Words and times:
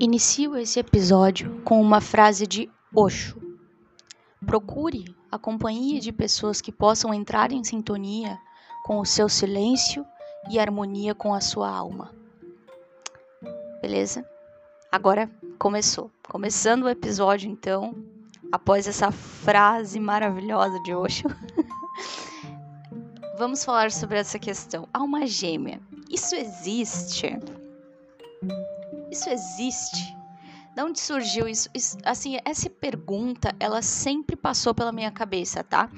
Inicio 0.00 0.56
esse 0.56 0.78
episódio 0.78 1.60
com 1.64 1.80
uma 1.80 2.00
frase 2.00 2.46
de 2.46 2.70
Osho. 2.94 3.36
Procure 4.46 5.12
a 5.28 5.36
companhia 5.36 5.98
de 5.98 6.12
pessoas 6.12 6.60
que 6.60 6.70
possam 6.70 7.12
entrar 7.12 7.50
em 7.50 7.64
sintonia 7.64 8.38
com 8.84 9.00
o 9.00 9.04
seu 9.04 9.28
silêncio 9.28 10.06
e 10.48 10.56
harmonia 10.56 11.16
com 11.16 11.34
a 11.34 11.40
sua 11.40 11.68
alma. 11.68 12.14
Beleza? 13.82 14.24
Agora 14.92 15.28
começou. 15.58 16.12
Começando 16.28 16.84
o 16.84 16.88
episódio, 16.88 17.50
então, 17.50 17.92
após 18.52 18.86
essa 18.86 19.10
frase 19.10 19.98
maravilhosa 19.98 20.80
de 20.84 20.94
Osho, 20.94 21.26
vamos 23.36 23.64
falar 23.64 23.90
sobre 23.90 24.16
essa 24.16 24.38
questão. 24.38 24.88
Alma 24.94 25.26
gêmea. 25.26 25.80
Isso 26.08 26.36
existe? 26.36 27.36
Isso 29.10 29.28
existe? 29.30 30.16
De 30.74 30.82
onde 30.82 31.00
surgiu 31.00 31.48
isso? 31.48 31.68
isso? 31.74 31.98
Assim, 32.04 32.38
essa 32.44 32.70
pergunta, 32.70 33.54
ela 33.58 33.82
sempre 33.82 34.36
passou 34.36 34.74
pela 34.74 34.92
minha 34.92 35.10
cabeça, 35.10 35.64
tá? 35.64 35.90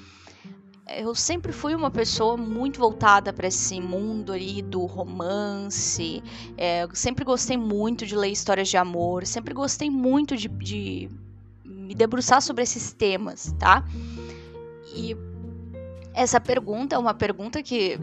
Eu 0.97 1.15
sempre 1.15 1.53
fui 1.53 1.75
uma 1.75 1.91
pessoa 1.91 2.37
muito 2.37 2.81
voltada 2.81 3.33
para 3.33 3.47
esse 3.47 3.81
mundo 3.81 4.33
ali 4.33 4.61
do 4.61 4.87
romance. 4.87 6.23
É, 6.57 6.89
sempre 6.95 7.25
gostei 7.25 7.57
muito 7.57 8.05
de 8.05 8.17
ler 8.17 8.31
histórias 8.31 8.69
de 8.69 8.77
amor. 8.77 9.25
Sempre 9.27 9.55
gostei 9.55 9.89
muito 9.89 10.37
de, 10.37 10.49
de 10.49 11.09
me 11.65 11.95
debruçar 11.95 12.43
sobre 12.43 12.65
esses 12.65 12.93
temas, 12.93 13.55
tá? 13.59 13.85
E 14.95 15.17
essa 16.13 16.41
pergunta 16.41 16.97
é 16.97 16.99
uma 16.99 17.15
pergunta 17.15 17.63
que 17.63 17.99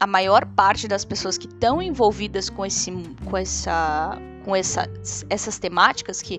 a 0.00 0.06
maior 0.06 0.46
parte 0.46 0.86
das 0.86 1.04
pessoas 1.04 1.36
que 1.36 1.46
estão 1.46 1.82
envolvidas 1.82 2.48
com, 2.48 2.64
esse, 2.64 2.90
com, 3.24 3.36
essa, 3.36 4.18
com 4.44 4.54
essa, 4.54 4.86
essas 5.28 5.58
temáticas, 5.58 6.22
que, 6.22 6.38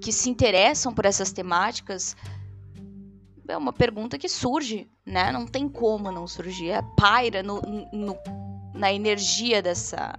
que 0.00 0.12
se 0.12 0.28
interessam 0.28 0.92
por 0.92 1.06
essas 1.06 1.32
temáticas, 1.32 2.16
é 3.48 3.56
uma 3.56 3.72
pergunta 3.72 4.18
que 4.18 4.28
surge, 4.28 4.88
né? 5.04 5.32
Não 5.32 5.46
tem 5.46 5.68
como 5.68 6.12
não 6.12 6.26
surgir. 6.26 6.70
É 6.70 6.82
paira 6.96 7.42
no, 7.42 7.60
no, 7.92 8.16
na 8.74 8.92
energia 8.92 9.60
dessa, 9.60 10.16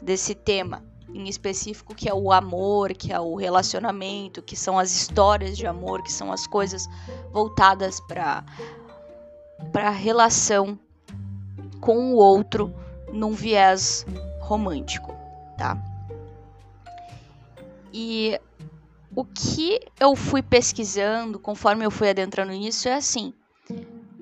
desse 0.00 0.34
tema 0.34 0.84
em 1.12 1.28
específico, 1.28 1.94
que 1.94 2.08
é 2.08 2.14
o 2.14 2.32
amor, 2.32 2.92
que 2.92 3.12
é 3.12 3.20
o 3.20 3.36
relacionamento, 3.36 4.42
que 4.42 4.56
são 4.56 4.78
as 4.78 4.90
histórias 4.90 5.56
de 5.56 5.64
amor, 5.64 6.02
que 6.02 6.12
são 6.12 6.32
as 6.32 6.44
coisas 6.44 6.88
voltadas 7.32 8.00
para 8.00 8.44
para 9.72 9.88
a 9.88 9.92
relação 9.92 10.78
com 11.80 12.12
o 12.12 12.16
outro 12.16 12.74
num 13.12 13.32
viés 13.32 14.06
romântico, 14.40 15.14
tá? 15.56 15.76
E 17.92 18.38
o 19.14 19.24
que 19.24 19.80
eu 20.00 20.16
fui 20.16 20.42
pesquisando 20.42 21.38
conforme 21.38 21.84
eu 21.84 21.90
fui 21.90 22.08
adentrando 22.08 22.52
nisso 22.52 22.88
é 22.88 22.94
assim: 22.94 23.32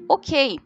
ok, 0.08 0.60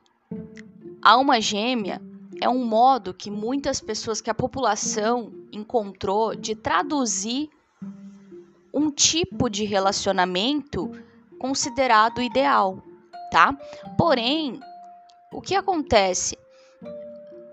alma 1.00 1.40
gêmea 1.40 2.02
é 2.40 2.48
um 2.48 2.64
modo 2.64 3.14
que 3.14 3.30
muitas 3.30 3.80
pessoas, 3.80 4.20
que 4.20 4.30
a 4.30 4.34
população 4.34 5.32
encontrou 5.52 6.34
de 6.34 6.54
traduzir 6.54 7.48
um 8.72 8.90
tipo 8.90 9.48
de 9.48 9.64
relacionamento 9.64 10.90
considerado 11.38 12.20
ideal, 12.20 12.82
tá? 13.36 13.54
Porém, 13.98 14.58
o 15.30 15.42
que 15.42 15.54
acontece? 15.54 16.38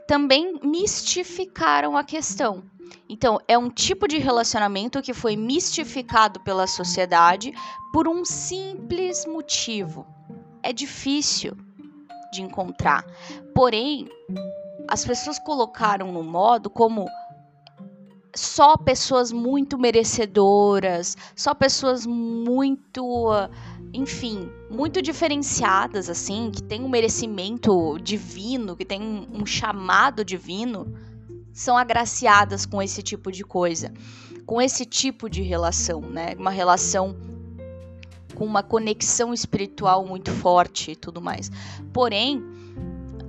Também 0.07 0.57
mistificaram 0.63 1.97
a 1.97 2.05
questão. 2.05 2.63
Então, 3.09 3.37
é 3.49 3.57
um 3.57 3.69
tipo 3.69 4.07
de 4.07 4.17
relacionamento 4.17 5.01
que 5.01 5.13
foi 5.13 5.35
mistificado 5.35 6.39
pela 6.39 6.67
sociedade 6.67 7.51
por 7.91 8.07
um 8.07 8.23
simples 8.23 9.25
motivo. 9.25 10.07
É 10.63 10.71
difícil 10.71 11.57
de 12.31 12.41
encontrar. 12.41 13.03
Porém, 13.53 14.07
as 14.87 15.03
pessoas 15.05 15.37
colocaram 15.37 16.13
no 16.13 16.23
modo 16.23 16.69
como 16.69 17.05
só 18.35 18.75
pessoas 18.77 19.31
muito 19.31 19.77
merecedoras, 19.77 21.15
só 21.35 21.53
pessoas 21.53 22.05
muito, 22.05 23.29
enfim, 23.93 24.49
muito 24.69 25.01
diferenciadas 25.01 26.09
assim, 26.09 26.49
que 26.51 26.63
tem 26.63 26.81
um 26.81 26.89
merecimento 26.89 27.97
divino, 27.99 28.75
que 28.75 28.83
tem 28.83 29.27
um 29.31 29.45
chamado 29.45 30.25
divino, 30.25 30.91
são 31.53 31.77
agraciadas 31.77 32.65
com 32.65 32.81
esse 32.81 33.03
tipo 33.03 33.31
de 33.31 33.43
coisa, 33.43 33.93
com 34.45 34.59
esse 34.59 34.85
tipo 34.85 35.29
de 35.29 35.43
relação, 35.43 36.01
né? 36.01 36.33
Uma 36.37 36.49
relação 36.49 37.15
com 38.33 38.45
uma 38.45 38.63
conexão 38.63 39.31
espiritual 39.31 40.03
muito 40.05 40.31
forte 40.31 40.91
e 40.91 40.95
tudo 40.95 41.21
mais. 41.21 41.51
Porém, 41.93 42.43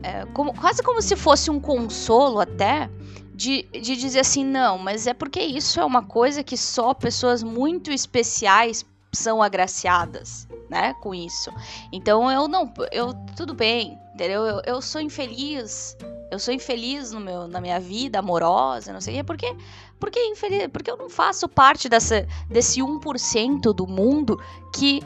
é, 0.03 0.25
como, 0.33 0.55
quase 0.55 0.83
como 0.83 1.03
se 1.03 1.15
fosse 1.15 1.51
um 1.51 1.61
consolo 1.61 2.41
até 2.41 2.91
de, 3.35 3.65
de 3.65 3.97
dizer 3.97 4.21
assim, 4.21 4.45
não, 4.45 4.79
mas 4.79 5.07
é 5.07 5.13
porque 5.13 5.41
isso 5.41 5.79
é 5.79 5.85
uma 5.85 6.03
coisa 6.03 6.43
que 6.43 6.57
só 6.57 6.95
pessoas 6.95 7.43
muito 7.43 7.91
especiais 7.91 8.85
são 9.13 9.43
agraciadas, 9.43 10.49
né, 10.75 10.93
com 10.95 11.15
isso. 11.15 11.53
Então 11.93 12.29
eu 12.31 12.49
não, 12.49 12.73
eu 12.91 13.15
tudo 13.37 13.55
bem, 13.55 13.97
entendeu? 14.13 14.43
Eu, 14.43 14.61
eu 14.67 14.83
sou 14.83 15.01
infeliz, 15.01 15.97
eu 16.33 16.39
sou 16.41 16.53
infeliz 16.53 17.13
no 17.13 17.21
meu, 17.21 17.47
na 17.47 17.61
minha 17.61 17.79
vida 17.79 18.19
amorosa, 18.19 18.93
não 18.93 19.01
sei 19.01 19.15
quê, 19.15 19.25
porque 19.25 19.57
porque 20.01 20.19
infeliz, 20.27 20.67
porque 20.73 20.91
eu 20.91 20.97
não 20.97 21.09
faço 21.09 21.49
parte 21.49 21.89
dessa 21.89 22.27
desse 22.51 22.81
1% 22.81 23.73
do 23.73 23.87
mundo 23.87 24.37
que 24.75 25.01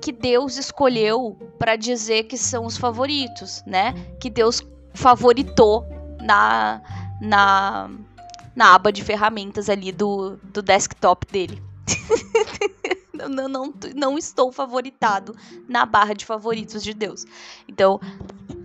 que 0.00 0.10
Deus 0.10 0.56
escolheu 0.56 1.38
para 1.58 1.76
dizer 1.76 2.24
que 2.24 2.36
são 2.36 2.66
os 2.66 2.76
favoritos, 2.76 3.62
né? 3.64 3.94
Que 4.18 4.28
Deus 4.28 4.62
favoritou 4.92 5.86
na 6.20 6.82
na, 7.20 7.88
na 8.56 8.74
aba 8.74 8.90
de 8.90 9.04
ferramentas 9.04 9.70
ali 9.70 9.92
do, 9.92 10.36
do 10.52 10.60
desktop 10.60 11.24
dele. 11.30 11.62
não, 13.14 13.48
não, 13.48 13.74
não 13.94 14.18
estou 14.18 14.50
favoritado 14.50 15.34
na 15.68 15.86
barra 15.86 16.14
de 16.14 16.24
favoritos 16.24 16.82
de 16.82 16.92
Deus. 16.92 17.24
Então, 17.68 18.00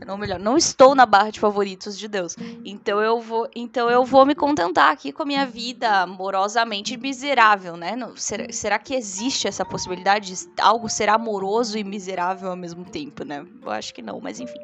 não 0.06 0.18
melhor, 0.18 0.40
não 0.40 0.58
estou 0.58 0.96
na 0.96 1.06
barra 1.06 1.30
de 1.30 1.40
favoritos 1.40 1.98
de 1.98 2.08
Deus. 2.08 2.36
Então 2.66 3.00
eu 3.00 3.22
vou, 3.22 3.48
então 3.56 3.90
eu 3.90 4.04
vou 4.04 4.26
me 4.26 4.34
contentar 4.34 4.92
aqui 4.92 5.12
com 5.12 5.22
a 5.22 5.26
minha 5.26 5.46
vida 5.46 6.02
amorosamente 6.02 6.98
miserável, 6.98 7.78
né? 7.78 7.96
Não, 7.96 8.16
será, 8.16 8.52
será 8.52 8.80
que 8.80 8.96
existe 8.96 9.48
essa 9.48 9.64
possibilidade 9.64 10.34
de 10.34 10.50
algo 10.60 10.90
ser 10.90 11.10
amoroso 11.10 11.78
e 11.78 11.84
miserável 11.84 12.50
ao 12.50 12.56
mesmo 12.56 12.84
tempo, 12.86 13.24
né? 13.24 13.46
Eu 13.62 13.70
acho 13.70 13.94
que 13.94 14.02
não, 14.02 14.20
mas 14.20 14.40
enfim. 14.40 14.60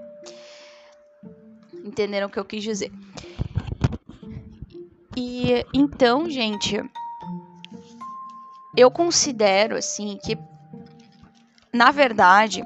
Entenderam 1.84 2.25
o 2.28 2.29
que 2.29 2.40
eu 2.40 2.45
quis 2.45 2.63
dizer? 2.63 2.91
E 5.16 5.63
então, 5.74 6.28
gente, 6.28 6.84
eu 8.78 8.91
considero 8.91 9.75
assim 9.78 10.18
que 10.22 10.38
na 11.74 11.91
verdade 11.91 12.63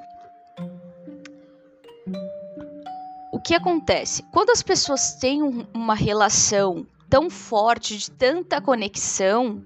o 3.31 3.39
que 3.41 3.55
acontece? 3.55 4.23
Quando 4.31 4.49
as 4.49 4.61
pessoas 4.61 5.13
têm 5.15 5.41
uma 5.73 5.95
relação 5.95 6.85
tão 7.09 7.29
forte, 7.29 7.97
de 7.97 8.11
tanta 8.11 8.59
conexão, 8.59 9.63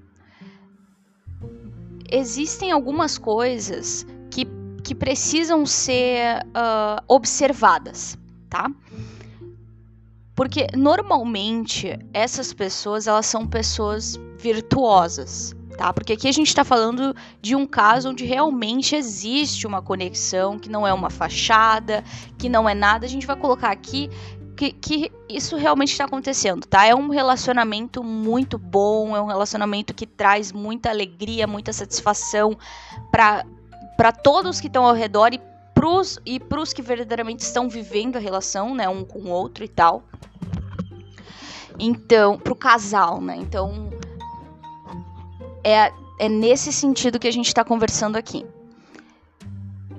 existem 2.10 2.72
algumas 2.72 3.18
coisas 3.18 4.06
que, 4.30 4.48
que 4.84 4.94
precisam 4.94 5.66
ser 5.66 6.46
uh, 6.48 7.04
observadas, 7.08 8.18
tá? 8.50 8.70
Porque 10.36 10.68
normalmente 10.76 11.98
essas 12.14 12.54
pessoas 12.54 13.08
elas 13.08 13.26
são 13.26 13.48
pessoas 13.48 14.20
virtuosas, 14.38 15.56
tá? 15.78 15.92
Porque 15.94 16.14
aqui 16.14 16.28
a 16.28 16.32
gente 16.32 16.48
está 16.48 16.64
falando 16.64 17.16
de 17.42 17.56
um 17.56 17.66
caso 17.66 18.10
onde 18.10 18.26
realmente 18.26 18.96
existe 18.96 19.68
uma 19.68 19.82
conexão, 19.82 20.58
que 20.58 20.70
não 20.70 20.88
é 20.88 20.94
uma 20.94 21.10
fachada, 21.10 22.04
que 22.38 22.48
não 22.50 22.68
é 22.68 22.74
nada. 22.74 23.06
A 23.06 23.10
gente 23.10 23.28
vai 23.28 23.36
colocar 23.36 23.72
aqui 23.72 24.10
que, 24.56 24.72
que 24.72 25.12
isso 25.28 25.56
realmente 25.56 25.92
está 25.92 26.06
acontecendo, 26.06 26.66
tá? 26.66 26.86
É 26.86 26.94
um 26.94 27.10
relacionamento 27.10 28.04
muito 28.04 28.58
bom, 28.58 29.16
é 29.16 29.22
um 29.22 29.26
relacionamento 29.26 29.94
que 29.94 30.06
traz 30.06 30.52
muita 30.52 30.90
alegria, 30.90 31.48
muita 31.48 31.74
satisfação 31.74 32.58
para 33.12 34.12
todos 34.12 34.62
que 34.62 34.68
estão 34.68 34.86
ao 34.86 34.94
redor 34.94 35.34
e 35.34 35.42
pros, 35.74 36.20
e 36.26 36.40
pros 36.40 36.72
que 36.72 36.82
verdadeiramente 36.82 37.42
estão 37.42 37.68
vivendo 37.68 38.16
a 38.16 38.20
relação, 38.20 38.76
né, 38.76 38.88
um 38.88 39.04
com 39.04 39.20
o 39.20 39.30
outro 39.30 39.64
e 39.64 39.68
tal. 39.68 40.04
Então, 41.80 42.38
pro 42.38 42.56
casal, 42.56 43.20
né? 43.20 43.36
Então, 43.36 43.90
é, 45.64 45.92
é 46.20 46.30
nesse 46.30 46.72
sentido 46.72 47.20
que 47.20 47.28
a 47.28 47.32
gente 47.32 47.48
está 47.48 47.64
conversando 47.64 48.18
aqui. 48.18 48.46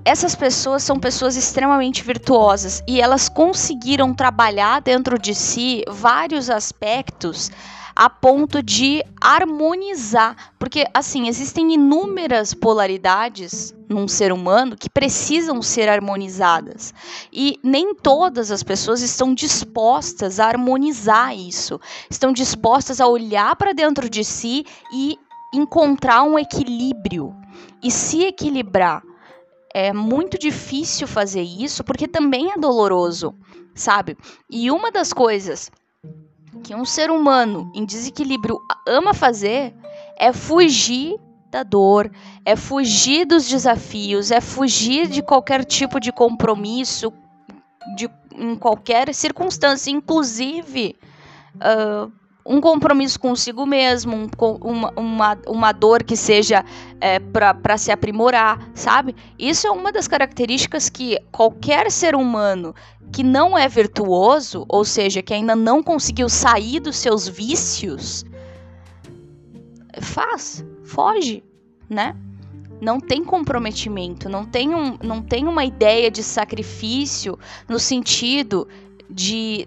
Essas 0.04 0.34
pessoas 0.34 0.82
são 0.82 1.00
pessoas 1.00 1.34
extremamente 1.34 2.02
virtuosas 2.02 2.82
e 2.86 3.00
elas 3.00 3.28
conseguiram 3.28 4.12
trabalhar 4.12 4.80
dentro 4.80 5.18
de 5.18 5.34
si 5.34 5.82
vários 5.88 6.50
aspectos 6.50 7.50
a 7.96 8.10
ponto 8.10 8.62
de 8.62 9.02
harmonizar, 9.20 10.52
porque 10.58 10.84
assim, 10.92 11.28
existem 11.28 11.74
inúmeras 11.74 12.52
polaridades 12.52 13.72
num 13.88 14.08
ser 14.08 14.32
humano 14.32 14.76
que 14.76 14.90
precisam 14.90 15.62
ser 15.62 15.88
harmonizadas. 15.88 16.92
E 17.32 17.58
nem 17.62 17.94
todas 17.94 18.50
as 18.50 18.62
pessoas 18.62 19.00
estão 19.00 19.32
dispostas 19.32 20.40
a 20.40 20.46
harmonizar 20.46 21.36
isso. 21.36 21.80
Estão 22.10 22.32
dispostas 22.32 23.00
a 23.00 23.06
olhar 23.06 23.54
para 23.56 23.72
dentro 23.72 24.10
de 24.10 24.24
si 24.24 24.66
e 24.92 25.18
encontrar 25.56 26.22
um 26.22 26.38
equilíbrio 26.38 27.34
e 27.82 27.90
se 27.90 28.24
equilibrar. 28.24 29.02
É 29.72 29.92
muito 29.92 30.38
difícil 30.38 31.06
fazer 31.06 31.42
isso 31.42 31.82
porque 31.82 32.06
também 32.06 32.52
é 32.52 32.58
doloroso, 32.58 33.34
sabe? 33.74 34.16
E 34.48 34.70
uma 34.70 34.90
das 34.90 35.12
coisas 35.12 35.70
que 36.62 36.74
um 36.74 36.84
ser 36.84 37.10
humano 37.10 37.70
em 37.74 37.84
desequilíbrio 37.84 38.58
ama 38.86 39.12
fazer 39.12 39.74
é 40.16 40.32
fugir 40.32 41.18
da 41.50 41.62
dor, 41.62 42.10
é 42.44 42.56
fugir 42.56 43.24
dos 43.24 43.48
desafios, 43.48 44.30
é 44.30 44.40
fugir 44.40 45.06
de 45.06 45.22
qualquer 45.22 45.64
tipo 45.64 46.00
de 46.00 46.10
compromisso, 46.10 47.12
de, 47.96 48.10
em 48.34 48.56
qualquer 48.56 49.14
circunstância, 49.14 49.90
inclusive 49.90 50.96
uh, 51.56 52.10
um 52.46 52.60
compromisso 52.60 53.18
consigo 53.18 53.64
mesmo, 53.64 54.14
um, 54.16 54.28
uma, 54.60 54.92
uma, 54.96 55.38
uma 55.46 55.72
dor 55.72 56.02
que 56.02 56.16
seja 56.16 56.64
é, 57.00 57.18
para 57.18 57.78
se 57.78 57.90
aprimorar, 57.90 58.70
sabe? 58.74 59.16
Isso 59.38 59.66
é 59.66 59.70
uma 59.70 59.90
das 59.90 60.06
características 60.06 60.90
que 60.90 61.18
qualquer 61.32 61.90
ser 61.90 62.14
humano 62.14 62.74
que 63.10 63.22
não 63.22 63.56
é 63.56 63.66
virtuoso, 63.68 64.66
ou 64.68 64.84
seja, 64.84 65.22
que 65.22 65.32
ainda 65.32 65.56
não 65.56 65.82
conseguiu 65.82 66.28
sair 66.28 66.80
dos 66.80 66.96
seus 66.96 67.26
vícios, 67.28 68.24
faz, 70.00 70.64
foge, 70.82 71.42
né? 71.88 72.14
Não 72.80 73.00
tem 73.00 73.24
comprometimento, 73.24 74.28
não 74.28 74.44
tem, 74.44 74.74
um, 74.74 74.98
não 75.02 75.22
tem 75.22 75.46
uma 75.46 75.64
ideia 75.64 76.10
de 76.10 76.22
sacrifício 76.22 77.38
no 77.68 77.78
sentido 77.78 78.68
de 79.08 79.66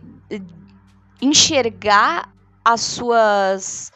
enxergar 1.21 2.36
as 2.67 2.81
suas, 2.81 3.93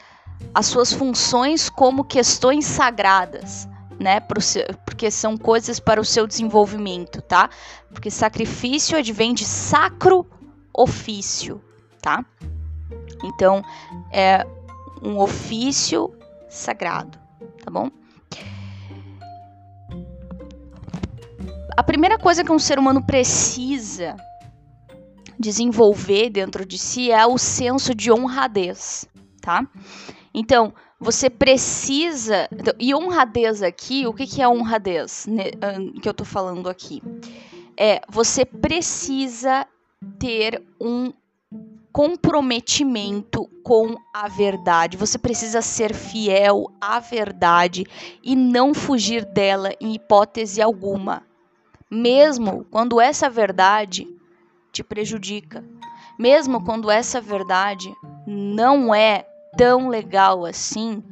as 0.53 0.65
suas 0.65 0.94
funções 0.94 1.69
como 1.69 2.06
questões 2.06 2.63
sagradas, 2.63 3.68
né? 4.00 4.21
Porque 4.21 5.12
são 5.12 5.35
coisas 5.35 5.77
para 5.77 6.00
o 6.00 6.06
seu 6.06 6.25
desenvolvimento, 6.25 7.21
tá? 7.21 7.50
Porque 7.89 8.09
sacrifício 8.09 8.97
advém 8.97 9.33
de 9.33 9.44
sacro 9.44 10.25
ofício, 10.73 11.62
tá? 12.01 12.23
Então, 13.21 13.62
é 14.09 14.47
um 15.03 15.19
ofício 15.19 16.09
sagrado, 16.50 17.19
tá 17.62 17.69
bom? 17.69 17.91
A 21.75 21.83
primeira 21.83 22.17
coisa 22.17 22.41
que 22.41 22.53
um 22.53 22.59
ser 22.59 22.79
humano 22.79 23.03
precisa 23.03 24.15
desenvolver 25.41 26.29
dentro 26.29 26.65
de 26.65 26.77
si 26.77 27.11
é 27.11 27.25
o 27.25 27.38
senso 27.38 27.93
de 27.93 28.11
honradez, 28.11 29.05
tá? 29.41 29.67
Então, 30.33 30.73
você 31.01 31.29
precisa. 31.29 32.47
Então, 32.51 32.73
e 32.79 32.93
honradez 32.93 33.63
aqui, 33.63 34.05
o 34.05 34.13
que, 34.13 34.27
que 34.27 34.41
é 34.41 34.47
honradez 34.47 35.25
né, 35.27 35.45
que 36.01 36.07
eu 36.07 36.13
tô 36.13 36.23
falando 36.23 36.69
aqui? 36.69 37.01
É, 37.75 38.01
você 38.07 38.45
precisa 38.45 39.65
ter 40.19 40.63
um 40.79 41.11
comprometimento 41.91 43.49
com 43.63 43.95
a 44.13 44.27
verdade. 44.27 44.95
Você 44.95 45.17
precisa 45.17 45.61
ser 45.61 45.93
fiel 45.93 46.71
à 46.79 46.99
verdade 46.99 47.85
e 48.23 48.35
não 48.35 48.73
fugir 48.73 49.25
dela 49.25 49.71
em 49.81 49.95
hipótese 49.95 50.61
alguma. 50.61 51.23
Mesmo 51.89 52.65
quando 52.71 53.01
essa 53.01 53.29
verdade 53.29 54.07
te 54.71 54.83
prejudica. 54.83 55.63
Mesmo 56.18 56.63
quando 56.63 56.89
essa 56.89 57.19
verdade 57.19 57.94
não 58.25 58.94
é 58.94 59.25
tão 59.57 59.89
legal 59.89 60.45
assim 60.45 61.03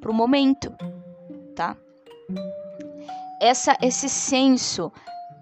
pro 0.00 0.12
momento, 0.12 0.72
tá? 1.54 1.76
Essa, 3.40 3.76
esse 3.80 4.08
senso 4.08 4.92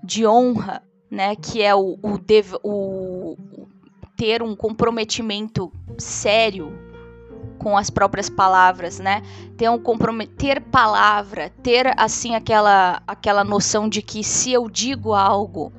de 0.02 0.26
honra, 0.26 0.82
né, 1.10 1.34
que 1.34 1.62
é 1.62 1.74
o, 1.74 1.98
o, 2.02 2.18
dev, 2.18 2.54
o, 2.62 3.36
ter 4.16 4.42
um 4.42 4.54
comprometimento 4.54 5.72
sério 5.98 6.86
com 7.58 7.76
as 7.76 7.90
próprias 7.90 8.28
palavras, 8.28 8.98
né? 8.98 9.22
Ter 9.56 9.68
um 9.68 9.78
comprometer 9.78 10.60
palavra, 10.60 11.50
ter 11.62 11.92
assim 11.98 12.34
aquela 12.34 13.02
aquela 13.06 13.42
noção 13.42 13.88
de 13.88 14.02
que 14.02 14.22
se 14.22 14.52
eu 14.52 14.68
digo 14.68 15.14
algo, 15.14 15.72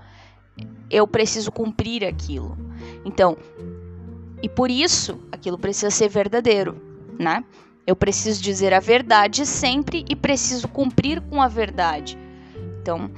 eu 0.89 1.07
preciso 1.07 1.51
cumprir 1.51 2.05
aquilo. 2.05 2.57
Então, 3.03 3.37
e 4.41 4.49
por 4.49 4.69
isso 4.69 5.19
aquilo 5.31 5.57
precisa 5.57 5.89
ser 5.89 6.09
verdadeiro, 6.09 6.79
né? 7.17 7.43
Eu 7.85 7.95
preciso 7.95 8.41
dizer 8.41 8.73
a 8.73 8.79
verdade 8.79 9.45
sempre 9.45 10.05
e 10.09 10.15
preciso 10.15 10.67
cumprir 10.67 11.21
com 11.21 11.41
a 11.41 11.47
verdade. 11.47 12.17
Então, 12.81 13.09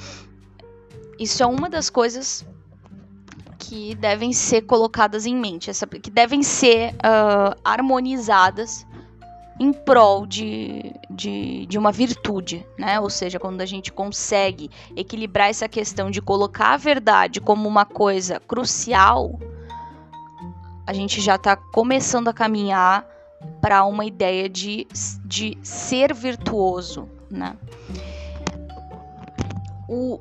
isso 1.18 1.42
é 1.42 1.46
uma 1.46 1.70
das 1.70 1.90
coisas 1.90 2.46
que 3.58 3.94
devem 3.96 4.32
ser 4.32 4.62
colocadas 4.62 5.26
em 5.26 5.36
mente, 5.36 5.70
essa, 5.70 5.86
que 5.86 6.10
devem 6.10 6.42
ser 6.42 6.94
uh, 6.94 7.60
harmonizadas 7.64 8.88
em 9.60 9.74
prol 9.74 10.26
de, 10.26 10.94
de, 11.10 11.66
de 11.66 11.78
uma 11.78 11.92
virtude, 11.92 12.66
né? 12.78 13.00
Ou 13.00 13.10
seja, 13.10 13.40
quando 13.40 13.62
a 13.62 13.66
gente 13.66 13.92
consegue 13.92 14.72
equilibrar 14.96 15.50
essa 15.50 15.68
questão 15.68 16.10
de 16.10 16.22
colocar 16.22 16.74
a 16.74 16.78
verdade 16.78 17.42
como 17.42 17.68
uma 17.68 17.86
coisa 17.86 18.40
crucial, 18.40 19.38
a 20.88 20.94
gente 20.94 21.20
já 21.20 21.36
está 21.36 21.56
começando 21.56 22.30
a 22.30 22.34
caminhar 22.34 23.06
para 23.62 23.84
uma 23.86 24.06
ideia 24.06 24.48
de, 24.50 24.88
de 25.26 25.58
ser 25.62 26.14
virtuoso, 26.14 27.10
né? 27.30 27.56
O, 29.88 30.20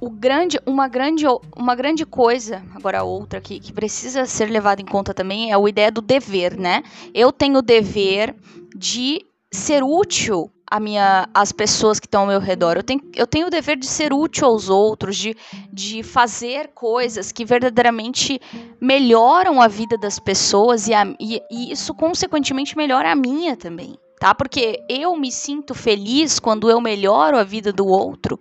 o 0.00 0.08
grande, 0.08 0.58
uma, 0.64 0.88
grande, 0.88 1.24
uma 1.54 1.74
grande 1.74 2.06
coisa, 2.06 2.62
agora 2.74 3.02
outra 3.02 3.40
que, 3.40 3.60
que 3.60 3.72
precisa 3.72 4.24
ser 4.24 4.46
levada 4.46 4.80
em 4.80 4.86
conta 4.86 5.12
também 5.12 5.52
é 5.52 5.54
a 5.54 5.68
ideia 5.68 5.92
do 5.92 6.00
dever, 6.00 6.56
né? 6.56 6.82
Eu 7.12 7.30
tenho 7.30 7.58
o 7.58 7.62
dever 7.62 8.34
de 8.74 9.24
ser 9.52 9.82
útil 9.82 10.50
a 10.70 10.78
minha, 10.78 11.28
às 11.34 11.50
pessoas 11.50 11.98
que 11.98 12.06
estão 12.06 12.22
ao 12.22 12.26
meu 12.28 12.38
redor. 12.38 12.76
Eu 12.76 12.82
tenho, 12.84 13.00
eu 13.14 13.26
tenho 13.26 13.48
o 13.48 13.50
dever 13.50 13.76
de 13.76 13.86
ser 13.86 14.12
útil 14.12 14.46
aos 14.46 14.68
outros, 14.68 15.16
de, 15.16 15.36
de 15.72 16.02
fazer 16.02 16.68
coisas 16.68 17.32
que 17.32 17.44
verdadeiramente 17.44 18.40
melhoram 18.80 19.60
a 19.60 19.66
vida 19.66 19.98
das 19.98 20.20
pessoas 20.20 20.86
e, 20.86 20.94
a, 20.94 21.04
e, 21.18 21.42
e 21.50 21.72
isso, 21.72 21.92
consequentemente, 21.92 22.76
melhora 22.76 23.10
a 23.10 23.16
minha 23.16 23.56
também. 23.56 23.98
Tá? 24.18 24.34
Porque 24.34 24.84
eu 24.88 25.16
me 25.16 25.32
sinto 25.32 25.74
feliz 25.74 26.38
quando 26.38 26.70
eu 26.70 26.80
melhoro 26.80 27.36
a 27.36 27.42
vida 27.42 27.72
do 27.72 27.86
outro. 27.86 28.38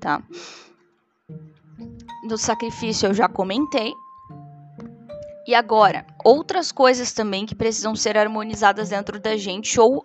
Tá? 0.00 0.22
Do 2.26 2.36
sacrifício 2.36 3.06
eu 3.06 3.14
já 3.14 3.28
comentei. 3.28 3.94
E 5.46 5.54
agora, 5.54 6.04
outras 6.24 6.72
coisas 6.72 7.12
também 7.12 7.46
que 7.46 7.54
precisam 7.54 7.94
ser 7.94 8.18
harmonizadas 8.18 8.88
dentro 8.88 9.20
da 9.20 9.36
gente, 9.36 9.78
ou 9.78 10.04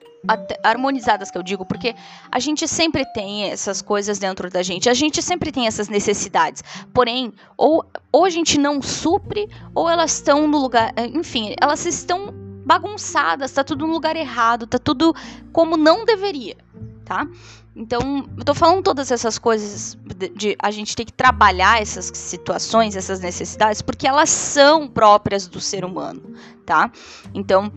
harmonizadas 0.64 1.32
que 1.32 1.38
eu 1.38 1.42
digo, 1.42 1.66
porque 1.66 1.96
a 2.32 2.38
gente 2.38 2.68
sempre 2.68 3.04
tem 3.12 3.46
essas 3.46 3.82
coisas 3.82 4.20
dentro 4.20 4.52
da 4.52 4.62
gente, 4.62 4.88
a 4.88 4.94
gente 4.94 5.20
sempre 5.20 5.52
tem 5.52 5.66
essas 5.66 5.90
necessidades. 5.90 6.64
Porém, 6.94 7.34
ou, 7.58 7.84
ou 8.12 8.24
a 8.24 8.30
gente 8.30 8.60
não 8.60 8.84
supre, 8.84 9.50
ou 9.74 9.90
elas 9.90 10.14
estão 10.14 10.48
no 10.48 10.60
lugar. 10.60 10.94
Enfim, 11.12 11.56
elas 11.60 11.88
estão 11.88 12.32
bagunçadas, 12.72 13.52
tá 13.52 13.66
tudo 13.66 13.86
no 13.86 13.92
lugar 13.92 14.16
errado, 14.16 14.66
tá 14.66 14.80
tudo 14.80 15.14
como 15.52 15.76
não 15.76 16.06
deveria, 16.06 16.56
tá? 17.04 17.28
Então, 17.76 18.26
eu 18.38 18.46
tô 18.46 18.54
falando 18.54 18.82
todas 18.82 19.12
essas 19.12 19.38
coisas 19.38 19.98
de, 20.16 20.30
de, 20.30 20.56
a 20.58 20.72
gente 20.72 20.96
ter 20.96 21.04
que 21.04 21.12
trabalhar 21.12 21.82
essas 21.82 22.10
situações, 22.14 22.96
essas 22.96 23.20
necessidades, 23.20 23.82
porque 23.82 24.08
elas 24.08 24.30
são 24.30 24.88
próprias 24.88 25.48
do 25.48 25.60
ser 25.60 25.84
humano, 25.84 26.22
tá? 26.66 26.90
Então, 27.34 27.70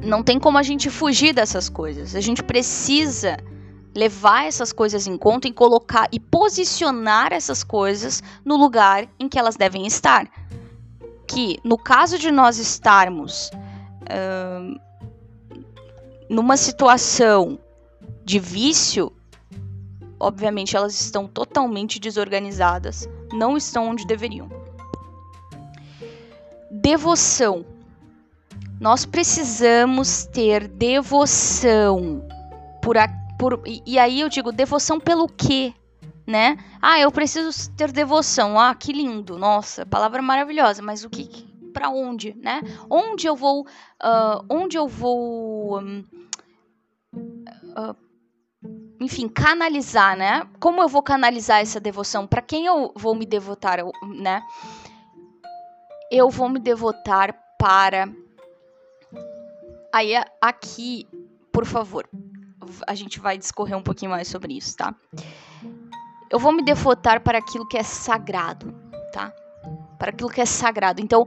não 0.00 0.22
tem 0.22 0.38
como 0.38 0.58
a 0.58 0.62
gente 0.62 0.88
fugir 0.90 1.32
dessas 1.32 1.68
coisas. 1.68 2.14
A 2.14 2.20
gente 2.20 2.40
precisa 2.40 3.36
levar 3.96 4.44
essas 4.44 4.72
coisas 4.72 5.08
em 5.08 5.16
conta 5.16 5.48
e 5.48 5.52
colocar 5.52 6.06
e 6.12 6.20
posicionar 6.20 7.32
essas 7.32 7.64
coisas 7.64 8.22
no 8.44 8.56
lugar 8.56 9.08
em 9.18 9.28
que 9.28 9.36
elas 9.36 9.56
devem 9.56 9.88
estar. 9.88 10.28
Que 11.26 11.58
no 11.64 11.76
caso 11.76 12.16
de 12.16 12.30
nós 12.30 12.58
estarmos 12.58 13.50
numa 16.28 16.56
situação 16.56 17.58
de 18.24 18.38
vício, 18.38 19.12
obviamente 20.20 20.76
elas 20.76 21.00
estão 21.00 21.26
totalmente 21.26 21.98
desorganizadas, 21.98 23.08
não 23.32 23.56
estão 23.56 23.88
onde 23.88 24.06
deveriam. 24.06 24.48
Devoção. 26.70 27.64
Nós 28.80 29.04
precisamos 29.04 30.26
ter 30.26 30.68
devoção 30.68 32.22
por, 32.82 32.96
a, 32.96 33.08
por 33.38 33.60
e, 33.66 33.82
e 33.84 33.98
aí 33.98 34.20
eu 34.20 34.28
digo 34.28 34.52
devoção 34.52 35.00
pelo 35.00 35.26
quê? 35.26 35.72
Né? 36.26 36.58
Ah, 36.80 37.00
eu 37.00 37.10
preciso 37.10 37.70
ter 37.70 37.90
devoção. 37.90 38.60
Ah, 38.60 38.74
que 38.74 38.92
lindo. 38.92 39.38
Nossa, 39.38 39.86
palavra 39.86 40.20
maravilhosa. 40.20 40.82
Mas 40.82 41.02
o 41.02 41.08
que, 41.08 41.47
para 41.78 41.90
onde, 41.90 42.34
né? 42.42 42.60
Onde 42.90 43.28
eu 43.28 43.36
vou, 43.36 43.60
uh, 43.62 44.44
onde 44.50 44.76
eu 44.76 44.88
vou, 44.88 45.80
um, 45.80 46.04
uh, 47.14 47.96
enfim, 49.00 49.28
canalizar, 49.28 50.16
né? 50.16 50.42
Como 50.58 50.82
eu 50.82 50.88
vou 50.88 51.04
canalizar 51.04 51.60
essa 51.60 51.78
devoção? 51.78 52.26
Para 52.26 52.42
quem 52.42 52.66
eu 52.66 52.92
vou 52.96 53.14
me 53.14 53.24
devotar, 53.24 53.78
né? 54.16 54.42
Eu 56.10 56.28
vou 56.30 56.48
me 56.48 56.58
devotar 56.58 57.32
para. 57.56 58.08
Aí 59.94 60.14
aqui, 60.40 61.06
por 61.52 61.64
favor, 61.64 62.08
a 62.88 62.94
gente 62.96 63.20
vai 63.20 63.38
discorrer 63.38 63.78
um 63.78 63.82
pouquinho 63.84 64.10
mais 64.10 64.26
sobre 64.26 64.56
isso, 64.56 64.76
tá? 64.76 64.92
Eu 66.28 66.40
vou 66.40 66.52
me 66.52 66.64
devotar 66.64 67.20
para 67.20 67.38
aquilo 67.38 67.68
que 67.68 67.78
é 67.78 67.84
sagrado, 67.84 68.74
tá? 69.12 69.32
Para 69.96 70.10
aquilo 70.10 70.28
que 70.28 70.40
é 70.40 70.44
sagrado. 70.44 71.00
Então, 71.00 71.24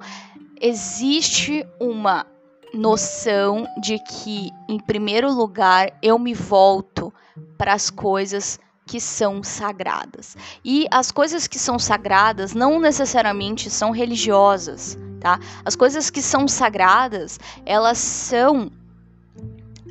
existe 0.62 1.66
uma 1.80 2.26
noção 2.74 3.68
de 3.82 4.00
que, 4.00 4.50
em 4.70 4.80
primeiro 4.80 5.34
lugar, 5.34 5.92
eu 6.02 6.18
me 6.18 6.34
volto 6.34 7.14
para 7.58 7.74
as 7.74 7.90
coisas 7.90 8.60
que 8.86 9.00
são 9.00 9.44
sagradas. 9.44 10.38
E 10.64 10.88
as 10.92 11.12
coisas 11.12 11.48
que 11.48 11.60
são 11.60 11.80
sagradas 11.80 12.54
não 12.54 12.80
necessariamente 12.80 13.70
são 13.70 13.92
religiosas, 13.92 14.98
tá? 15.20 15.40
As 15.66 15.76
coisas 15.76 16.10
que 16.10 16.22
são 16.22 16.48
sagradas, 16.48 17.40
elas 17.66 17.98
são 17.98 18.72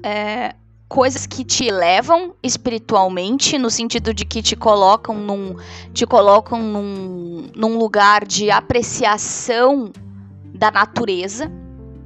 é, 0.03 0.55
coisas 0.89 1.27
que 1.27 1.45
te 1.45 1.67
elevam 1.67 2.35
espiritualmente, 2.43 3.59
no 3.59 3.71
sentido 3.71 4.13
de 4.13 4.25
que 4.25 4.43
te 4.43 4.57
colocam 4.57 5.17
num, 5.17 5.57
te 5.93 6.07
colocam 6.07 6.63
num, 6.63 7.51
num 7.55 7.79
lugar 7.79 8.27
de 8.27 8.51
apreciação 8.51 9.93
da 10.55 10.71
natureza, 10.71 11.51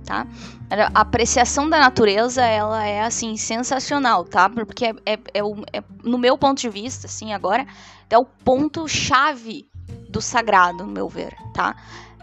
tá? 0.05 0.27
A 0.71 1.01
apreciação 1.01 1.69
da 1.69 1.79
natureza, 1.79 2.45
ela 2.45 2.87
é, 2.87 3.03
assim, 3.03 3.37
sensacional, 3.37 4.25
tá? 4.25 4.49
Porque 4.49 4.87
é, 4.87 4.95
é, 5.07 5.13
é, 5.13 5.41
é 5.73 5.83
no 6.03 6.19
meu 6.19 6.37
ponto 6.37 6.61
de 6.61 6.69
vista, 6.69 7.07
assim, 7.07 7.33
agora, 7.33 7.67
é 8.11 8.19
o 8.19 8.25
ponto-chave 8.25 9.69
do 10.09 10.21
sagrado, 10.21 10.85
no 10.85 10.93
meu 10.93 11.09
ver, 11.09 11.37
tá? 11.53 11.77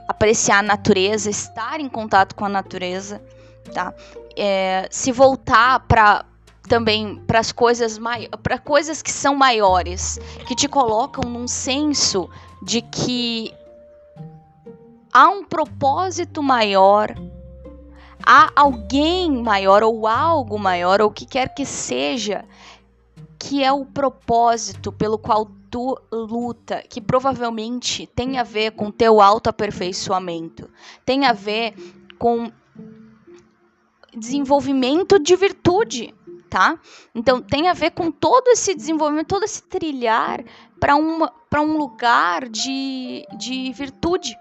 Apreciar 0.07 0.59
a 0.59 0.63
natureza, 0.63 1.29
estar 1.29 1.79
em 1.79 1.89
contato 1.89 2.35
com 2.35 2.45
a 2.45 2.49
natureza, 2.49 3.21
tá? 3.73 3.93
É, 4.37 4.87
se 4.89 5.11
voltar 5.11 5.81
para 5.81 6.25
também 6.67 7.17
para 7.27 7.39
as 7.39 7.51
coisas 7.51 7.99
para 8.41 8.57
coisas 8.57 9.01
que 9.01 9.11
são 9.11 9.35
maiores, 9.35 10.17
que 10.47 10.55
te 10.55 10.69
colocam 10.69 11.29
num 11.29 11.45
senso 11.45 12.29
de 12.61 12.81
que 12.81 13.53
há 15.11 15.29
um 15.29 15.43
propósito 15.43 16.41
maior, 16.41 17.15
há 18.25 18.51
alguém 18.55 19.31
maior 19.41 19.83
ou 19.83 20.07
algo 20.07 20.57
maior, 20.57 21.01
ou 21.01 21.09
o 21.09 21.13
que 21.13 21.25
quer 21.25 21.53
que 21.53 21.65
seja, 21.65 22.45
que 23.37 23.63
é 23.63 23.71
o 23.71 23.85
propósito 23.85 24.91
pelo 24.91 25.17
qual 25.17 25.47
tu 25.69 25.97
luta, 26.11 26.83
que 26.89 27.01
provavelmente 27.01 28.05
tem 28.07 28.37
a 28.37 28.43
ver 28.43 28.71
com 28.71 28.91
teu 28.91 29.21
autoaperfeiçoamento, 29.21 30.69
tem 31.05 31.25
a 31.25 31.33
ver 31.33 31.73
com 32.19 32.51
desenvolvimento 34.15 35.17
de 35.17 35.35
virtude, 35.35 36.13
tá? 36.49 36.77
Então 37.15 37.41
tem 37.41 37.69
a 37.69 37.73
ver 37.73 37.91
com 37.91 38.11
todo 38.11 38.49
esse 38.49 38.75
desenvolvimento, 38.75 39.27
todo 39.27 39.43
esse 39.43 39.63
trilhar 39.63 40.43
para 40.79 40.95
um 40.95 41.77
lugar 41.77 42.49
de, 42.49 43.25
de 43.37 43.71
virtude, 43.71 44.37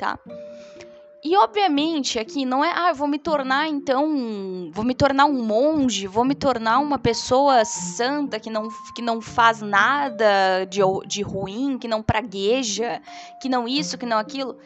tá? 0.00 0.18
E 1.22 1.36
obviamente 1.36 2.18
aqui 2.18 2.46
não 2.46 2.64
é, 2.64 2.72
ah, 2.74 2.94
vou 2.94 3.06
me 3.06 3.18
tornar 3.18 3.68
então, 3.68 4.70
vou 4.72 4.82
me 4.82 4.94
tornar 4.94 5.26
um 5.26 5.44
monge, 5.44 6.06
vou 6.06 6.24
me 6.24 6.34
tornar 6.34 6.78
uma 6.78 6.98
pessoa 6.98 7.62
santa 7.66 8.40
que 8.40 8.48
não, 8.48 8.68
que 8.94 9.02
não 9.02 9.20
faz 9.20 9.60
nada 9.60 10.64
de, 10.64 10.80
de 11.06 11.20
ruim, 11.20 11.76
que 11.78 11.86
não 11.86 12.02
pragueja, 12.02 13.02
que 13.42 13.50
não 13.50 13.68
isso, 13.68 13.98
que 13.98 14.06
não 14.06 14.16
aquilo. 14.16 14.56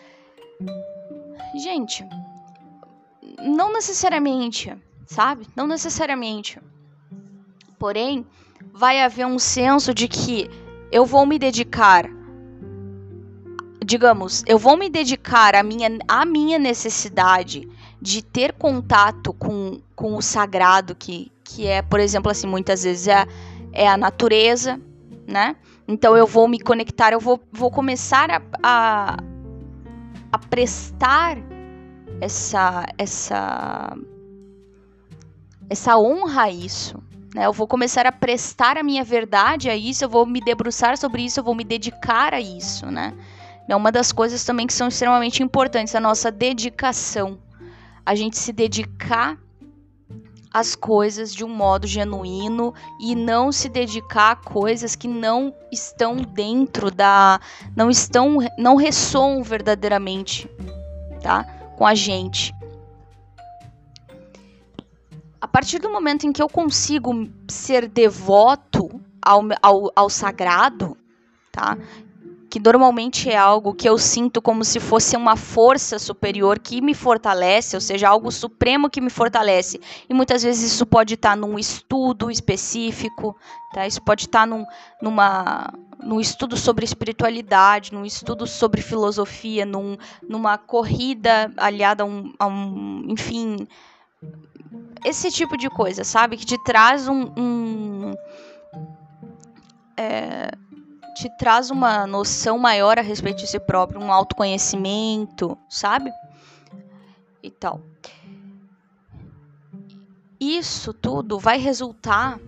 Gente, 1.56 2.06
não 3.42 3.72
necessariamente, 3.72 4.72
sabe? 5.06 5.48
Não 5.56 5.66
necessariamente. 5.66 6.60
Porém, 7.80 8.24
vai 8.72 9.02
haver 9.02 9.26
um 9.26 9.40
senso 9.40 9.92
de 9.92 10.06
que 10.06 10.48
eu 10.92 11.04
vou 11.04 11.26
me 11.26 11.36
dedicar 11.36 12.08
digamos, 13.84 14.42
eu 14.46 14.58
vou 14.58 14.76
me 14.76 14.88
dedicar 14.88 15.54
à 15.54 15.62
minha, 15.62 15.98
à 16.08 16.24
minha 16.24 16.58
necessidade 16.58 17.68
de 18.00 18.22
ter 18.22 18.52
contato 18.52 19.32
com, 19.32 19.80
com 19.94 20.16
o 20.16 20.22
sagrado, 20.22 20.94
que, 20.94 21.30
que 21.44 21.66
é, 21.66 21.82
por 21.82 22.00
exemplo, 22.00 22.30
assim, 22.30 22.46
muitas 22.46 22.82
vezes 22.82 23.08
é, 23.08 23.26
é 23.72 23.88
a 23.88 23.96
natureza, 23.96 24.80
né? 25.26 25.56
Então 25.86 26.16
eu 26.16 26.26
vou 26.26 26.48
me 26.48 26.58
conectar, 26.58 27.12
eu 27.12 27.20
vou, 27.20 27.40
vou 27.52 27.70
começar 27.70 28.30
a, 28.30 28.42
a, 28.62 29.16
a 30.32 30.38
prestar 30.38 31.36
essa, 32.20 32.86
essa, 32.96 33.96
essa 35.68 35.98
honra 35.98 36.44
a 36.44 36.50
isso. 36.50 37.02
Né? 37.34 37.46
Eu 37.46 37.52
vou 37.52 37.66
começar 37.66 38.06
a 38.06 38.12
prestar 38.12 38.78
a 38.78 38.82
minha 38.82 39.04
verdade 39.04 39.68
a 39.68 39.76
isso, 39.76 40.04
eu 40.04 40.08
vou 40.08 40.24
me 40.24 40.40
debruçar 40.40 40.96
sobre 40.96 41.22
isso, 41.22 41.40
eu 41.40 41.44
vou 41.44 41.54
me 41.54 41.64
dedicar 41.64 42.32
a 42.32 42.40
isso, 42.40 42.86
né? 42.86 43.12
É 43.68 43.74
uma 43.74 43.90
das 43.90 44.12
coisas 44.12 44.44
também 44.44 44.66
que 44.66 44.72
são 44.72 44.88
extremamente 44.88 45.42
importantes, 45.42 45.94
a 45.94 46.00
nossa 46.00 46.30
dedicação. 46.30 47.38
A 48.04 48.14
gente 48.14 48.36
se 48.36 48.52
dedicar 48.52 49.38
às 50.54 50.76
coisas 50.76 51.34
de 51.34 51.44
um 51.44 51.48
modo 51.48 51.84
genuíno 51.84 52.72
e 53.00 53.16
não 53.16 53.50
se 53.50 53.68
dedicar 53.68 54.30
a 54.30 54.36
coisas 54.36 54.94
que 54.94 55.08
não 55.08 55.52
estão 55.72 56.14
dentro 56.16 56.92
da 56.92 57.40
não 57.74 57.90
estão 57.90 58.38
não 58.56 58.76
ressoam 58.76 59.42
verdadeiramente, 59.42 60.48
tá? 61.20 61.44
Com 61.76 61.84
a 61.84 61.94
gente. 61.94 62.54
A 65.40 65.48
partir 65.48 65.80
do 65.80 65.90
momento 65.90 66.24
em 66.24 66.32
que 66.32 66.42
eu 66.42 66.48
consigo 66.48 67.28
ser 67.48 67.88
devoto 67.88 68.88
ao, 69.20 69.42
ao, 69.60 69.90
ao 69.96 70.08
sagrado, 70.08 70.96
tá? 71.50 71.76
Que 72.54 72.60
normalmente 72.60 73.28
é 73.28 73.36
algo 73.36 73.74
que 73.74 73.88
eu 73.88 73.98
sinto 73.98 74.40
como 74.40 74.64
se 74.64 74.78
fosse 74.78 75.16
uma 75.16 75.34
força 75.34 75.98
superior 75.98 76.60
que 76.60 76.80
me 76.80 76.94
fortalece, 76.94 77.74
ou 77.74 77.80
seja, 77.80 78.08
algo 78.08 78.30
supremo 78.30 78.88
que 78.88 79.00
me 79.00 79.10
fortalece. 79.10 79.80
E 80.08 80.14
muitas 80.14 80.44
vezes 80.44 80.72
isso 80.72 80.86
pode 80.86 81.14
estar 81.14 81.36
num 81.36 81.58
estudo 81.58 82.30
específico, 82.30 83.36
tá? 83.72 83.88
Isso 83.88 84.00
pode 84.00 84.26
estar 84.26 84.46
num, 84.46 84.64
numa 85.02 85.74
num 86.00 86.20
estudo 86.20 86.56
sobre 86.56 86.84
espiritualidade, 86.84 87.92
num 87.92 88.04
estudo 88.04 88.46
sobre 88.46 88.80
filosofia, 88.80 89.66
num, 89.66 89.96
numa 90.22 90.56
corrida 90.56 91.52
aliada 91.56 92.04
a 92.04 92.06
um, 92.06 92.32
a 92.38 92.46
um 92.46 93.04
enfim, 93.08 93.66
esse 95.04 95.28
tipo 95.32 95.56
de 95.56 95.68
coisa, 95.68 96.04
sabe? 96.04 96.36
Que 96.36 96.46
te 96.46 96.62
traz 96.62 97.08
um, 97.08 97.32
um 97.36 98.14
é, 99.96 100.52
te 101.14 101.30
traz 101.38 101.70
uma 101.70 102.06
noção 102.06 102.58
maior 102.58 102.98
a 102.98 103.02
respeito 103.02 103.38
de 103.38 103.46
si 103.46 103.60
próprio, 103.60 104.00
um 104.00 104.12
autoconhecimento, 104.12 105.56
sabe? 105.68 106.12
E 107.42 107.50
tal. 107.50 107.80
Isso 110.40 110.92
tudo 110.92 111.38
vai 111.38 111.58
resultar 111.58 112.38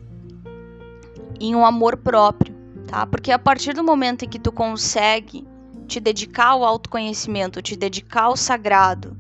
em 1.41 1.55
um 1.55 1.65
amor 1.65 1.97
próprio, 1.97 2.55
tá? 2.87 3.07
Porque 3.07 3.31
a 3.31 3.39
partir 3.39 3.73
do 3.73 3.85
momento 3.85 4.25
em 4.25 4.29
que 4.29 4.39
tu 4.39 4.51
consegue 4.51 5.47
te 5.87 6.01
dedicar 6.01 6.49
ao 6.49 6.65
autoconhecimento, 6.65 7.63
te 7.63 7.77
dedicar 7.77 8.25
ao 8.25 8.37
sagrado, 8.37 9.17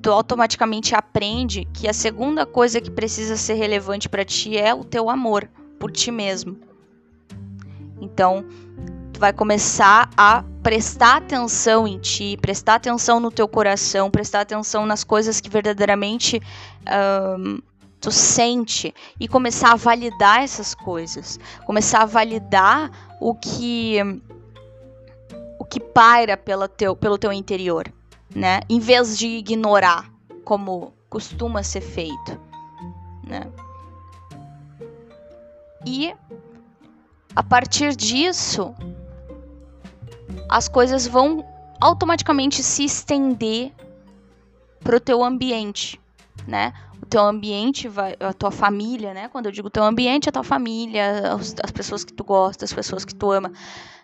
tu 0.00 0.10
automaticamente 0.10 0.94
aprende 0.94 1.64
que 1.74 1.88
a 1.88 1.92
segunda 1.92 2.46
coisa 2.46 2.80
que 2.80 2.90
precisa 2.90 3.36
ser 3.36 3.54
relevante 3.54 4.08
para 4.08 4.24
ti 4.24 4.56
é 4.56 4.72
o 4.72 4.84
teu 4.84 5.10
amor 5.10 5.48
por 5.78 5.90
ti 5.90 6.10
mesmo. 6.10 6.71
Então, 8.02 8.44
tu 9.12 9.20
vai 9.20 9.32
começar 9.32 10.10
a 10.16 10.44
prestar 10.62 11.18
atenção 11.18 11.86
em 11.86 11.98
ti, 11.98 12.36
prestar 12.42 12.74
atenção 12.74 13.20
no 13.20 13.30
teu 13.30 13.46
coração, 13.46 14.10
prestar 14.10 14.40
atenção 14.40 14.84
nas 14.84 15.04
coisas 15.04 15.40
que 15.40 15.48
verdadeiramente 15.48 16.40
um, 17.38 17.60
tu 18.00 18.10
sente 18.10 18.92
e 19.20 19.28
começar 19.28 19.72
a 19.72 19.76
validar 19.76 20.42
essas 20.42 20.74
coisas, 20.74 21.38
começar 21.64 22.02
a 22.02 22.06
validar 22.06 22.90
o 23.20 23.34
que 23.34 23.98
o 25.58 25.64
que 25.64 25.78
paira 25.78 26.36
pela 26.36 26.68
teu, 26.68 26.96
pelo 26.96 27.16
teu 27.16 27.32
interior, 27.32 27.86
né? 28.34 28.60
Em 28.68 28.80
vez 28.80 29.16
de 29.16 29.28
ignorar, 29.28 30.10
como 30.44 30.92
costuma 31.08 31.62
ser 31.62 31.80
feito, 31.80 32.40
né? 33.24 33.46
E 35.86 36.12
a 37.34 37.42
partir 37.42 37.96
disso, 37.96 38.74
as 40.48 40.68
coisas 40.68 41.06
vão 41.06 41.44
automaticamente 41.80 42.62
se 42.62 42.84
estender 42.84 43.72
para 44.80 44.96
o 44.96 45.00
teu 45.00 45.24
ambiente, 45.24 46.00
né? 46.46 46.72
O 47.02 47.06
teu 47.06 47.22
ambiente, 47.22 47.88
vai, 47.88 48.14
a 48.20 48.32
tua 48.32 48.50
família, 48.50 49.14
né? 49.14 49.28
Quando 49.28 49.46
eu 49.46 49.52
digo 49.52 49.70
teu 49.70 49.82
ambiente, 49.82 50.28
a 50.28 50.32
tua 50.32 50.44
família, 50.44 51.34
as, 51.34 51.54
as 51.62 51.70
pessoas 51.70 52.04
que 52.04 52.12
tu 52.12 52.22
gosta, 52.22 52.64
as 52.64 52.72
pessoas 52.72 53.04
que 53.04 53.14
tu 53.14 53.32
ama. 53.32 53.52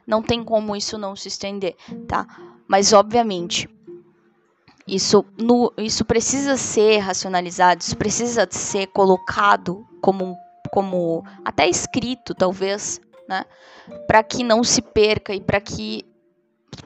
Não 0.06 0.22
tem 0.22 0.42
como 0.42 0.74
isso 0.74 0.96
não 0.96 1.14
se 1.14 1.28
estender, 1.28 1.76
tá? 2.06 2.26
Mas, 2.66 2.92
obviamente, 2.92 3.68
isso, 4.86 5.24
no, 5.38 5.72
isso 5.76 6.04
precisa 6.04 6.56
ser 6.56 6.98
racionalizado, 6.98 7.82
isso 7.82 7.96
precisa 7.96 8.48
ser 8.50 8.86
colocado 8.88 9.86
como, 10.00 10.36
como 10.70 11.24
até 11.44 11.68
escrito, 11.68 12.34
talvez, 12.34 13.00
né? 13.28 13.44
Para 14.06 14.22
que 14.22 14.42
não 14.42 14.64
se 14.64 14.80
perca 14.80 15.34
e 15.34 15.40
para 15.40 15.60
que 15.60 16.04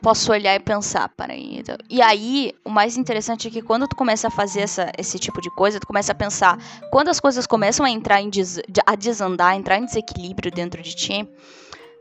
posso 0.01 0.33
olhar 0.33 0.55
e 0.55 0.61
pensar, 0.61 1.09
para. 1.11 1.35
Então, 1.35 1.77
e 1.89 2.03
aí, 2.03 2.53
o 2.65 2.71
mais 2.71 2.97
interessante 2.97 3.49
é 3.49 3.51
que 3.51 3.63
quando 3.63 3.87
tu 3.87 3.95
começa 3.95 4.29
a 4.29 4.31
fazer 4.31 4.61
essa, 4.61 4.91
esse 4.99 5.19
tipo 5.19 5.41
de 5.41 5.51
coisa, 5.51 5.79
tu 5.79 5.87
começa 5.87 6.13
a 6.13 6.15
pensar, 6.15 6.59
quando 6.91 7.09
as 7.09 7.21
coisas 7.21 7.47
começam 7.47 7.85
a 7.87 7.91
entrar 7.91 8.21
em 8.21 8.29
des, 8.29 8.61
a 8.85 8.95
desandar, 8.95 9.55
entrar 9.55 9.79
em 9.79 9.85
desequilíbrio 9.85 10.51
dentro 10.51 10.83
de 10.83 10.95
ti, 10.95 11.29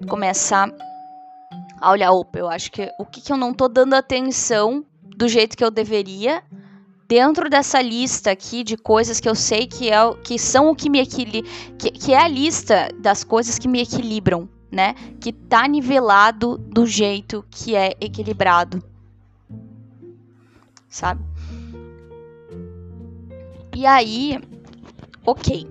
tu 0.02 0.08
começa 0.08 0.66
a 1.80 1.92
olhar, 1.92 2.12
opa, 2.12 2.40
eu 2.40 2.50
acho 2.50 2.72
que 2.72 2.92
o 2.98 3.06
que, 3.06 3.22
que 3.22 3.32
eu 3.32 3.38
não 3.38 3.54
tô 3.54 3.68
dando 3.68 3.94
atenção 3.94 4.86
do 5.04 5.28
jeito 5.28 5.58
que 5.58 5.64
eu 5.64 5.72
deveria 5.72 6.44
dentro 7.12 7.50
dessa 7.50 7.82
lista 7.82 8.32
aqui 8.32 8.64
de 8.64 8.78
coisas 8.78 9.20
que 9.20 9.28
eu 9.28 9.36
sei 9.36 9.68
que, 9.68 9.90
é, 9.90 9.98
que 10.24 10.40
são 10.40 10.70
o 10.70 10.76
que 10.76 10.90
me 10.90 11.02
equilibra, 11.02 11.52
que, 11.78 11.92
que 11.92 12.14
é 12.14 12.18
a 12.18 12.26
lista 12.26 12.88
das 13.00 13.22
coisas 13.22 13.60
que 13.60 13.68
me 13.68 13.82
equilibram, 13.82 14.48
né? 14.72 14.96
Que 15.20 15.34
tá 15.34 15.68
nivelado 15.68 16.58
do 16.58 16.88
jeito 16.88 17.44
que 17.52 17.76
é 17.76 17.98
equilibrado. 18.00 18.82
Sabe? 20.88 21.22
E 23.76 23.86
aí, 23.86 24.40
ok. 25.26 25.68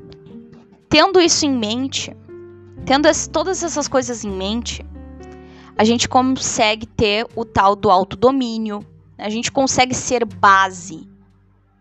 Tendo 0.91 1.23
isso 1.23 1.47
em 1.47 1.57
mente, 1.57 2.15
tendo 2.85 3.07
as, 3.07 3.27
todas 3.27 3.63
essas 3.63 3.89
coisas 3.89 4.27
em 4.27 4.31
mente, 4.31 4.85
a 5.75 5.85
gente 5.85 6.07
consegue 6.07 6.85
ter 6.85 7.27
o 7.35 7.47
tal 7.47 7.75
do 7.75 7.91
autodomínio, 7.91 8.85
a 9.17 9.31
gente 9.31 9.51
consegue 9.51 9.95
ser 9.95 10.27
base 10.27 11.09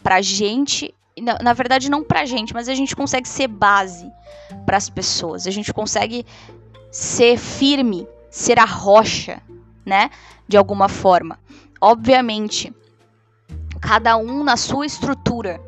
pra 0.03 0.21
gente, 0.21 0.93
na, 1.21 1.37
na 1.39 1.53
verdade 1.53 1.89
não 1.89 2.03
pra 2.03 2.25
gente, 2.25 2.53
mas 2.53 2.69
a 2.69 2.75
gente 2.75 2.95
consegue 2.95 3.27
ser 3.27 3.47
base 3.47 4.11
para 4.65 4.77
as 4.77 4.89
pessoas. 4.89 5.47
A 5.47 5.51
gente 5.51 5.73
consegue 5.73 6.25
ser 6.91 7.37
firme, 7.37 8.07
ser 8.29 8.59
a 8.59 8.65
rocha, 8.65 9.41
né? 9.85 10.09
De 10.47 10.57
alguma 10.57 10.89
forma. 10.89 11.39
Obviamente, 11.81 12.73
cada 13.79 14.17
um 14.17 14.43
na 14.43 14.57
sua 14.57 14.85
estrutura, 14.85 15.61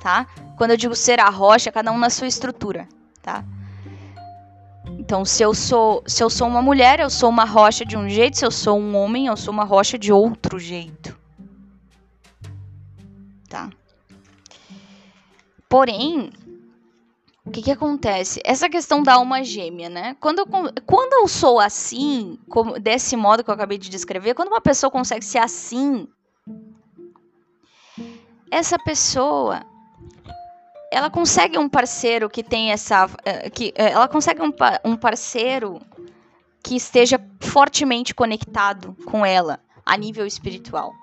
tá? 0.00 0.26
Quando 0.56 0.70
eu 0.70 0.76
digo 0.76 0.94
ser 0.94 1.20
a 1.20 1.28
rocha, 1.28 1.72
cada 1.72 1.92
um 1.92 1.98
na 1.98 2.10
sua 2.10 2.26
estrutura, 2.26 2.88
tá? 3.22 3.44
Então, 4.98 5.24
se 5.24 5.42
eu 5.42 5.52
sou, 5.54 6.02
se 6.06 6.22
eu 6.22 6.30
sou 6.30 6.48
uma 6.48 6.62
mulher, 6.62 7.00
eu 7.00 7.10
sou 7.10 7.28
uma 7.28 7.44
rocha 7.44 7.84
de 7.84 7.96
um 7.96 8.08
jeito, 8.08 8.38
se 8.38 8.44
eu 8.44 8.50
sou 8.50 8.78
um 8.78 8.96
homem, 8.96 9.26
eu 9.26 9.36
sou 9.36 9.52
uma 9.52 9.64
rocha 9.64 9.98
de 9.98 10.12
outro 10.12 10.58
jeito. 10.58 11.16
Porém, 15.76 16.32
o 17.44 17.50
que, 17.50 17.60
que 17.60 17.70
acontece? 17.70 18.40
Essa 18.42 18.66
questão 18.66 19.02
da 19.02 19.12
alma 19.12 19.44
gêmea, 19.44 19.90
né? 19.90 20.16
Quando 20.18 20.38
eu, 20.38 20.46
quando 20.86 21.12
eu 21.12 21.28
sou 21.28 21.60
assim, 21.60 22.38
como, 22.48 22.80
desse 22.80 23.14
modo 23.14 23.44
que 23.44 23.50
eu 23.50 23.54
acabei 23.54 23.76
de 23.76 23.90
descrever, 23.90 24.32
quando 24.32 24.48
uma 24.48 24.60
pessoa 24.62 24.90
consegue 24.90 25.22
ser 25.22 25.36
assim, 25.36 26.08
essa 28.50 28.78
pessoa 28.78 29.66
ela 30.90 31.10
consegue 31.10 31.58
um 31.58 31.68
parceiro 31.68 32.30
que 32.30 32.42
tem 32.42 32.72
essa 32.72 33.10
eh, 33.22 33.50
que 33.50 33.74
eh, 33.76 33.90
ela 33.90 34.08
consegue 34.08 34.40
um, 34.40 34.54
um 34.82 34.96
parceiro 34.96 35.78
que 36.64 36.74
esteja 36.74 37.20
fortemente 37.38 38.14
conectado 38.14 38.96
com 39.04 39.26
ela 39.26 39.60
a 39.84 39.94
nível 39.94 40.26
espiritual. 40.26 40.94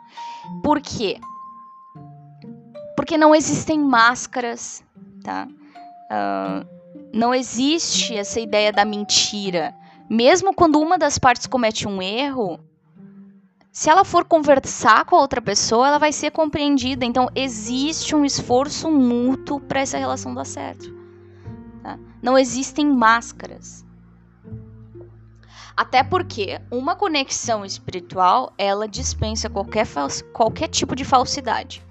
Por 0.64 0.82
quê? 0.82 1.20
Porque 2.96 3.18
não 3.18 3.34
existem 3.34 3.80
máscaras, 3.80 4.84
tá? 5.24 5.48
Uh, 5.48 6.68
não 7.14 7.34
existe 7.34 8.16
essa 8.16 8.40
ideia 8.40 8.72
da 8.72 8.86
mentira. 8.86 9.76
Mesmo 10.10 10.54
quando 10.54 10.80
uma 10.80 10.98
das 10.98 11.18
partes 11.18 11.48
comete 11.48 11.88
um 11.88 12.02
erro, 12.02 12.60
se 13.72 13.90
ela 13.90 14.06
for 14.06 14.24
conversar 14.24 15.06
com 15.06 15.16
a 15.16 15.20
outra 15.20 15.42
pessoa, 15.42 15.88
ela 15.88 15.98
vai 15.98 16.12
ser 16.12 16.30
compreendida. 16.30 17.04
Então, 17.04 17.28
existe 17.34 18.16
um 18.16 18.24
esforço 18.24 18.92
mútuo 18.92 19.60
para 19.60 19.82
essa 19.82 19.98
relação 19.98 20.34
dar 20.36 20.46
certo. 20.46 20.94
Tá? 21.82 21.98
Não 22.22 22.38
existem 22.38 22.86
máscaras. 22.86 23.84
Até 25.76 26.04
porque 26.04 26.62
uma 26.70 26.96
conexão 26.96 27.66
espiritual, 27.66 28.54
ela 28.60 28.88
dispensa 28.88 29.50
qualquer, 29.50 29.88
qualquer 30.32 30.68
tipo 30.68 30.96
de 30.96 31.04
falsidade. 31.04 31.84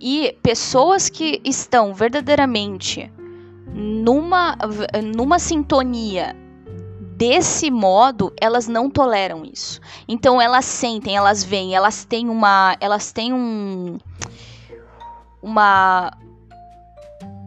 E 0.00 0.36
pessoas 0.42 1.08
que 1.08 1.40
estão 1.44 1.92
verdadeiramente 1.92 3.10
numa, 3.72 4.56
numa 5.14 5.38
sintonia 5.38 6.34
desse 7.16 7.68
modo, 7.70 8.32
elas 8.40 8.68
não 8.68 8.88
toleram 8.88 9.42
isso. 9.44 9.80
Então 10.06 10.40
elas 10.40 10.64
sentem, 10.64 11.16
elas 11.16 11.42
veem, 11.42 11.74
elas 11.74 12.04
têm 12.04 12.28
uma, 12.28 12.76
elas 12.80 13.12
têm 13.12 13.32
um 13.32 13.98
uma 15.42 16.12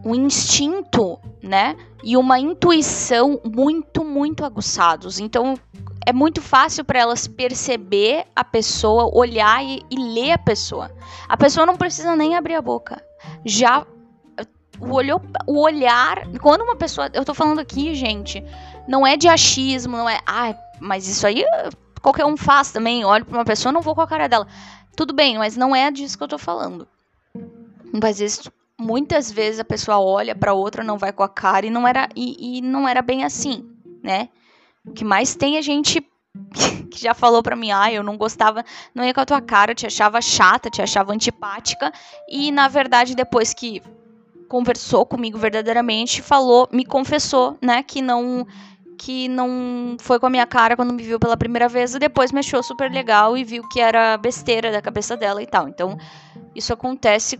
um 0.04 0.14
instinto, 0.14 1.18
né? 1.42 1.76
E 2.02 2.16
uma 2.16 2.38
intuição 2.38 3.40
muito, 3.44 4.04
muito 4.04 4.44
aguçados. 4.44 5.20
Então 5.20 5.54
é 6.06 6.12
muito 6.12 6.40
fácil 6.40 6.84
para 6.84 7.00
elas 7.00 7.26
perceber 7.26 8.24
a 8.34 8.44
pessoa, 8.44 9.10
olhar 9.14 9.64
e, 9.64 9.82
e 9.90 9.96
ler 9.96 10.32
a 10.32 10.38
pessoa. 10.38 10.90
A 11.28 11.36
pessoa 11.36 11.66
não 11.66 11.76
precisa 11.76 12.16
nem 12.16 12.36
abrir 12.36 12.54
a 12.54 12.62
boca. 12.62 13.02
Já 13.44 13.86
o, 14.80 14.94
olho, 14.94 15.20
o 15.46 15.60
olhar. 15.60 16.26
Quando 16.40 16.62
uma 16.62 16.76
pessoa. 16.76 17.10
Eu 17.12 17.24
tô 17.24 17.34
falando 17.34 17.60
aqui, 17.60 17.94
gente. 17.94 18.44
Não 18.86 19.06
é 19.06 19.16
de 19.16 19.28
achismo, 19.28 19.96
não 19.96 20.08
é. 20.08 20.20
Ah, 20.26 20.54
mas 20.80 21.06
isso 21.06 21.26
aí 21.26 21.44
qualquer 22.00 22.26
um 22.26 22.36
faz 22.36 22.72
também. 22.72 23.04
Olho 23.04 23.24
pra 23.24 23.38
uma 23.38 23.44
pessoa, 23.44 23.72
não 23.72 23.80
vou 23.80 23.94
com 23.94 24.00
a 24.00 24.06
cara 24.06 24.28
dela. 24.28 24.46
Tudo 24.96 25.14
bem, 25.14 25.38
mas 25.38 25.56
não 25.56 25.74
é 25.74 25.90
disso 25.90 26.18
que 26.18 26.24
eu 26.24 26.28
tô 26.28 26.38
falando. 26.38 26.86
Às 28.02 28.18
vezes, 28.18 28.50
muitas 28.78 29.30
vezes 29.30 29.60
a 29.60 29.64
pessoa 29.64 29.98
olha 29.98 30.34
para 30.34 30.52
outra, 30.52 30.82
não 30.82 30.98
vai 30.98 31.12
com 31.12 31.22
a 31.22 31.28
cara 31.28 31.64
e 31.64 31.70
não 31.70 31.86
era 31.86 32.08
e, 32.16 32.58
e 32.58 32.60
não 32.60 32.88
era 32.88 33.00
bem 33.00 33.24
assim, 33.24 33.70
né? 34.02 34.28
O 34.86 34.92
que 34.92 35.04
mais 35.04 35.34
tem 35.34 35.56
é 35.56 35.62
gente 35.62 36.04
que 36.90 37.00
já 37.00 37.14
falou 37.14 37.42
pra 37.42 37.56
mim, 37.56 37.70
ah, 37.70 37.92
eu 37.92 38.02
não 38.02 38.16
gostava, 38.16 38.64
não 38.94 39.04
ia 39.04 39.14
com 39.14 39.20
a 39.20 39.26
tua 39.26 39.40
cara, 39.40 39.74
te 39.74 39.86
achava 39.86 40.20
chata, 40.20 40.70
te 40.70 40.82
achava 40.82 41.12
antipática, 41.12 41.92
e 42.28 42.50
na 42.50 42.68
verdade, 42.68 43.14
depois 43.14 43.52
que 43.54 43.82
conversou 44.48 45.06
comigo 45.06 45.38
verdadeiramente, 45.38 46.20
falou, 46.20 46.68
me 46.70 46.84
confessou, 46.84 47.56
né, 47.62 47.82
que 47.82 48.02
não 48.02 48.46
que 48.98 49.26
não 49.26 49.96
foi 50.00 50.20
com 50.20 50.26
a 50.26 50.30
minha 50.30 50.46
cara 50.46 50.76
quando 50.76 50.92
me 50.92 51.02
viu 51.02 51.18
pela 51.18 51.36
primeira 51.36 51.68
vez 51.68 51.92
e 51.92 51.98
depois 51.98 52.30
me 52.30 52.38
achou 52.38 52.62
super 52.62 52.88
legal 52.88 53.36
e 53.36 53.42
viu 53.42 53.66
que 53.68 53.80
era 53.80 54.16
besteira 54.16 54.70
da 54.70 54.80
cabeça 54.80 55.16
dela 55.16 55.42
e 55.42 55.46
tal. 55.46 55.66
Então, 55.68 55.98
isso 56.54 56.72
acontece 56.72 57.36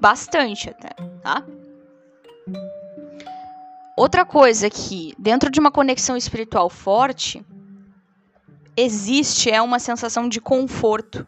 bastante 0.00 0.70
até, 0.70 0.88
tá? 1.22 1.44
Outra 3.96 4.24
coisa 4.24 4.68
que, 4.68 5.14
dentro 5.18 5.50
de 5.50 5.60
uma 5.60 5.70
conexão 5.70 6.16
espiritual 6.16 6.68
forte, 6.68 7.44
existe 8.76 9.50
é 9.50 9.62
uma 9.62 9.78
sensação 9.78 10.28
de 10.28 10.40
conforto. 10.40 11.26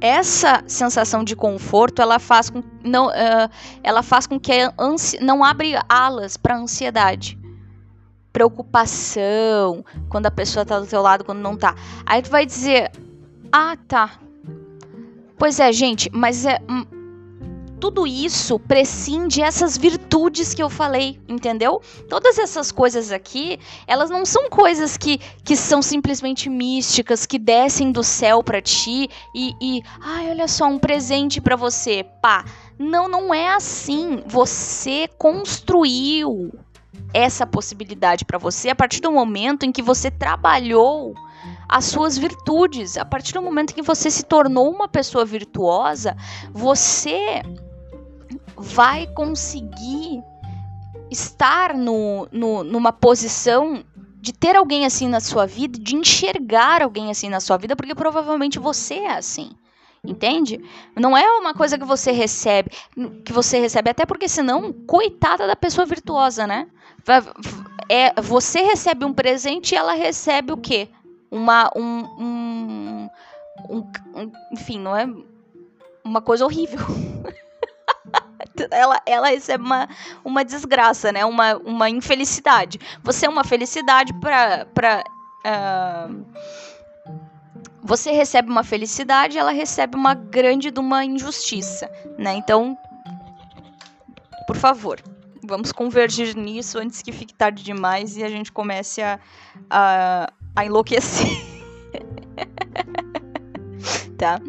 Essa 0.00 0.64
sensação 0.66 1.22
de 1.22 1.36
conforto, 1.36 2.00
ela 2.00 2.18
faz 2.18 2.48
com, 2.48 2.62
não, 2.82 3.08
uh, 3.08 3.50
ela 3.82 4.02
faz 4.02 4.26
com 4.26 4.40
que 4.40 4.52
não 5.20 5.44
abre 5.44 5.74
alas 5.88 6.38
para 6.38 6.56
ansiedade 6.56 7.38
preocupação 8.32 9.84
quando 10.08 10.26
a 10.26 10.30
pessoa 10.30 10.64
tá 10.64 10.78
do 10.78 10.86
teu 10.86 11.02
lado, 11.02 11.24
quando 11.24 11.40
não 11.40 11.56
tá. 11.56 11.74
Aí 12.06 12.22
tu 12.22 12.30
vai 12.30 12.46
dizer: 12.46 12.90
"Ah, 13.52 13.76
tá. 13.88 14.18
Pois 15.38 15.58
é, 15.58 15.72
gente, 15.72 16.10
mas 16.12 16.44
é 16.44 16.58
hum, 16.68 16.84
tudo 17.80 18.06
isso 18.06 18.58
prescinde 18.58 19.40
essas 19.40 19.76
virtudes 19.76 20.52
que 20.52 20.62
eu 20.62 20.68
falei, 20.68 21.18
entendeu? 21.26 21.80
Todas 22.08 22.38
essas 22.38 22.70
coisas 22.70 23.10
aqui, 23.10 23.58
elas 23.86 24.10
não 24.10 24.24
são 24.26 24.50
coisas 24.50 24.96
que, 24.96 25.18
que 25.42 25.56
são 25.56 25.80
simplesmente 25.80 26.50
místicas, 26.50 27.24
que 27.24 27.38
descem 27.38 27.90
do 27.90 28.04
céu 28.04 28.42
para 28.44 28.60
ti 28.60 29.08
e, 29.34 29.54
e, 29.60 29.82
ai, 30.00 30.28
olha 30.30 30.46
só, 30.46 30.66
um 30.66 30.78
presente 30.78 31.40
para 31.40 31.56
você, 31.56 32.04
pá. 32.20 32.44
Não, 32.78 33.08
não 33.08 33.32
é 33.34 33.54
assim. 33.54 34.22
Você 34.26 35.08
construiu 35.18 36.52
essa 37.12 37.46
possibilidade 37.46 38.24
para 38.24 38.38
você 38.38 38.70
a 38.70 38.74
partir 38.74 39.00
do 39.00 39.10
momento 39.10 39.64
em 39.64 39.72
que 39.72 39.82
você 39.82 40.10
trabalhou 40.10 41.14
as 41.68 41.84
suas 41.84 42.18
virtudes. 42.18 42.96
A 42.96 43.04
partir 43.04 43.32
do 43.32 43.42
momento 43.42 43.70
em 43.70 43.74
que 43.74 43.82
você 43.82 44.10
se 44.10 44.24
tornou 44.24 44.70
uma 44.70 44.88
pessoa 44.88 45.24
virtuosa, 45.24 46.16
você 46.52 47.42
vai 48.60 49.06
conseguir 49.06 50.22
estar 51.10 51.74
no, 51.74 52.28
no, 52.30 52.62
numa 52.62 52.92
posição 52.92 53.82
de 54.20 54.34
ter 54.34 54.54
alguém 54.54 54.84
assim 54.84 55.08
na 55.08 55.18
sua 55.18 55.46
vida, 55.46 55.78
de 55.78 55.96
enxergar 55.96 56.82
alguém 56.82 57.10
assim 57.10 57.30
na 57.30 57.40
sua 57.40 57.56
vida, 57.56 57.74
porque 57.74 57.94
provavelmente 57.94 58.58
você 58.58 58.94
é 58.94 59.16
assim. 59.16 59.52
Entende? 60.04 60.62
Não 60.96 61.16
é 61.16 61.26
uma 61.38 61.52
coisa 61.52 61.78
que 61.78 61.84
você 61.84 62.10
recebe, 62.10 62.70
que 63.24 63.32
você 63.32 63.60
recebe, 63.60 63.90
até 63.90 64.06
porque 64.06 64.28
senão, 64.28 64.72
coitada 64.72 65.46
da 65.46 65.56
pessoa 65.56 65.86
virtuosa, 65.86 66.46
né? 66.46 66.68
É, 67.88 68.18
você 68.20 68.60
recebe 68.60 69.04
um 69.04 69.12
presente 69.12 69.72
e 69.72 69.76
ela 69.76 69.92
recebe 69.92 70.52
o 70.52 70.56
quê? 70.56 70.88
Uma. 71.30 71.70
Um, 71.76 72.04
um, 72.18 73.10
um, 73.68 73.78
um 74.14 74.32
enfim, 74.52 74.78
não 74.78 74.96
é 74.96 75.06
uma 76.02 76.22
coisa 76.22 76.44
horrível. 76.44 76.80
ela, 78.70 79.00
ela 79.06 79.28
recebe 79.28 79.64
uma, 79.64 79.88
uma 80.24 80.44
desgraça, 80.44 81.12
né? 81.12 81.24
Uma, 81.24 81.56
uma 81.58 81.88
infelicidade. 81.88 82.78
Você 83.02 83.26
é 83.26 83.28
uma 83.28 83.44
felicidade 83.44 84.12
para. 84.14 84.66
Pra, 84.66 85.04
uh, 85.46 86.24
você 87.82 88.12
recebe 88.12 88.50
uma 88.50 88.62
felicidade, 88.62 89.38
ela 89.38 89.52
recebe 89.52 89.96
uma 89.96 90.14
grande 90.14 90.70
de 90.70 90.78
uma 90.78 91.04
injustiça, 91.04 91.90
né? 92.18 92.34
Então, 92.34 92.76
por 94.46 94.56
favor, 94.56 95.00
vamos 95.42 95.72
convergir 95.72 96.36
nisso 96.36 96.78
antes 96.78 97.02
que 97.02 97.10
fique 97.10 97.34
tarde 97.34 97.64
demais 97.64 98.16
e 98.16 98.22
a 98.22 98.28
gente 98.28 98.52
comece 98.52 99.02
a, 99.02 99.18
a, 99.68 100.30
a 100.54 100.64
enlouquecer. 100.64 101.26
tá? 104.16 104.40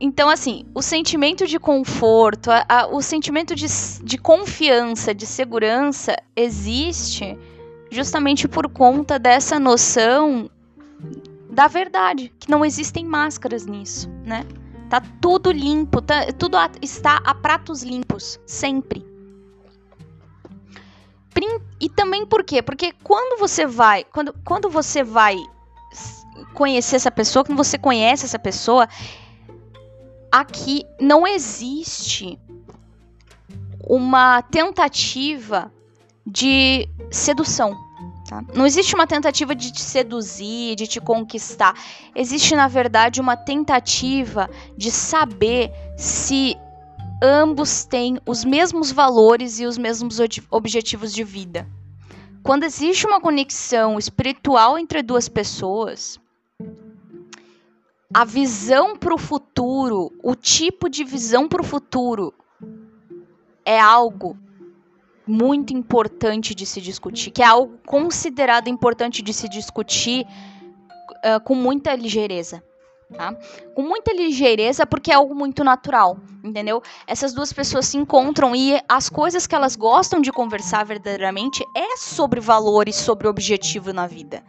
Então, 0.00 0.28
assim, 0.28 0.64
o 0.74 0.82
sentimento 0.82 1.46
de 1.46 1.58
conforto, 1.58 2.50
a, 2.50 2.64
a, 2.68 2.86
o 2.86 3.00
sentimento 3.00 3.54
de, 3.54 3.66
de 4.02 4.18
confiança, 4.18 5.14
de 5.14 5.26
segurança 5.26 6.16
existe 6.36 7.38
justamente 7.90 8.48
por 8.48 8.68
conta 8.68 9.18
dessa 9.18 9.58
noção 9.58 10.50
da 11.48 11.68
verdade, 11.68 12.32
que 12.38 12.50
não 12.50 12.64
existem 12.64 13.04
máscaras 13.04 13.64
nisso, 13.66 14.10
né? 14.24 14.44
Tá 14.90 15.00
tudo 15.20 15.52
limpo, 15.52 16.02
tá, 16.02 16.32
tudo 16.32 16.56
a, 16.56 16.68
está 16.82 17.20
a 17.24 17.34
pratos 17.34 17.82
limpos, 17.82 18.40
sempre. 18.44 19.14
E 21.84 21.88
também 21.90 22.24
por 22.24 22.42
quê? 22.42 22.62
Porque 22.62 22.94
quando 23.02 23.38
você 23.38 23.66
vai, 23.66 24.04
quando, 24.04 24.34
quando 24.42 24.70
você 24.70 25.04
vai 25.04 25.36
conhecer 26.54 26.96
essa 26.96 27.10
pessoa, 27.10 27.44
quando 27.44 27.58
você 27.58 27.76
conhece 27.76 28.24
essa 28.24 28.38
pessoa, 28.38 28.88
aqui 30.34 30.84
não 31.00 31.24
existe 31.24 32.36
uma 33.86 34.42
tentativa 34.42 35.72
de 36.26 36.88
sedução. 37.08 37.76
Tá? 38.28 38.42
Não 38.52 38.66
existe 38.66 38.96
uma 38.96 39.06
tentativa 39.06 39.54
de 39.54 39.70
te 39.70 39.80
seduzir, 39.80 40.74
de 40.74 40.88
te 40.88 41.00
conquistar. 41.00 41.74
Existe, 42.16 42.56
na 42.56 42.66
verdade, 42.66 43.20
uma 43.20 43.36
tentativa 43.36 44.50
de 44.76 44.90
saber 44.90 45.70
se 45.96 46.56
ambos 47.22 47.84
têm 47.84 48.18
os 48.26 48.44
mesmos 48.44 48.90
valores 48.90 49.60
e 49.60 49.66
os 49.66 49.78
mesmos 49.78 50.18
objetivos 50.50 51.12
de 51.12 51.22
vida. 51.22 51.64
Quando 52.42 52.64
existe 52.64 53.06
uma 53.06 53.20
conexão 53.20 54.00
espiritual 54.00 54.76
entre 54.76 55.00
duas 55.00 55.28
pessoas, 55.28 56.18
a 58.14 58.24
visão 58.24 58.96
para 58.96 59.12
o 59.12 59.18
futuro, 59.18 60.12
o 60.22 60.36
tipo 60.36 60.88
de 60.88 61.02
visão 61.02 61.48
para 61.48 61.60
o 61.60 61.64
futuro 61.64 62.32
é 63.64 63.80
algo 63.80 64.38
muito 65.26 65.72
importante 65.72 66.54
de 66.54 66.64
se 66.64 66.80
discutir, 66.80 67.32
que 67.32 67.42
é 67.42 67.46
algo 67.46 67.76
considerado 67.84 68.68
importante 68.68 69.20
de 69.20 69.34
se 69.34 69.48
discutir 69.48 70.24
uh, 71.24 71.40
com 71.42 71.56
muita 71.56 71.96
ligeireza. 71.96 72.62
Tá? 73.12 73.36
Com 73.74 73.82
muita 73.82 74.12
ligeireza, 74.12 74.86
porque 74.86 75.12
é 75.12 75.14
algo 75.14 75.34
muito 75.34 75.62
natural, 75.62 76.18
entendeu? 76.42 76.82
Essas 77.06 77.32
duas 77.32 77.52
pessoas 77.52 77.86
se 77.86 77.96
encontram 77.96 78.56
e 78.56 78.80
as 78.88 79.08
coisas 79.08 79.46
que 79.46 79.54
elas 79.54 79.76
gostam 79.76 80.20
de 80.20 80.32
conversar 80.32 80.84
verdadeiramente 80.84 81.64
é 81.76 81.96
sobre 81.96 82.40
valores, 82.40 82.96
sobre 82.96 83.28
objetivo 83.28 83.92
na 83.92 84.06
vida. 84.06 84.42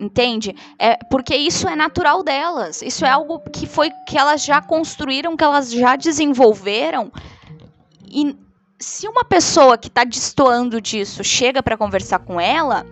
Entende? 0.00 0.56
É 0.78 0.96
porque 0.96 1.36
isso 1.36 1.68
é 1.68 1.76
natural 1.76 2.22
delas. 2.22 2.82
Isso 2.82 3.04
é 3.04 3.10
algo 3.10 3.38
que 3.50 3.66
foi 3.66 3.90
que 4.08 4.18
elas 4.18 4.42
já 4.42 4.60
construíram, 4.62 5.36
que 5.36 5.44
elas 5.44 5.70
já 5.70 5.94
desenvolveram. 5.94 7.12
E 8.08 8.34
se 8.78 9.06
uma 9.06 9.24
pessoa 9.24 9.78
que 9.78 9.88
está 9.88 10.02
destoando 10.02 10.80
disso 10.80 11.22
chega 11.22 11.62
para 11.62 11.76
conversar 11.76 12.20
com 12.20 12.40
ela, 12.40 12.84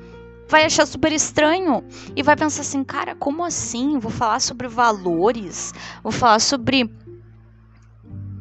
vai 0.50 0.64
achar 0.64 0.84
super 0.84 1.12
estranho 1.12 1.84
e 2.16 2.22
vai 2.24 2.36
pensar 2.36 2.62
assim, 2.62 2.82
cara, 2.82 3.14
como 3.14 3.44
assim? 3.44 3.98
Vou 4.00 4.10
falar 4.10 4.40
sobre 4.40 4.66
valores, 4.66 5.72
vou 6.02 6.10
falar 6.10 6.40
sobre 6.40 6.92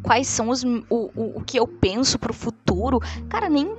quais 0.01 0.27
são 0.27 0.49
os 0.49 0.63
o, 0.63 0.83
o, 0.89 1.37
o 1.37 1.43
que 1.45 1.57
eu 1.57 1.67
penso 1.67 2.17
pro 2.17 2.33
futuro. 2.33 2.99
Cara, 3.29 3.47
nem 3.47 3.71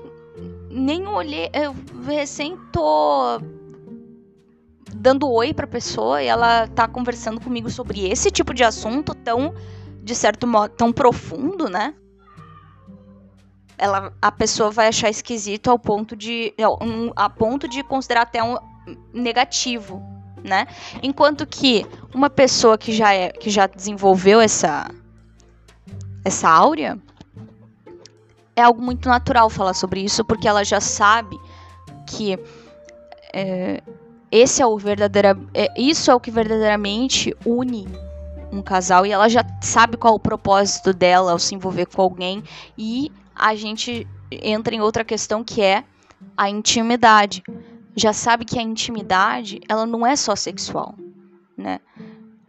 nem 0.71 1.09
olhei, 1.09 1.51
eu 1.53 1.75
recém 2.07 2.57
tô 2.71 3.41
dando 4.95 5.29
oi 5.29 5.53
pra 5.53 5.67
pessoa 5.67 6.23
e 6.23 6.27
ela 6.27 6.69
tá 6.69 6.87
conversando 6.87 7.41
comigo 7.41 7.69
sobre 7.69 8.09
esse 8.09 8.31
tipo 8.31 8.55
de 8.55 8.63
assunto 8.63 9.13
tão 9.13 9.53
de 10.03 10.15
certo 10.15 10.47
modo 10.47 10.73
tão 10.77 10.93
profundo, 10.93 11.69
né? 11.69 11.95
Ela, 13.81 14.13
a 14.21 14.31
pessoa 14.31 14.71
vai 14.71 14.89
achar 14.89 15.09
esquisito 15.09 15.71
ao 15.71 15.79
ponto 15.79 16.15
de 16.15 16.55
a 17.17 17.31
ponto 17.31 17.67
de 17.67 17.83
considerar 17.83 18.23
até 18.23 18.43
um 18.45 18.59
negativo, 19.13 20.03
né? 20.45 20.67
Enquanto 21.03 21.47
que 21.47 21.87
uma 22.15 22.29
pessoa 22.29 22.77
que 22.77 22.93
já 22.93 23.15
é 23.15 23.31
que 23.31 23.49
já 23.49 23.67
desenvolveu 23.67 24.41
essa 24.41 24.91
essa 26.23 26.49
áurea 26.51 26.99
é 28.55 28.61
algo 28.61 28.83
muito 28.83 29.09
natural 29.09 29.49
falar 29.49 29.73
sobre 29.73 30.03
isso 30.03 30.23
porque 30.25 30.47
ela 30.47 30.63
já 30.63 30.81
sabe 30.81 31.41
que 32.07 32.39
é, 33.33 33.83
esse 34.31 34.61
é 34.61 34.67
o 34.67 34.77
verdadeiro 34.77 35.49
é, 35.55 35.69
isso 35.81 36.11
é 36.11 36.15
o 36.15 36.21
que 36.21 36.31
verdadeiramente 36.31 37.35
une 37.47 37.89
um 38.53 38.61
casal 38.61 39.07
e 39.07 39.13
ela 39.13 39.29
já 39.29 39.43
sabe 39.63 39.97
qual 39.97 40.15
o 40.15 40.21
propósito 40.21 40.93
dela 40.93 41.33
ao 41.33 41.39
se 41.39 41.55
envolver 41.55 41.87
com 41.87 42.03
alguém 42.03 42.43
e 42.77 43.11
a 43.41 43.55
gente 43.55 44.07
entra 44.31 44.75
em 44.75 44.81
outra 44.81 45.05
questão 45.05 45.43
que 45.43 45.63
é 45.63 45.85
a 46.37 46.49
intimidade. 46.49 47.43
Já 47.97 48.13
sabe 48.13 48.45
que 48.45 48.59
a 48.59 48.63
intimidade, 48.63 49.61
ela 49.69 49.87
não 49.87 50.07
é 50.07 50.15
só 50.15 50.37
sexual, 50.37 50.95
né? 51.57 51.81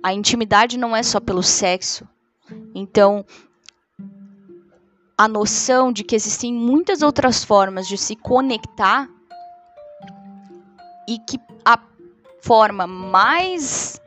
A 0.03 0.13
intimidade 0.13 0.77
não 0.77 0.95
é 0.95 1.01
só 1.01 1.19
pelo 1.19 1.41
sexo. 1.41 2.07
Então, 2.75 3.25
a 5.17 5.27
noção 5.27 5.91
de 5.91 6.03
que 6.03 6.15
existem 6.15 6.53
muitas 6.53 7.01
outras 7.01 7.43
formas 7.43 7.87
de 7.87 7.97
se 7.97 8.15
conectar 8.15 9.07
e 11.07 11.17
que 11.19 11.39
a 11.63 11.79
forma 12.41 12.85
mais 12.87 14.01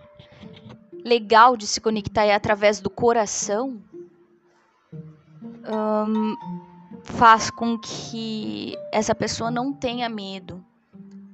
legal 1.05 1.57
de 1.57 1.67
se 1.67 1.81
conectar 1.81 2.25
é 2.25 2.35
através 2.35 2.81
do 2.81 2.91
coração. 2.91 3.81
Um, 5.67 6.37
faz 7.05 7.51
com 7.51 7.79
que 7.79 8.77
essa 8.91 9.15
pessoa 9.15 9.51
não 9.51 9.73
tenha 9.73 10.09
medo 10.09 10.65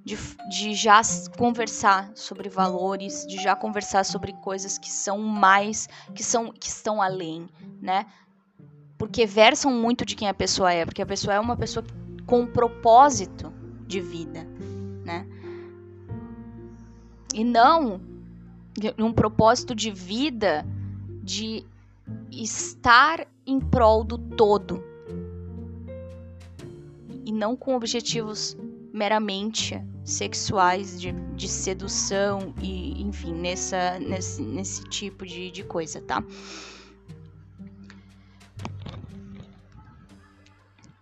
de, 0.04 0.18
de 0.48 0.74
já 0.74 1.00
conversar 1.38 2.10
sobre 2.14 2.48
valores, 2.48 3.24
de 3.26 3.36
já 3.36 3.54
conversar 3.54 4.04
sobre 4.04 4.32
coisas 4.32 4.76
que 4.76 4.90
são 4.90 5.18
mais, 5.18 5.88
que 6.14 6.24
são 6.24 6.52
que 6.52 6.66
estão 6.66 7.00
além, 7.00 7.48
né? 7.80 8.06
Porque 8.98 9.24
versam 9.24 9.72
muito 9.72 10.04
de 10.04 10.16
quem 10.16 10.28
a 10.28 10.34
pessoa 10.34 10.72
é, 10.72 10.84
porque 10.84 11.02
a 11.02 11.06
pessoa 11.06 11.34
é 11.34 11.40
uma 11.40 11.56
pessoa 11.56 11.84
com 12.26 12.40
um 12.40 12.46
propósito 12.46 13.52
de 13.86 14.00
vida, 14.00 14.46
né? 15.04 15.26
E 17.32 17.44
não 17.44 18.00
um 18.98 19.12
propósito 19.12 19.74
de 19.74 19.90
vida 19.90 20.66
de 21.22 21.64
estar 22.30 23.26
em 23.46 23.60
prol 23.60 24.02
do 24.02 24.16
todo 24.16 24.89
e 27.30 27.32
não 27.32 27.54
com 27.54 27.76
objetivos 27.76 28.56
meramente 28.92 29.80
sexuais 30.04 31.00
de, 31.00 31.12
de 31.12 31.46
sedução 31.46 32.52
e 32.60 33.00
enfim 33.00 33.32
nessa 33.32 34.00
nesse, 34.00 34.42
nesse 34.42 34.82
tipo 34.88 35.24
de, 35.24 35.52
de 35.52 35.62
coisa 35.62 36.00
tá 36.00 36.24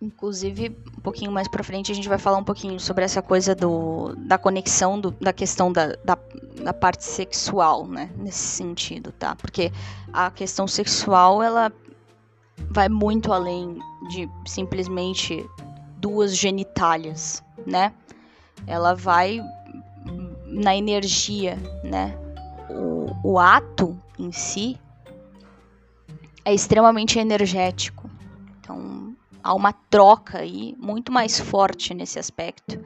Inclusive, 0.01 0.77
um 0.97 1.01
pouquinho 1.01 1.29
mais 1.29 1.45
pra 1.49 1.61
frente, 1.61 1.91
a 1.91 1.95
gente 1.95 2.07
vai 2.07 2.17
falar 2.17 2.37
um 2.37 2.43
pouquinho 2.43 2.79
sobre 2.79 3.03
essa 3.03 3.21
coisa 3.21 3.53
do, 3.53 4.15
da 4.15 4.37
conexão, 4.37 4.97
do, 4.97 5.11
da 5.11 5.33
questão 5.33 5.73
da, 5.73 5.87
da, 6.05 6.17
da, 6.63 6.73
parte 6.73 7.03
sexual, 7.03 7.85
né? 7.85 8.09
Nesse 8.15 8.37
sentido, 8.37 9.11
tá? 9.11 9.35
Porque 9.35 9.73
a 10.13 10.31
questão 10.31 10.69
sexual, 10.69 11.43
ela 11.43 11.69
vai 12.69 12.87
muito 12.87 13.33
além 13.33 13.77
de 14.09 14.29
simplesmente 14.45 15.45
duas 15.99 16.35
genitálias, 16.35 17.43
né? 17.65 17.93
Ela 18.65 18.93
vai 18.93 19.41
na 20.45 20.75
energia, 20.75 21.57
né? 21.83 22.17
O, 22.69 23.31
o 23.31 23.39
ato 23.39 23.97
em 24.17 24.31
si 24.31 24.79
é 26.45 26.53
extremamente 26.53 27.19
energético. 27.19 28.09
Então, 28.59 29.15
há 29.43 29.53
uma 29.53 29.73
troca 29.73 30.39
aí 30.39 30.75
muito 30.79 31.11
mais 31.11 31.39
forte 31.39 31.93
nesse 31.93 32.17
aspecto, 32.17 32.79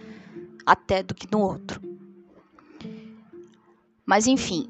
até 0.65 1.04
do 1.04 1.13
que 1.13 1.28
no 1.32 1.39
outro. 1.39 1.82
Mas 4.06 4.28
enfim, 4.28 4.69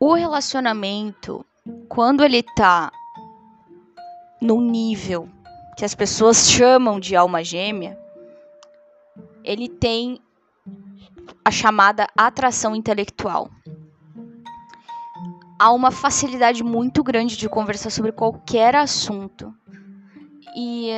o 0.00 0.14
relacionamento, 0.14 1.44
quando 1.88 2.24
ele 2.24 2.42
tá 2.42 2.90
num 4.40 4.60
nível 4.60 5.28
que 5.76 5.84
as 5.84 5.94
pessoas 5.94 6.50
chamam 6.50 6.98
de 6.98 7.14
alma 7.14 7.44
gêmea, 7.44 7.98
ele 9.44 9.68
tem 9.68 10.20
a 11.44 11.50
chamada 11.50 12.06
atração 12.16 12.74
intelectual 12.74 13.50
há 15.58 15.72
uma 15.72 15.90
facilidade 15.90 16.62
muito 16.62 17.02
grande 17.02 17.36
de 17.36 17.48
conversar 17.48 17.90
sobre 17.90 18.12
qualquer 18.12 18.74
assunto. 18.74 19.54
E 20.54 20.90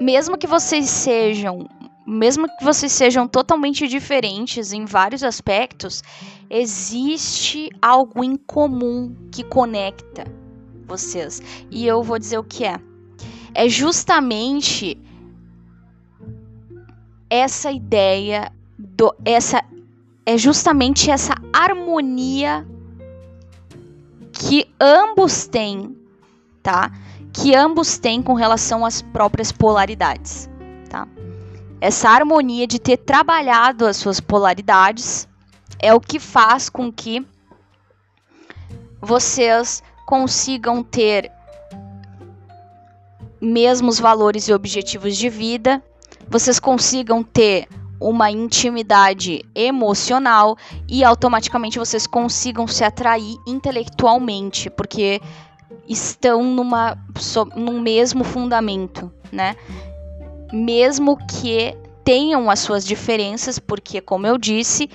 mesmo 0.00 0.36
que 0.36 0.46
vocês 0.46 0.88
sejam, 0.88 1.68
mesmo 2.06 2.46
que 2.56 2.64
vocês 2.64 2.92
sejam 2.92 3.26
totalmente 3.26 3.86
diferentes 3.86 4.72
em 4.72 4.84
vários 4.84 5.22
aspectos, 5.22 6.02
existe 6.48 7.70
algo 7.80 8.24
em 8.24 8.36
comum 8.36 9.14
que 9.30 9.44
conecta 9.44 10.24
vocês. 10.90 11.40
E 11.70 11.86
eu 11.86 12.02
vou 12.02 12.18
dizer 12.18 12.38
o 12.38 12.44
que 12.44 12.64
é. 12.64 12.78
É 13.54 13.68
justamente 13.68 14.98
essa 17.30 17.70
ideia 17.70 18.52
do 18.76 19.14
essa 19.24 19.64
é 20.26 20.36
justamente 20.36 21.10
essa 21.10 21.34
harmonia 21.52 22.66
que 24.32 24.68
ambos 24.80 25.46
têm, 25.46 25.96
tá? 26.62 26.90
Que 27.32 27.54
ambos 27.54 27.98
têm 27.98 28.22
com 28.22 28.34
relação 28.34 28.84
às 28.84 29.00
próprias 29.00 29.52
polaridades, 29.52 30.48
tá? 30.88 31.06
Essa 31.80 32.10
harmonia 32.10 32.66
de 32.66 32.78
ter 32.78 32.98
trabalhado 32.98 33.86
as 33.86 33.96
suas 33.96 34.20
polaridades 34.20 35.28
é 35.78 35.94
o 35.94 36.00
que 36.00 36.18
faz 36.18 36.68
com 36.68 36.92
que 36.92 37.26
vocês 39.00 39.82
consigam 40.10 40.82
ter 40.82 41.30
mesmos 43.40 44.00
valores 44.00 44.48
e 44.48 44.52
objetivos 44.52 45.16
de 45.16 45.28
vida, 45.28 45.80
vocês 46.28 46.58
consigam 46.58 47.22
ter 47.22 47.68
uma 48.00 48.28
intimidade 48.28 49.44
emocional 49.54 50.58
e 50.88 51.04
automaticamente 51.04 51.78
vocês 51.78 52.08
consigam 52.08 52.66
se 52.66 52.82
atrair 52.82 53.36
intelectualmente, 53.46 54.68
porque 54.68 55.20
estão 55.88 56.42
numa 56.42 56.98
so, 57.16 57.44
num 57.54 57.80
mesmo 57.80 58.24
fundamento, 58.24 59.12
né? 59.30 59.54
Mesmo 60.52 61.16
que 61.28 61.76
tenham 62.02 62.50
as 62.50 62.58
suas 62.58 62.84
diferenças, 62.84 63.60
porque 63.60 64.00
como 64.00 64.26
eu 64.26 64.36
disse, 64.36 64.90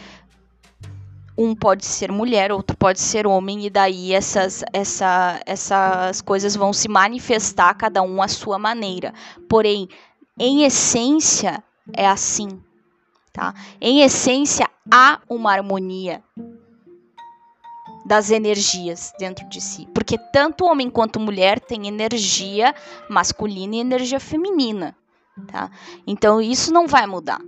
um 1.38 1.56
pode 1.56 1.86
ser 1.86 2.12
mulher, 2.12 2.52
outro 2.52 2.78
pode 2.78 3.00
ser 3.00 3.28
homem, 3.28 3.66
e 3.66 3.70
daí 3.70 4.14
essas, 4.14 4.64
essa, 4.72 5.40
essas 5.46 6.22
coisas 6.22 6.56
vão 6.56 6.72
se 6.72 6.88
manifestar 6.88 7.74
cada 7.74 8.02
um 8.02 8.22
à 8.22 8.28
sua 8.28 8.58
maneira. 8.58 9.14
Porém, 9.50 9.90
em 10.40 10.64
essência, 10.64 11.64
é 11.94 12.08
assim, 12.08 12.62
Tá? 13.36 13.54
Em 13.82 14.02
essência, 14.02 14.70
há 14.90 15.20
uma 15.30 15.52
harmonia 15.52 16.24
das 18.06 18.32
energias 18.32 19.12
dentro 19.20 19.46
de 19.50 19.60
si, 19.60 19.90
porque 19.94 20.18
tanto 20.18 20.64
homem 20.64 20.90
quanto 20.90 21.20
mulher 21.20 21.60
têm 21.60 21.86
energia 21.86 22.74
masculina 23.10 23.76
e 23.76 23.80
energia 23.80 24.22
feminina, 24.22 24.96
tá? 25.48 25.70
Então 26.08 26.40
isso 26.40 26.72
não 26.72 26.88
vai 26.88 27.06
mudar. 27.06 27.42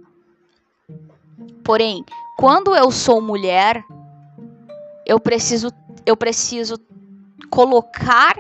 Porém, 1.63 2.04
quando 2.38 2.76
eu 2.76 2.91
sou 2.91 3.19
mulher, 3.19 3.84
eu 5.06 5.19
preciso 5.19 5.71
eu 6.06 6.15
preciso 6.15 6.76
colocar 7.50 8.38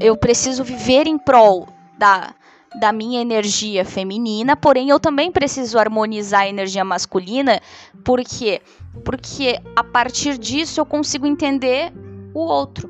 eu 0.00 0.16
preciso 0.16 0.64
viver 0.64 1.06
em 1.06 1.16
prol 1.16 1.68
da 1.96 2.34
da 2.80 2.90
minha 2.90 3.20
energia 3.20 3.84
feminina, 3.84 4.56
porém 4.56 4.88
eu 4.88 4.98
também 4.98 5.30
preciso 5.30 5.78
harmonizar 5.78 6.40
a 6.40 6.48
energia 6.48 6.82
masculina, 6.82 7.60
por 8.02 8.24
quê? 8.24 8.62
Porque 9.04 9.60
a 9.76 9.84
partir 9.84 10.38
disso 10.38 10.80
eu 10.80 10.86
consigo 10.86 11.26
entender 11.26 11.92
o 12.34 12.40
outro, 12.40 12.88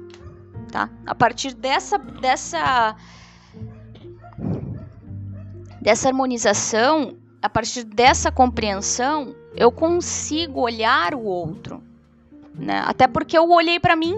tá? 0.70 0.88
A 1.04 1.14
partir 1.14 1.52
dessa 1.54 1.98
dessa 1.98 2.96
dessa 5.80 6.08
harmonização, 6.08 7.16
a 7.42 7.48
partir 7.50 7.82
dessa 7.82 8.30
compreensão, 8.30 9.34
eu 9.54 9.70
consigo 9.70 10.60
olhar 10.60 11.14
o 11.14 11.24
outro, 11.24 11.82
né? 12.54 12.82
Até 12.86 13.06
porque 13.06 13.36
eu 13.36 13.50
olhei 13.50 13.78
para 13.78 13.96
mim 13.96 14.16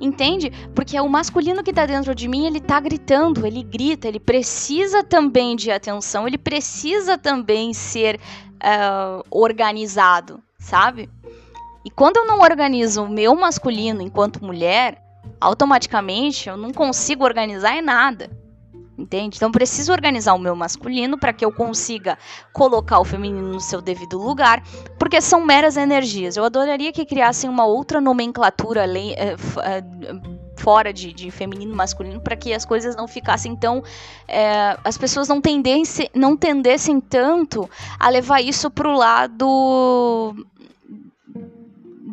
Entende? 0.00 0.50
Porque 0.74 0.96
é 0.96 1.02
o 1.02 1.08
masculino 1.08 1.62
que 1.62 1.70
está 1.70 1.86
dentro 1.86 2.14
de 2.14 2.28
mim, 2.28 2.46
ele 2.46 2.58
está 2.58 2.78
gritando, 2.78 3.46
ele 3.46 3.62
grita, 3.62 4.06
ele 4.06 4.20
precisa 4.20 5.02
também 5.02 5.56
de 5.56 5.70
atenção, 5.70 6.26
ele 6.26 6.38
precisa 6.38 7.16
também 7.16 7.72
ser 7.72 8.16
uh, 8.16 9.24
organizado, 9.30 10.42
sabe? 10.58 11.08
E 11.84 11.90
quando 11.90 12.18
eu 12.18 12.26
não 12.26 12.40
organizo 12.40 13.02
o 13.02 13.08
meu 13.08 13.34
masculino 13.34 14.02
enquanto 14.02 14.44
mulher, 14.44 15.02
automaticamente 15.40 16.48
eu 16.48 16.56
não 16.56 16.70
consigo 16.72 17.24
organizar 17.24 17.74
em 17.76 17.82
nada. 17.82 18.30
Entende? 18.96 19.36
Então 19.36 19.50
preciso 19.50 19.90
organizar 19.90 20.34
o 20.34 20.38
meu 20.38 20.54
masculino 20.54 21.18
para 21.18 21.32
que 21.32 21.44
eu 21.44 21.50
consiga 21.50 22.18
colocar 22.52 23.00
o 23.00 23.04
feminino 23.04 23.48
no 23.48 23.60
seu 23.60 23.80
devido 23.80 24.18
lugar, 24.18 24.62
porque 24.98 25.20
são 25.20 25.44
meras 25.44 25.78
energias. 25.78 26.36
Eu 26.36 26.44
adoraria 26.44 26.92
que 26.92 27.06
criassem 27.06 27.48
uma 27.48 27.64
outra 27.64 28.00
nomenclatura 28.00 28.82
além, 28.82 29.14
é, 29.14 29.32
é, 29.32 29.84
fora 30.56 30.92
de, 30.92 31.12
de 31.12 31.30
feminino 31.30 31.72
e 31.72 31.74
masculino 31.74 32.20
para 32.20 32.36
que 32.36 32.52
as 32.52 32.66
coisas 32.66 32.94
não 32.94 33.08
ficassem 33.08 33.56
tão. 33.56 33.82
É, 34.28 34.78
as 34.84 34.98
pessoas 34.98 35.26
não, 35.26 35.40
tendessem, 35.40 36.10
não 36.14 36.36
tendessem 36.36 37.00
tanto 37.00 37.68
a 37.98 38.10
levar 38.10 38.42
isso 38.42 38.70
para 38.70 38.88
o 38.88 38.96
lado 38.96 40.36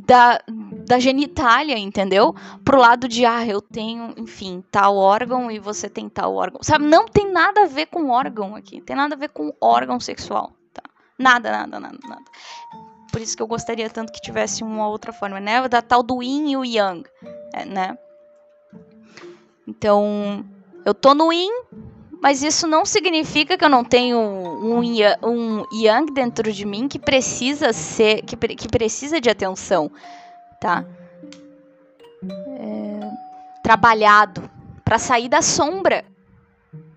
da, 0.10 0.42
da 0.90 0.98
genitália, 0.98 1.78
entendeu? 1.78 2.36
Pro 2.66 2.80
lado 2.80 3.08
de, 3.08 3.24
ah, 3.24 3.46
eu 3.46 3.62
tenho, 3.62 4.12
enfim, 4.18 4.64
tal 4.72 4.98
órgão 4.98 5.52
e 5.52 5.60
você 5.60 5.88
tem 5.88 6.10
tal 6.10 6.34
órgão. 6.34 6.64
Sabe, 6.64 6.84
não 6.84 7.06
tem 7.06 7.32
nada 7.32 7.62
a 7.62 7.68
ver 7.68 7.86
com 7.86 8.10
órgão 8.10 8.56
aqui. 8.56 8.82
Tem 8.82 8.96
nada 8.96 9.14
a 9.14 9.18
ver 9.18 9.30
com 9.30 9.54
órgão 9.62 10.00
sexual, 10.00 10.52
tá? 10.74 10.82
Nada, 11.16 11.52
nada, 11.52 11.80
nada, 11.80 12.00
nada. 12.08 12.24
Por 13.12 13.22
isso 13.22 13.38
que 13.38 13.44
eu 13.44 13.46
gostaria 13.46 13.88
tanto 13.88 14.12
que 14.12 14.20
tivesse 14.20 14.64
uma 14.64 14.88
outra 14.88 15.14
forma, 15.14 15.40
né? 15.40 15.68
Da 15.68 15.80
tal 15.80 16.02
do 16.02 16.24
yin 16.24 16.54
e 16.54 16.58
o 16.58 16.66
yang, 16.66 17.08
é, 17.54 17.66
né? 17.66 17.96
Então, 19.68 20.44
eu 20.84 20.96
tô 20.96 21.14
no 21.14 21.32
yin, 21.32 21.52
mas 22.20 22.42
isso 22.42 22.66
não 22.66 22.84
significa 22.84 23.56
que 23.56 23.64
eu 23.64 23.70
não 23.70 23.84
tenho 23.84 24.18
um, 24.18 24.80
um 24.80 25.66
yang 25.72 26.12
dentro 26.12 26.52
de 26.52 26.66
mim 26.66 26.88
que 26.88 26.98
precisa 26.98 27.74
ser, 27.74 28.24
que, 28.24 28.36
que 28.56 28.68
precisa 28.68 29.22
de 29.22 29.30
atenção 29.30 29.92
tá? 30.60 30.86
É, 32.24 33.12
trabalhado 33.64 34.50
para 34.84 35.00
sair 35.00 35.30
da 35.30 35.42
sombra, 35.42 36.04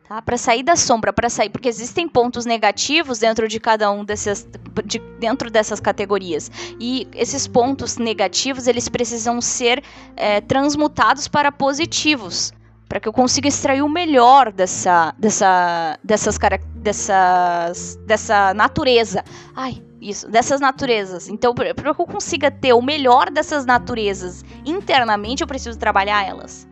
tá? 0.09 0.21
Para 0.21 0.37
sair 0.37 0.63
da 0.63 0.77
sombra, 0.77 1.13
para 1.13 1.29
sair, 1.29 1.51
porque 1.51 1.69
existem 1.69 2.09
pontos 2.09 2.45
negativos 2.45 3.19
dentro 3.19 3.47
de 3.47 3.61
cada 3.61 3.91
um 3.91 4.05
desses, 4.05 4.47
de, 4.85 4.99
dentro 5.19 5.51
dessas 5.51 5.81
categorias. 5.81 6.51
E 6.81 7.07
esses 7.15 7.47
pontos 7.47 7.99
negativos 7.99 8.67
eles 8.67 8.89
precisam 8.89 9.41
ser 9.41 9.83
é, 10.17 10.41
transmutados 10.41 11.29
para 11.29 11.53
positivos, 11.53 12.53
para 12.93 13.01
que 13.01 13.09
eu 13.09 13.13
consiga 13.15 13.49
extrair 13.49 13.81
o 13.81 13.89
melhor 13.89 14.53
dessa, 14.53 15.15
dessa, 15.19 15.99
dessas, 16.05 16.39
dessas, 16.75 17.97
dessa 18.05 18.53
natureza. 18.53 19.25
Ai, 19.57 19.83
isso, 19.99 20.31
dessas 20.31 20.61
naturezas. 20.61 21.27
Então, 21.27 21.55
para 21.55 21.73
que 21.73 21.89
eu 22.03 22.07
consiga 22.07 22.51
ter 22.51 22.75
o 22.75 22.83
melhor 22.83 23.31
dessas 23.31 23.65
naturezas 23.65 24.45
internamente, 24.63 25.41
eu 25.41 25.47
preciso 25.47 25.79
trabalhar 25.79 26.29
elas, 26.29 26.69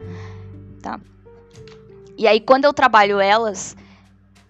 tá? 0.82 1.00
E 2.18 2.28
aí, 2.28 2.38
quando 2.38 2.66
eu 2.66 2.74
trabalho 2.74 3.18
elas 3.18 3.74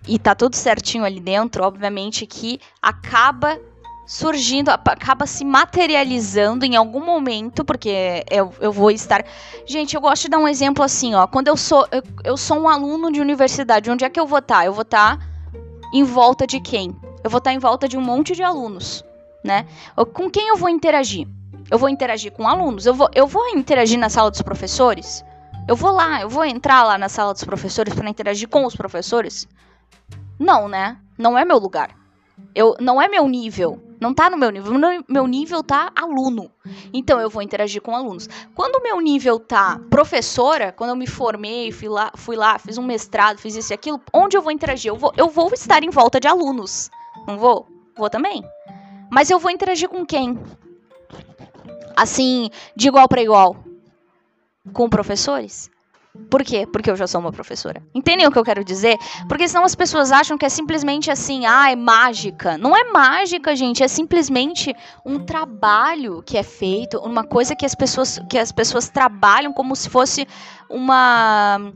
e 0.09 0.19
tá 0.19 0.35
tudo 0.35 0.57
certinho 0.57 1.05
ali 1.05 1.21
dentro, 1.21 1.63
obviamente 1.63 2.27
que 2.27 2.59
acaba 2.83 3.61
surgindo, 4.11 4.71
acaba 4.71 5.25
se 5.25 5.45
materializando 5.45 6.65
em 6.65 6.75
algum 6.75 6.99
momento, 6.99 7.65
porque 7.65 8.25
eu, 8.29 8.53
eu 8.61 8.73
vou 8.73 8.91
estar. 8.91 9.25
Gente, 9.65 9.95
eu 9.95 10.01
gosto 10.01 10.23
de 10.23 10.31
dar 10.31 10.39
um 10.39 10.49
exemplo 10.49 10.83
assim, 10.83 11.15
ó. 11.15 11.29
Quando 11.29 11.47
eu 11.47 11.57
sou, 11.57 11.87
eu, 11.93 12.03
eu 12.25 12.37
sou 12.37 12.59
um 12.59 12.69
aluno 12.69 13.13
de 13.13 13.21
universidade, 13.21 13.89
onde 13.89 14.05
é 14.05 14.11
que 14.11 14.19
eu 14.19 14.27
vou 14.27 14.41
estar? 14.41 14.57
Tá? 14.57 14.67
Eu 14.67 14.73
vou 14.73 14.83
estar 14.83 15.17
tá 15.17 15.25
em 15.95 16.03
volta 16.03 16.45
de 16.45 16.59
quem? 16.59 16.89
Eu 17.23 17.31
vou 17.31 17.39
estar 17.39 17.51
tá 17.51 17.55
em 17.55 17.61
volta 17.61 17.87
de 17.87 17.97
um 17.97 18.01
monte 18.01 18.35
de 18.35 18.43
alunos, 18.43 19.05
né? 19.45 19.65
Com 20.13 20.29
quem 20.29 20.49
eu 20.49 20.57
vou 20.57 20.69
interagir? 20.69 21.29
Eu 21.71 21.79
vou 21.79 21.89
interagir 21.89 22.33
com 22.33 22.49
alunos. 22.49 22.87
Eu 22.87 22.95
vou, 22.95 23.09
eu 23.15 23.29
vou 23.29 23.51
interagir 23.51 23.97
na 23.97 24.09
sala 24.09 24.29
dos 24.29 24.43
professores? 24.43 25.25
Eu 25.69 25.77
vou 25.77 25.93
lá, 25.93 26.21
eu 26.21 26.29
vou 26.29 26.45
entrar 26.45 26.83
lá 26.83 26.99
na 26.99 27.09
sala 27.09 27.33
dos 27.33 27.45
professores 27.45 27.95
para 27.95 28.11
interagir 28.11 28.49
com 28.49 28.67
os 28.67 28.75
professores? 28.75 29.47
Não, 30.37 30.67
né? 30.67 30.97
Não 31.17 31.39
é 31.39 31.45
meu 31.45 31.59
lugar. 31.59 31.91
Eu, 32.53 32.75
não 32.81 33.01
é 33.01 33.07
meu 33.07 33.29
nível. 33.29 33.90
Não 34.01 34.15
tá 34.15 34.31
no 34.31 34.37
meu 34.37 34.51
nível. 34.51 34.73
Meu 35.07 35.27
nível 35.27 35.63
tá 35.63 35.93
aluno. 35.95 36.51
Então 36.93 37.21
eu 37.21 37.29
vou 37.29 37.43
interagir 37.43 37.83
com 37.83 37.95
alunos. 37.95 38.29
Quando 38.55 38.77
o 38.77 38.83
meu 38.83 38.99
nível 39.01 39.39
tá 39.39 39.79
professora, 39.91 40.73
quando 40.73 40.91
eu 40.91 40.97
me 40.97 41.07
formei, 41.07 41.71
fui 41.71 41.89
lá, 41.89 42.11
fui 42.17 42.35
lá, 42.35 42.59
fiz 42.59 42.79
um 42.79 42.83
mestrado, 42.83 43.39
fiz 43.39 43.55
isso 43.55 43.73
e 43.73 43.75
aquilo, 43.75 44.01
onde 44.13 44.37
eu 44.37 44.43
vou 44.43 44.51
interagir? 44.51 44.91
Eu 44.91 44.97
vou, 44.97 45.13
eu 45.17 45.29
vou 45.29 45.51
estar 45.53 45.85
em 45.85 45.91
volta 45.91 46.19
de 46.19 46.27
alunos. 46.27 46.91
Não 47.27 47.37
vou? 47.39 47.69
Vou 47.95 48.09
também. 48.09 48.43
Mas 49.11 49.29
eu 49.29 49.39
vou 49.39 49.51
interagir 49.51 49.89
com 49.89 50.07
quem? 50.07 50.39
Assim, 51.95 52.49
de 52.75 52.89
igual 52.89 53.07
para 53.07 53.23
igual 53.23 53.57
com 54.73 54.89
professores? 54.89 55.71
Por 56.29 56.43
quê? 56.43 56.67
Porque 56.67 56.91
eu 56.91 56.97
já 56.97 57.07
sou 57.07 57.21
uma 57.21 57.31
professora. 57.31 57.83
Entendem 57.95 58.27
o 58.27 58.33
que 58.33 58.39
eu 58.39 58.45
quero 58.45 58.65
dizer? 58.65 58.97
Porque 59.29 59.47
senão 59.47 59.65
as 59.65 59.77
pessoas 59.77 60.11
acham 60.11 60.37
que 60.37 60.45
é 60.45 60.49
simplesmente 60.49 61.09
assim, 61.09 61.47
ah, 61.47 61.71
é 61.71 61.77
mágica. 61.77 62.59
Não 62.59 62.77
é 62.77 62.91
mágica, 62.91 63.55
gente, 63.55 63.83
é 63.83 63.89
simplesmente 63.89 64.75
um 65.07 65.21
trabalho 65.21 66.21
que 66.23 66.37
é 66.37 66.43
feito, 66.43 66.99
uma 66.99 67.23
coisa 67.23 67.55
que 67.55 67.65
as 67.65 67.77
pessoas, 67.77 68.21
que 68.29 68.39
as 68.39 68.51
pessoas 68.51 68.89
trabalham 68.89 69.53
como 69.53 69.77
se 69.77 69.89
fosse 69.89 70.27
uma 70.69 71.73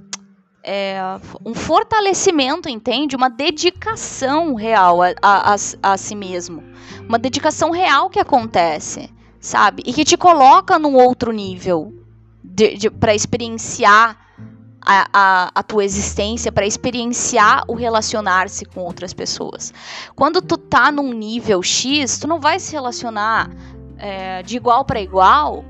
é, 0.65 0.99
um 1.45 1.55
fortalecimento, 1.55 2.69
entende? 2.69 3.15
Uma 3.15 3.31
dedicação 3.31 4.55
real 4.55 5.01
a, 5.01 5.15
a, 5.23 5.55
a, 5.55 5.57
a 5.83 5.97
si 5.97 6.17
mesmo. 6.17 6.61
Uma 7.09 7.21
dedicação 7.21 7.71
real 7.71 8.11
que 8.11 8.19
acontece, 8.19 9.09
sabe? 9.39 9.85
E 9.87 9.93
que 9.93 10.05
te 10.05 10.17
coloca 10.17 10.77
num 10.77 10.97
outro 10.97 11.31
nível 11.31 11.93
para 12.99 13.15
experienciar 13.15 14.24
a, 14.85 15.09
a, 15.13 15.51
a, 15.55 15.63
tua 15.63 15.85
existência, 15.85 16.53
para 16.53 16.67
experienciar 16.67 17.65
o 17.67 17.75
relacionar-se 17.75 18.65
com 18.65 18.81
outras 18.81 19.15
pessoas. 19.15 19.73
Quando 20.15 20.43
tu 20.43 20.57
tá 20.59 20.93
num 20.93 21.13
nível 21.13 21.63
X, 21.63 22.19
tu 22.19 22.29
não 22.29 22.39
vai 22.39 22.61
se 22.61 22.73
relacionar 22.73 23.51
é, 23.99 24.43
de 24.43 24.57
igual 24.57 24.85
para 24.85 25.01
igual 25.01 25.65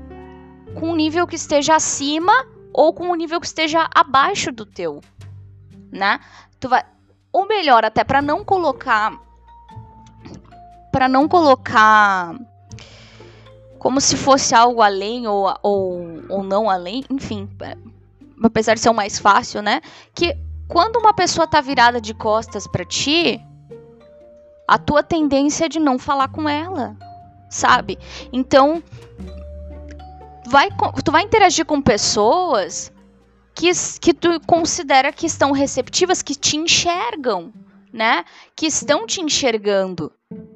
com 0.75 0.91
um 0.91 0.95
nível 0.95 1.25
que 1.25 1.35
esteja 1.35 1.75
acima 1.75 2.33
ou 2.73 2.93
com 2.93 3.07
um 3.07 3.15
nível 3.15 3.39
que 3.39 3.47
esteja 3.47 3.87
abaixo 3.95 4.51
do 4.51 4.65
teu, 4.65 5.01
né? 5.91 6.19
Tu 6.59 6.67
vai, 6.67 6.83
ou 7.31 7.47
melhor, 7.47 7.85
até 7.85 8.03
para 8.03 8.21
não 8.21 8.43
colocar, 8.43 9.17
para 10.91 11.07
não 11.07 11.27
colocar 11.27 12.35
como 13.79 14.01
se 14.01 14.17
fosse 14.17 14.53
algo 14.53 14.81
além 14.81 15.27
ou, 15.27 15.53
ou, 15.61 16.01
ou 16.27 16.43
não 16.43 16.69
além, 16.69 17.05
enfim, 17.09 17.47
apesar 18.43 18.75
de 18.75 18.81
ser 18.81 18.89
o 18.89 18.93
mais 18.93 19.19
fácil, 19.19 19.61
né? 19.61 19.81
Que 20.13 20.35
quando 20.67 20.97
uma 20.97 21.13
pessoa 21.13 21.47
tá 21.47 21.61
virada 21.61 22.01
de 22.01 22.13
costas 22.13 22.67
para 22.67 22.85
ti, 22.85 23.39
a 24.67 24.77
tua 24.77 25.03
tendência 25.03 25.65
é 25.65 25.69
de 25.69 25.79
não 25.79 25.99
falar 25.99 26.29
com 26.29 26.49
ela, 26.49 26.97
sabe? 27.49 27.99
Então, 28.33 28.81
vai, 30.47 30.69
tu 31.03 31.11
vai 31.11 31.23
interagir 31.23 31.65
com 31.65 31.81
pessoas 31.81 32.91
que, 33.53 33.69
que 33.99 34.13
tu 34.13 34.39
considera 34.45 35.13
que 35.13 35.25
estão 35.25 35.51
receptivas, 35.51 36.21
que 36.21 36.35
te 36.35 36.57
enxergam, 36.57 37.53
né? 37.93 38.25
Que 38.55 38.65
estão 38.67 39.05
te 39.05 39.21
enxergando 39.21 40.11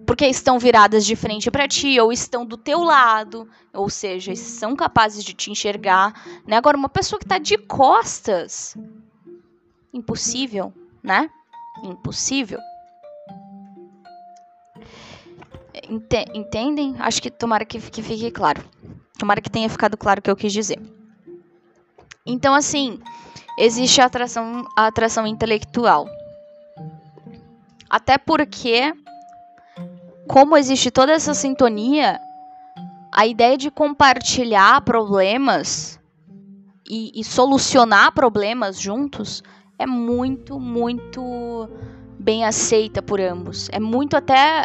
porque 0.05 0.25
estão 0.25 0.57
viradas 0.57 1.05
de 1.05 1.15
frente 1.15 1.51
para 1.51 1.67
ti 1.67 1.99
ou 1.99 2.11
estão 2.11 2.45
do 2.45 2.57
teu 2.57 2.83
lado, 2.83 3.47
ou 3.71 3.89
seja, 3.89 4.35
são 4.35 4.75
capazes 4.75 5.23
de 5.23 5.33
te 5.33 5.51
enxergar, 5.51 6.13
né? 6.45 6.57
Agora 6.57 6.75
uma 6.75 6.89
pessoa 6.89 7.19
que 7.19 7.25
está 7.25 7.37
de 7.37 7.57
costas, 7.57 8.75
impossível, 9.93 10.73
né? 11.03 11.29
Impossível. 11.83 12.59
Entendem? 16.33 16.95
Acho 16.99 17.21
que 17.21 17.31
tomara 17.31 17.65
que, 17.65 17.79
que 17.79 18.01
fique 18.01 18.31
claro. 18.31 18.63
Tomara 19.17 19.41
que 19.41 19.49
tenha 19.49 19.69
ficado 19.69 19.95
claro 19.95 20.19
o 20.19 20.21
que 20.21 20.29
eu 20.29 20.35
quis 20.35 20.51
dizer. 20.51 20.79
Então, 22.25 22.53
assim, 22.53 22.99
existe 23.57 24.01
a 24.01 24.05
atração, 24.05 24.67
a 24.75 24.87
atração 24.87 25.25
intelectual. 25.25 26.07
Até 27.89 28.17
porque 28.17 28.93
como 30.29 30.55
existe 30.55 30.91
toda 30.91 31.11
essa 31.11 31.33
sintonia, 31.33 32.21
a 33.11 33.25
ideia 33.25 33.57
de 33.57 33.71
compartilhar 33.71 34.79
problemas 34.81 35.99
e, 36.87 37.19
e 37.19 37.23
solucionar 37.23 38.11
problemas 38.11 38.79
juntos 38.79 39.41
é 39.79 39.87
muito, 39.87 40.59
muito 40.59 41.67
bem 42.19 42.45
aceita 42.45 43.01
por 43.01 43.19
ambos. 43.19 43.69
É 43.71 43.79
muito 43.79 44.15
até, 44.15 44.63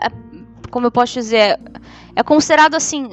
como 0.71 0.87
eu 0.87 0.93
posso 0.93 1.15
dizer, 1.15 1.59
é 2.15 2.23
considerado 2.23 2.75
assim. 2.75 3.13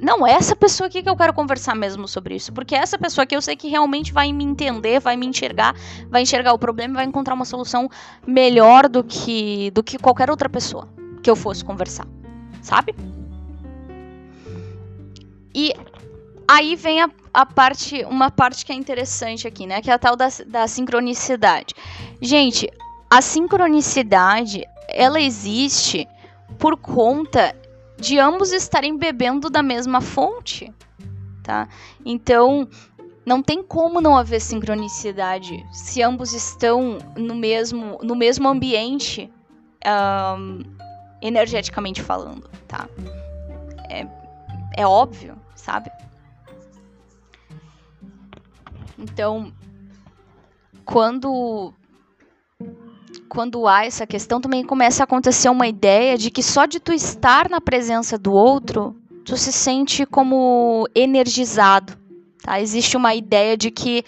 Não, 0.00 0.26
é 0.26 0.32
essa 0.32 0.56
pessoa 0.56 0.88
aqui 0.88 1.04
que 1.04 1.08
eu 1.08 1.16
quero 1.16 1.32
conversar 1.32 1.76
mesmo 1.76 2.08
sobre 2.08 2.34
isso. 2.34 2.52
Porque 2.52 2.74
é 2.74 2.78
essa 2.78 2.98
pessoa 2.98 3.22
aqui 3.22 3.36
eu 3.36 3.42
sei 3.42 3.54
que 3.54 3.68
realmente 3.68 4.12
vai 4.12 4.32
me 4.32 4.42
entender, 4.42 4.98
vai 4.98 5.16
me 5.16 5.24
enxergar, 5.24 5.72
vai 6.10 6.22
enxergar 6.22 6.52
o 6.52 6.58
problema 6.58 6.94
vai 6.94 7.04
encontrar 7.04 7.34
uma 7.34 7.44
solução 7.44 7.88
melhor 8.26 8.88
do 8.88 9.04
que, 9.04 9.70
do 9.70 9.84
que 9.84 9.98
qualquer 9.98 10.28
outra 10.28 10.48
pessoa 10.48 11.00
que 11.22 11.30
eu 11.30 11.36
fosse 11.36 11.64
conversar, 11.64 12.06
sabe? 12.60 12.94
E 15.54 15.72
aí 16.48 16.74
vem 16.76 17.02
a, 17.02 17.10
a, 17.32 17.46
parte, 17.46 18.04
uma 18.04 18.30
parte 18.30 18.64
que 18.64 18.72
é 18.72 18.74
interessante 18.74 19.46
aqui, 19.46 19.66
né? 19.66 19.80
Que 19.80 19.90
é 19.90 19.94
a 19.94 19.98
tal 19.98 20.16
da, 20.16 20.28
da 20.46 20.66
sincronicidade. 20.66 21.74
Gente, 22.20 22.68
a 23.10 23.20
sincronicidade, 23.20 24.64
ela 24.88 25.20
existe 25.20 26.08
por 26.58 26.76
conta 26.76 27.54
de 27.98 28.18
ambos 28.18 28.52
estarem 28.52 28.96
bebendo 28.96 29.48
da 29.48 29.62
mesma 29.62 30.00
fonte, 30.00 30.72
tá? 31.42 31.68
Então, 32.04 32.68
não 33.24 33.42
tem 33.42 33.62
como 33.62 34.00
não 34.00 34.16
haver 34.16 34.40
sincronicidade 34.40 35.64
se 35.70 36.02
ambos 36.02 36.32
estão 36.32 36.98
no 37.16 37.34
mesmo, 37.34 37.98
no 38.02 38.16
mesmo 38.16 38.48
ambiente 38.48 39.30
um, 39.86 40.62
energeticamente 41.22 42.02
falando, 42.02 42.50
tá? 42.66 42.88
É, 43.88 44.06
é 44.76 44.86
óbvio, 44.86 45.38
sabe? 45.54 45.90
Então, 48.98 49.52
quando 50.84 51.72
quando 53.28 53.66
há 53.66 53.86
essa 53.86 54.06
questão, 54.06 54.42
também 54.42 54.62
começa 54.62 55.02
a 55.02 55.04
acontecer 55.04 55.48
uma 55.48 55.66
ideia 55.66 56.18
de 56.18 56.30
que 56.30 56.42
só 56.42 56.66
de 56.66 56.78
tu 56.78 56.92
estar 56.92 57.48
na 57.48 57.62
presença 57.62 58.18
do 58.18 58.30
outro, 58.30 58.94
tu 59.24 59.38
se 59.38 59.50
sente 59.50 60.04
como 60.04 60.86
energizado, 60.94 61.96
tá? 62.42 62.60
Existe 62.60 62.94
uma 62.94 63.14
ideia 63.14 63.56
de 63.56 63.70
que 63.70 64.04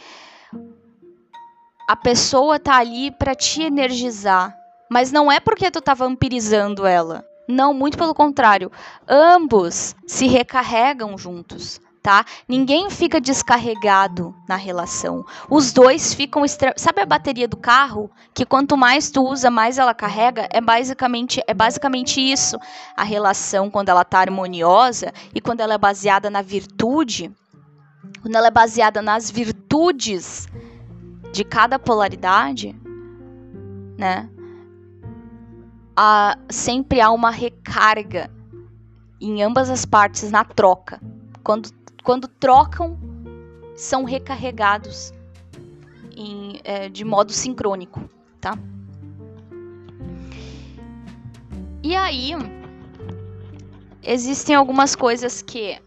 a 1.88 1.96
pessoa 1.96 2.58
tá 2.58 2.76
ali 2.76 3.10
para 3.10 3.34
te 3.34 3.62
energizar, 3.62 4.54
mas 4.90 5.10
não 5.10 5.30
é 5.30 5.40
porque 5.40 5.70
tu 5.70 5.80
tá 5.80 5.94
vampirizando 5.94 6.86
ela. 6.86 7.24
Não, 7.48 7.74
muito 7.74 7.98
pelo 7.98 8.14
contrário. 8.14 8.72
Ambos 9.08 9.94
se 10.06 10.26
recarregam 10.26 11.16
juntos, 11.18 11.80
tá? 12.02 12.24
Ninguém 12.48 12.88
fica 12.90 13.20
descarregado 13.20 14.34
na 14.48 14.56
relação. 14.56 15.24
Os 15.50 15.72
dois 15.72 16.14
ficam 16.14 16.44
extre... 16.44 16.72
sabe 16.76 17.02
a 17.02 17.06
bateria 17.06 17.46
do 17.46 17.56
carro 17.56 18.10
que 18.32 18.46
quanto 18.46 18.76
mais 18.76 19.10
tu 19.10 19.22
usa, 19.22 19.50
mais 19.50 19.78
ela 19.78 19.94
carrega? 19.94 20.48
É 20.50 20.60
basicamente 20.60 21.42
é 21.46 21.52
basicamente 21.52 22.20
isso. 22.20 22.58
A 22.96 23.04
relação 23.04 23.70
quando 23.70 23.90
ela 23.90 24.04
tá 24.04 24.20
harmoniosa 24.20 25.12
e 25.34 25.40
quando 25.40 25.60
ela 25.60 25.74
é 25.74 25.78
baseada 25.78 26.30
na 26.30 26.40
virtude, 26.40 27.30
quando 28.22 28.36
ela 28.36 28.48
é 28.48 28.50
baseada 28.50 29.02
nas 29.02 29.30
virtudes 29.30 30.46
de 31.32 31.44
cada 31.44 31.78
polaridade, 31.78 32.74
né? 33.98 34.30
Há, 35.96 36.36
sempre 36.50 37.00
há 37.00 37.10
uma 37.10 37.30
recarga 37.30 38.30
em 39.20 39.42
ambas 39.42 39.70
as 39.70 39.84
partes 39.84 40.30
na 40.30 40.44
troca. 40.44 41.00
Quando 41.42 41.70
quando 42.04 42.28
trocam, 42.28 42.98
são 43.74 44.04
recarregados 44.04 45.12
em, 46.14 46.60
é, 46.62 46.88
de 46.90 47.02
modo 47.02 47.32
sincrônico, 47.32 48.08
tá? 48.40 48.56
E 51.82 51.96
aí, 51.96 52.32
existem 54.02 54.54
algumas 54.54 54.94
coisas 54.94 55.40
que 55.40 55.80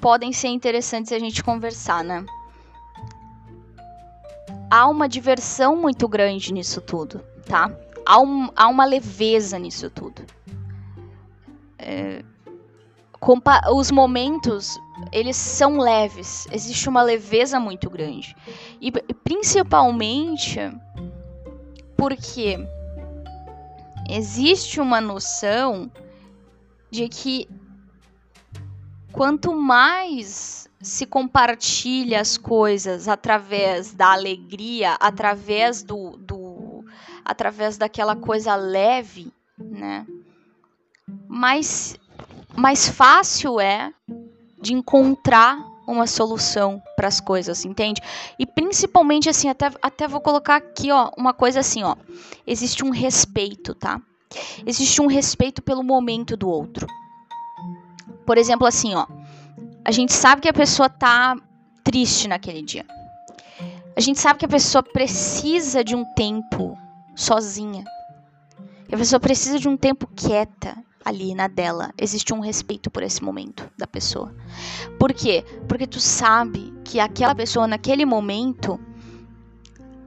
podem 0.00 0.32
ser 0.32 0.48
interessantes 0.48 1.12
a 1.12 1.18
gente 1.20 1.42
conversar, 1.42 2.02
né? 2.02 2.26
Há 4.78 4.86
uma 4.86 5.08
diversão 5.08 5.74
muito 5.74 6.06
grande 6.06 6.54
nisso 6.54 6.80
tudo, 6.80 7.20
tá? 7.44 7.68
Há, 8.06 8.20
um, 8.20 8.48
há 8.54 8.68
uma 8.68 8.84
leveza 8.84 9.58
nisso 9.58 9.90
tudo. 9.90 10.24
É, 11.76 12.22
os 13.72 13.90
momentos 13.90 14.78
eles 15.10 15.34
são 15.36 15.78
leves, 15.78 16.46
existe 16.52 16.88
uma 16.88 17.02
leveza 17.02 17.58
muito 17.58 17.90
grande. 17.90 18.36
E 18.80 18.92
principalmente 18.92 20.60
porque 21.96 22.56
existe 24.08 24.80
uma 24.80 25.00
noção 25.00 25.90
de 26.88 27.08
que 27.08 27.48
quanto 29.10 29.52
mais 29.56 30.67
se 30.80 31.06
compartilha 31.06 32.20
as 32.20 32.36
coisas 32.36 33.08
através 33.08 33.92
da 33.92 34.12
alegria, 34.12 34.94
através 35.00 35.82
do, 35.82 36.16
do 36.16 36.84
através 37.24 37.76
daquela 37.76 38.14
coisa 38.14 38.54
leve, 38.54 39.32
né? 39.58 40.06
Mais 41.26 41.96
mais 42.56 42.88
fácil 42.88 43.60
é 43.60 43.92
de 44.60 44.72
encontrar 44.72 45.58
uma 45.86 46.06
solução 46.06 46.82
para 46.96 47.08
as 47.08 47.20
coisas, 47.20 47.64
entende? 47.64 48.00
E 48.38 48.44
principalmente 48.44 49.28
assim, 49.28 49.48
até, 49.48 49.70
até 49.80 50.06
vou 50.06 50.20
colocar 50.20 50.56
aqui, 50.56 50.90
ó, 50.92 51.10
uma 51.16 51.32
coisa 51.32 51.60
assim, 51.60 51.82
ó. 51.82 51.96
Existe 52.46 52.84
um 52.84 52.90
respeito, 52.90 53.74
tá? 53.74 54.00
Existe 54.66 55.00
um 55.00 55.06
respeito 55.06 55.62
pelo 55.62 55.82
momento 55.82 56.36
do 56.36 56.48
outro. 56.48 56.86
Por 58.26 58.36
exemplo, 58.36 58.66
assim, 58.66 58.94
ó. 58.94 59.06
A 59.88 59.90
gente 59.90 60.12
sabe 60.12 60.42
que 60.42 60.48
a 60.50 60.52
pessoa 60.52 60.90
tá 60.90 61.34
triste 61.82 62.28
naquele 62.28 62.60
dia. 62.60 62.84
A 63.96 64.00
gente 64.02 64.20
sabe 64.20 64.38
que 64.38 64.44
a 64.44 64.48
pessoa 64.48 64.82
precisa 64.82 65.82
de 65.82 65.96
um 65.96 66.04
tempo 66.12 66.76
sozinha. 67.16 67.84
Que 68.86 68.94
a 68.94 68.98
pessoa 68.98 69.18
precisa 69.18 69.58
de 69.58 69.66
um 69.66 69.78
tempo 69.78 70.06
quieta 70.14 70.76
ali 71.02 71.34
na 71.34 71.48
dela. 71.48 71.90
Existe 71.96 72.34
um 72.34 72.40
respeito 72.40 72.90
por 72.90 73.02
esse 73.02 73.24
momento 73.24 73.66
da 73.78 73.86
pessoa. 73.86 74.34
Por 74.98 75.10
quê? 75.14 75.42
Porque 75.66 75.86
tu 75.86 76.00
sabe 76.00 76.70
que 76.84 77.00
aquela 77.00 77.34
pessoa 77.34 77.66
naquele 77.66 78.04
momento 78.04 78.78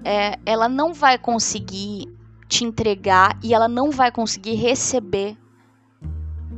é, 0.06 0.38
ela 0.46 0.70
não 0.70 0.94
vai 0.94 1.18
conseguir 1.18 2.06
te 2.48 2.64
entregar 2.64 3.36
e 3.42 3.52
ela 3.52 3.68
não 3.68 3.90
vai 3.90 4.12
conseguir 4.12 4.54
receber 4.54 5.36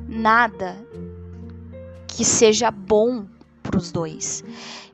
nada 0.10 0.76
que 2.16 2.26
seja 2.26 2.72
bom 2.72 3.26
para 3.62 3.78
os 3.78 3.92
dois. 3.92 4.44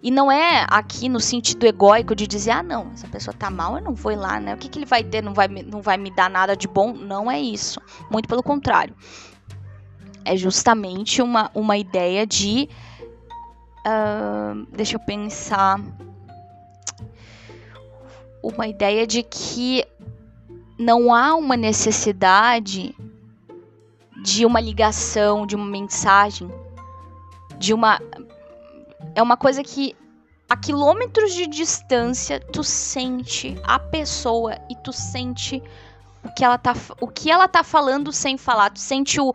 E 0.02 0.10
não 0.10 0.32
é 0.32 0.66
aqui 0.70 1.10
no 1.10 1.20
sentido 1.20 1.66
egóico 1.66 2.16
de 2.16 2.26
dizer, 2.26 2.52
ah, 2.52 2.64
não, 2.64 2.92
essa 2.94 3.08
pessoa 3.08 3.34
tá 3.38 3.50
mal, 3.50 3.76
eu 3.76 3.84
não 3.84 3.94
vou 3.94 4.16
lá, 4.16 4.40
né? 4.40 4.54
O 4.54 4.58
que, 4.58 4.70
que 4.70 4.80
ele 4.80 4.86
vai 4.86 5.04
ter? 5.04 5.22
Não 5.22 5.34
vai, 5.34 5.48
não 5.48 5.82
vai 5.82 5.98
me 5.98 6.10
dar 6.10 6.30
nada 6.30 6.56
de 6.56 6.68
bom? 6.68 6.94
Não 6.94 7.30
é 7.30 7.40
isso. 7.40 7.82
Muito 8.10 8.28
pelo 8.30 8.42
contrário 8.42 8.96
é 10.30 10.38
justamente 10.38 11.22
uma, 11.24 11.50
uma 11.56 11.76
ideia 11.76 12.26
de. 12.26 12.70
Uh, 13.80 14.66
deixa 14.72 14.96
eu 14.96 15.00
pensar. 15.00 15.82
Uma 18.42 18.68
ideia 18.68 19.08
de 19.08 19.24
que 19.24 19.84
não 20.78 21.14
há 21.14 21.36
uma 21.36 21.58
necessidade 21.58 22.96
de 24.22 24.46
uma 24.46 24.62
ligação, 24.62 25.48
de 25.48 25.56
uma 25.56 25.66
mensagem, 25.66 26.50
de 27.60 27.74
uma. 27.74 28.00
É 29.14 29.22
uma 29.22 29.38
coisa 29.38 29.62
que 29.64 29.96
a 30.50 30.58
quilômetros 30.58 31.34
de 31.34 31.46
distância 31.46 32.40
tu 32.40 32.64
sente 32.64 33.56
a 33.64 33.78
pessoa 33.78 34.58
e 34.70 34.76
tu 34.84 34.92
sente 34.92 35.62
o 36.24 36.34
que 36.34 36.44
ela 36.44 36.58
tá, 36.58 36.74
o 37.00 37.08
que 37.08 37.30
ela 37.30 37.48
tá 37.48 37.64
falando 37.64 38.12
sem 38.12 38.38
falar. 38.38 38.72
Tu 38.72 38.80
sente 38.80 39.22
o, 39.22 39.30
uh, 39.30 39.34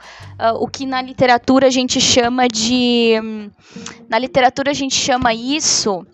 o 0.58 0.66
que 0.66 0.84
na 0.84 1.00
literatura 1.00 1.68
a 1.68 1.70
gente 1.70 2.00
chama 2.00 2.48
de. 2.48 3.14
Na 4.08 4.18
literatura 4.18 4.70
a 4.70 4.74
gente 4.74 4.94
chama 4.94 5.32
isso 5.32 6.04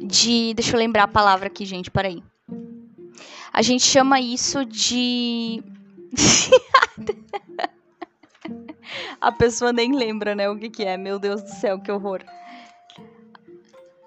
de. 0.00 0.52
Deixa 0.54 0.74
eu 0.74 0.78
lembrar 0.78 1.04
a 1.04 1.08
palavra 1.08 1.46
aqui, 1.46 1.64
gente, 1.64 1.90
peraí. 1.90 2.22
A 3.52 3.62
gente 3.62 3.84
chama 3.84 4.20
isso 4.20 4.64
de. 4.64 5.62
a 9.20 9.32
pessoa 9.32 9.72
nem 9.72 9.94
lembra, 9.94 10.34
né, 10.34 10.48
o 10.48 10.58
que, 10.58 10.70
que 10.70 10.84
é. 10.84 10.96
Meu 10.96 11.18
Deus 11.18 11.42
do 11.42 11.50
céu, 11.50 11.80
que 11.80 11.90
horror. 11.90 12.22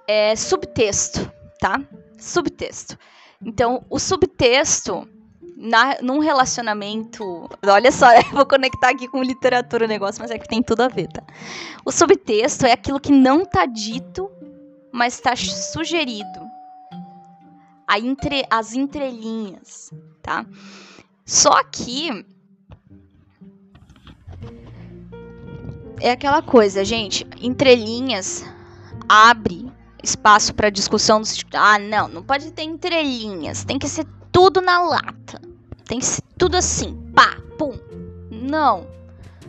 É 0.08 0.36
subtexto, 0.36 1.32
tá? 1.60 1.82
Subtexto. 2.18 2.98
Então, 3.42 3.86
o 3.90 4.00
subtexto 4.00 5.08
na, 5.60 6.02
num 6.02 6.20
relacionamento. 6.20 7.50
Olha 7.66 7.92
só, 7.92 8.12
eu 8.16 8.24
vou 8.32 8.46
conectar 8.46 8.90
aqui 8.90 9.08
com 9.10 9.22
literatura 9.22 9.86
o 9.86 9.88
negócio, 9.88 10.22
mas 10.22 10.32
é 10.32 10.40
que 10.40 10.48
tem 10.48 10.64
tudo 10.64 10.82
a 10.82 10.88
ver, 10.88 11.08
tá? 11.08 11.22
O 11.84 11.92
subtexto 11.92 12.66
é 12.66 12.72
aquilo 12.72 13.00
que 13.00 13.12
não 13.12 13.46
tá 13.46 13.66
dito, 13.66 14.32
mas 14.92 15.16
está 15.16 15.36
sugerido. 15.36 16.50
A 17.86 18.00
entre, 18.00 18.46
as 18.50 18.74
entrelinhas, 18.74 19.92
tá? 20.22 20.46
Só 21.26 21.62
que. 21.64 22.26
É 26.02 26.12
aquela 26.12 26.42
coisa, 26.42 26.86
gente. 26.86 27.28
Entrelinhas 27.42 28.46
abre 29.08 29.72
espaço 30.04 30.54
para 30.54 30.70
discussão. 30.70 31.22
Ah, 31.54 31.78
não, 31.78 32.08
não 32.08 32.24
pode 32.24 32.52
ter 32.52 32.64
entrelinhas. 32.64 33.64
Tem 33.66 33.78
que 33.78 33.88
ser 33.88 34.06
tudo 34.32 34.62
na 34.62 34.82
lata. 34.82 35.42
Tem 35.86 36.00
que 36.00 36.06
ser 36.06 36.22
tudo 36.38 36.56
assim, 36.56 36.96
pá, 37.14 37.38
pum. 37.58 37.74
Não. 38.32 38.88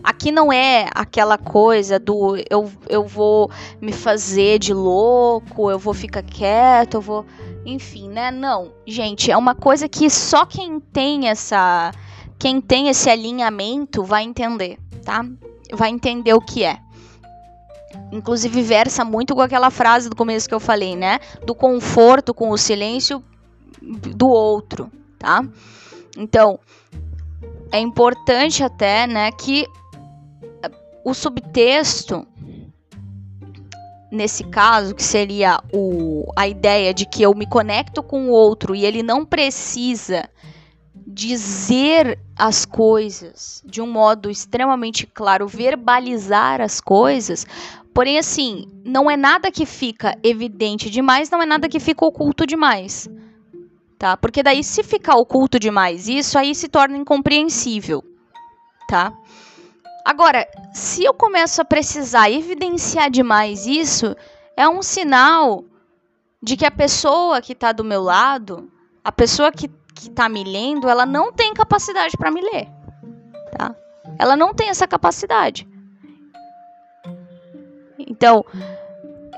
Aqui 0.02 0.32
não 0.32 0.50
é 0.50 0.88
aquela 0.94 1.36
coisa 1.36 1.98
do 1.98 2.36
eu, 2.48 2.72
eu 2.88 3.06
vou 3.06 3.50
me 3.80 3.92
fazer 3.92 4.58
de 4.58 4.72
louco, 4.72 5.70
eu 5.70 5.78
vou 5.78 5.92
ficar 5.92 6.22
quieto, 6.22 6.94
eu 6.94 7.00
vou. 7.00 7.26
Enfim, 7.66 8.08
né? 8.08 8.30
Não. 8.30 8.72
Gente, 8.86 9.30
é 9.30 9.36
uma 9.36 9.54
coisa 9.54 9.88
que 9.88 10.08
só 10.08 10.46
quem 10.46 10.80
tem 10.80 11.28
essa. 11.28 11.92
Quem 12.38 12.60
tem 12.60 12.88
esse 12.88 13.10
alinhamento 13.10 14.02
vai 14.02 14.22
entender, 14.24 14.78
tá? 15.04 15.22
Vai 15.72 15.90
entender 15.90 16.34
o 16.34 16.40
que 16.40 16.64
é. 16.64 16.78
Inclusive, 18.12 18.62
versa 18.62 19.04
muito 19.04 19.34
com 19.34 19.40
aquela 19.40 19.70
frase 19.70 20.08
do 20.08 20.16
começo 20.16 20.48
que 20.48 20.54
eu 20.54 20.60
falei, 20.60 20.96
né? 20.96 21.18
Do 21.44 21.54
conforto 21.54 22.32
com 22.34 22.50
o 22.50 22.58
silêncio 22.58 23.22
do 23.80 24.28
outro, 24.28 24.90
tá? 25.18 25.42
Então, 26.16 26.58
é 27.72 27.78
importante 27.78 28.62
até, 28.62 29.06
né, 29.06 29.30
que 29.32 29.66
o 31.04 31.14
subtexto 31.14 32.26
nesse 34.10 34.42
caso, 34.44 34.94
que 34.94 35.02
seria 35.02 35.60
o, 35.72 36.30
a 36.36 36.48
ideia 36.48 36.92
de 36.92 37.06
que 37.06 37.22
eu 37.22 37.32
me 37.32 37.46
conecto 37.46 38.02
com 38.02 38.26
o 38.26 38.30
outro 38.30 38.74
e 38.74 38.84
ele 38.84 39.02
não 39.02 39.24
precisa 39.24 40.28
dizer 41.12 42.18
as 42.36 42.64
coisas 42.64 43.62
de 43.66 43.82
um 43.82 43.90
modo 43.90 44.30
extremamente 44.30 45.06
claro, 45.06 45.46
verbalizar 45.46 46.60
as 46.60 46.80
coisas. 46.80 47.46
Porém, 47.92 48.18
assim, 48.18 48.66
não 48.84 49.10
é 49.10 49.16
nada 49.16 49.50
que 49.50 49.66
fica 49.66 50.16
evidente 50.22 50.88
demais, 50.88 51.30
não 51.30 51.42
é 51.42 51.46
nada 51.46 51.68
que 51.68 51.80
fica 51.80 52.04
oculto 52.04 52.46
demais 52.46 53.08
tá? 54.00 54.16
Porque 54.16 54.42
daí 54.42 54.64
se 54.64 54.82
ficar 54.82 55.16
oculto 55.16 55.60
demais 55.60 56.08
isso, 56.08 56.38
aí 56.38 56.54
se 56.54 56.68
torna 56.68 56.96
incompreensível, 56.96 58.02
tá? 58.88 59.12
Agora, 60.06 60.48
se 60.72 61.04
eu 61.04 61.12
começo 61.12 61.60
a 61.60 61.66
precisar 61.66 62.30
evidenciar 62.30 63.10
demais 63.10 63.66
isso, 63.66 64.16
é 64.56 64.66
um 64.66 64.82
sinal 64.82 65.62
de 66.42 66.56
que 66.56 66.64
a 66.64 66.70
pessoa 66.70 67.42
que 67.42 67.52
está 67.52 67.72
do 67.72 67.84
meu 67.84 68.02
lado, 68.02 68.72
a 69.04 69.12
pessoa 69.12 69.52
que, 69.52 69.70
está 70.08 70.28
me 70.28 70.44
lendo, 70.44 70.88
ela 70.88 71.04
não 71.04 71.32
tem 71.32 71.52
capacidade 71.52 72.16
para 72.16 72.30
me 72.30 72.40
ler. 72.40 72.68
Tá? 73.56 73.74
Ela 74.18 74.36
não 74.36 74.54
tem 74.54 74.68
essa 74.68 74.86
capacidade. 74.86 75.68
Então, 77.98 78.44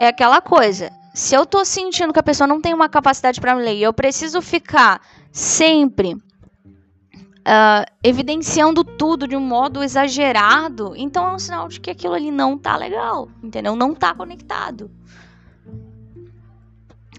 é 0.00 0.08
aquela 0.08 0.40
coisa. 0.40 0.90
Se 1.14 1.34
eu 1.34 1.44
tô 1.44 1.64
sentindo 1.64 2.12
que 2.12 2.18
a 2.18 2.22
pessoa 2.22 2.46
não 2.46 2.60
tem 2.60 2.72
uma 2.72 2.88
capacidade 2.88 3.40
para 3.40 3.54
me 3.54 3.62
ler 3.62 3.74
e 3.74 3.82
eu 3.82 3.92
preciso 3.92 4.40
ficar 4.40 5.00
sempre 5.30 6.14
uh, 6.14 7.84
evidenciando 8.02 8.82
tudo 8.82 9.28
de 9.28 9.36
um 9.36 9.40
modo 9.40 9.82
exagerado, 9.82 10.94
então 10.96 11.28
é 11.28 11.34
um 11.34 11.38
sinal 11.38 11.68
de 11.68 11.80
que 11.80 11.90
aquilo 11.90 12.14
ali 12.14 12.30
não 12.30 12.56
tá 12.56 12.76
legal, 12.76 13.28
entendeu? 13.42 13.76
Não 13.76 13.94
tá 13.94 14.14
conectado. 14.14 14.90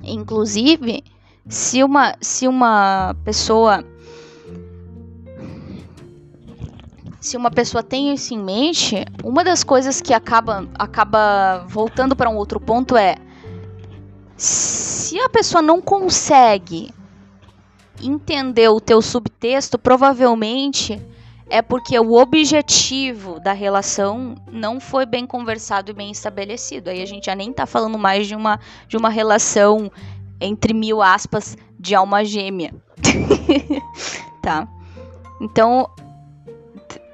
Inclusive, 0.02 1.04
se 1.48 1.84
uma, 1.84 2.16
se 2.22 2.48
uma 2.48 3.16
pessoa 3.24 3.84
se 7.20 7.38
uma 7.38 7.50
pessoa 7.50 7.82
tem 7.82 8.14
isso 8.14 8.34
em 8.34 8.38
mente, 8.38 9.06
uma 9.24 9.46
das 9.46 9.64
coisas 9.64 10.02
que 10.02 10.14
acaba, 10.14 10.68
acaba 10.78 11.66
voltando 11.70 12.18
para 12.18 12.30
um 12.30 12.36
outro 12.36 12.60
ponto 12.60 12.98
é 12.98 13.16
se 14.36 15.18
a 15.22 15.30
pessoa 15.30 15.62
não 15.62 15.82
consegue 15.82 16.94
entender 18.02 18.68
o 18.68 18.82
teu 18.82 19.02
subtexto, 19.02 19.80
provavelmente 19.80 21.02
é 21.50 21.62
porque 21.62 21.98
o 21.98 22.14
objetivo 22.14 23.40
da 23.40 23.54
relação 23.54 24.36
não 24.52 24.80
foi 24.80 25.06
bem 25.06 25.26
conversado 25.26 25.92
e 25.92 25.94
bem 25.94 26.12
estabelecido. 26.12 26.90
Aí 26.90 27.02
a 27.02 27.06
gente 27.06 27.28
já 27.28 27.36
nem 27.36 27.52
está 27.52 27.66
falando 27.66 27.98
mais 27.98 28.28
de 28.28 28.36
uma, 28.36 28.60
de 28.88 28.98
uma 28.98 29.10
relação 29.10 29.90
entre 30.44 30.74
mil 30.74 31.02
aspas 31.02 31.58
de 31.80 31.96
alma 31.96 32.24
gêmea. 32.24 32.74
tá? 34.42 34.68
Então, 35.42 35.90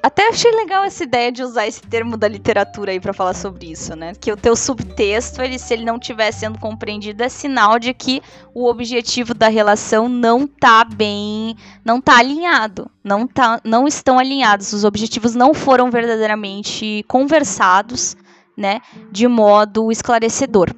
até 0.02 0.30
achei 0.30 0.50
legal 0.52 0.86
essa 0.86 1.04
ideia 1.04 1.30
de 1.30 1.44
usar 1.44 1.68
esse 1.68 1.82
termo 1.82 2.16
da 2.16 2.28
literatura 2.28 2.92
aí 2.92 3.00
para 3.02 3.12
falar 3.12 3.34
sobre 3.34 3.72
isso, 3.72 3.96
né? 3.96 4.14
Que 4.20 4.32
o 4.32 4.38
teu 4.38 4.56
subtexto, 4.56 5.42
ele, 5.42 5.60
se 5.60 5.74
ele 5.74 5.84
não 5.84 5.98
estiver 5.98 6.32
sendo 6.32 6.58
compreendido, 6.58 7.22
é 7.22 7.28
sinal 7.28 7.78
de 7.78 7.94
que 7.94 8.22
o 8.54 8.66
objetivo 8.66 9.34
da 9.34 9.50
relação 9.50 10.08
não 10.08 10.48
tá 10.48 10.86
bem, 10.86 11.56
não 11.84 12.00
tá 12.00 12.18
alinhado, 12.18 12.90
não 13.04 13.28
tá, 13.28 13.60
não 13.64 13.88
estão 13.88 14.18
alinhados, 14.18 14.72
os 14.72 14.86
objetivos 14.86 15.36
não 15.36 15.54
foram 15.54 15.92
verdadeiramente 15.92 17.04
conversados, 17.08 18.16
né, 18.56 18.82
de 19.12 19.28
modo 19.28 19.92
esclarecedor. 19.92 20.74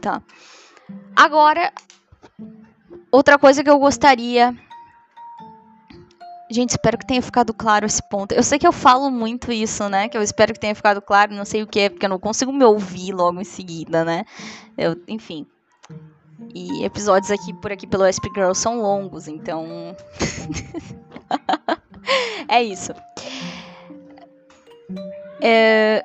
Tá. 0.00 0.22
Agora, 1.16 1.72
outra 3.10 3.38
coisa 3.38 3.62
que 3.62 3.70
eu 3.70 3.78
gostaria 3.78 4.54
Gente, 6.50 6.70
espero 6.70 6.98
que 6.98 7.06
tenha 7.06 7.22
ficado 7.22 7.54
claro 7.54 7.86
esse 7.86 8.02
ponto. 8.02 8.32
Eu 8.32 8.42
sei 8.42 8.58
que 8.58 8.66
eu 8.66 8.72
falo 8.72 9.10
muito 9.10 9.50
isso, 9.50 9.88
né? 9.88 10.08
Que 10.08 10.16
eu 10.16 10.22
espero 10.22 10.52
que 10.52 10.60
tenha 10.60 10.74
ficado 10.74 11.00
claro, 11.00 11.34
não 11.34 11.44
sei 11.44 11.62
o 11.62 11.66
que 11.66 11.80
é, 11.80 11.88
porque 11.88 12.04
eu 12.04 12.10
não 12.10 12.18
consigo 12.18 12.52
me 12.52 12.64
ouvir 12.64 13.12
logo 13.12 13.40
em 13.40 13.44
seguida, 13.44 14.04
né? 14.04 14.24
Eu, 14.76 14.96
enfim. 15.08 15.46
E 16.54 16.84
episódios 16.84 17.30
aqui 17.30 17.52
por 17.54 17.72
aqui 17.72 17.86
pelo 17.86 18.04
SP 18.06 18.28
Girl 18.34 18.52
são 18.52 18.80
longos, 18.80 19.26
então. 19.26 19.96
é 22.46 22.62
isso. 22.62 22.92
É... 25.40 26.04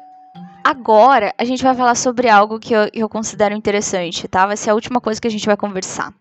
Agora 0.63 1.33
a 1.37 1.45
gente 1.45 1.63
vai 1.63 1.75
falar 1.75 1.95
sobre 1.95 2.29
algo 2.29 2.59
que 2.59 2.73
eu, 2.73 2.89
eu 2.93 3.09
considero 3.09 3.55
interessante, 3.55 4.27
tá? 4.27 4.45
Vai 4.45 4.57
ser 4.57 4.69
a 4.69 4.75
última 4.75 4.99
coisa 4.99 5.19
que 5.19 5.27
a 5.27 5.31
gente 5.31 5.45
vai 5.45 5.57
conversar. 5.57 6.13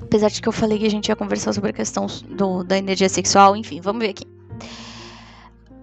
Apesar 0.00 0.28
de 0.28 0.42
que 0.42 0.48
eu 0.48 0.52
falei 0.52 0.78
que 0.78 0.86
a 0.86 0.90
gente 0.90 1.08
ia 1.08 1.16
conversar 1.16 1.52
sobre 1.52 1.70
a 1.70 1.72
questão 1.72 2.06
do, 2.28 2.64
da 2.64 2.76
energia 2.76 3.08
sexual, 3.08 3.56
enfim, 3.56 3.80
vamos 3.80 4.02
ver 4.02 4.10
aqui. 4.10 4.26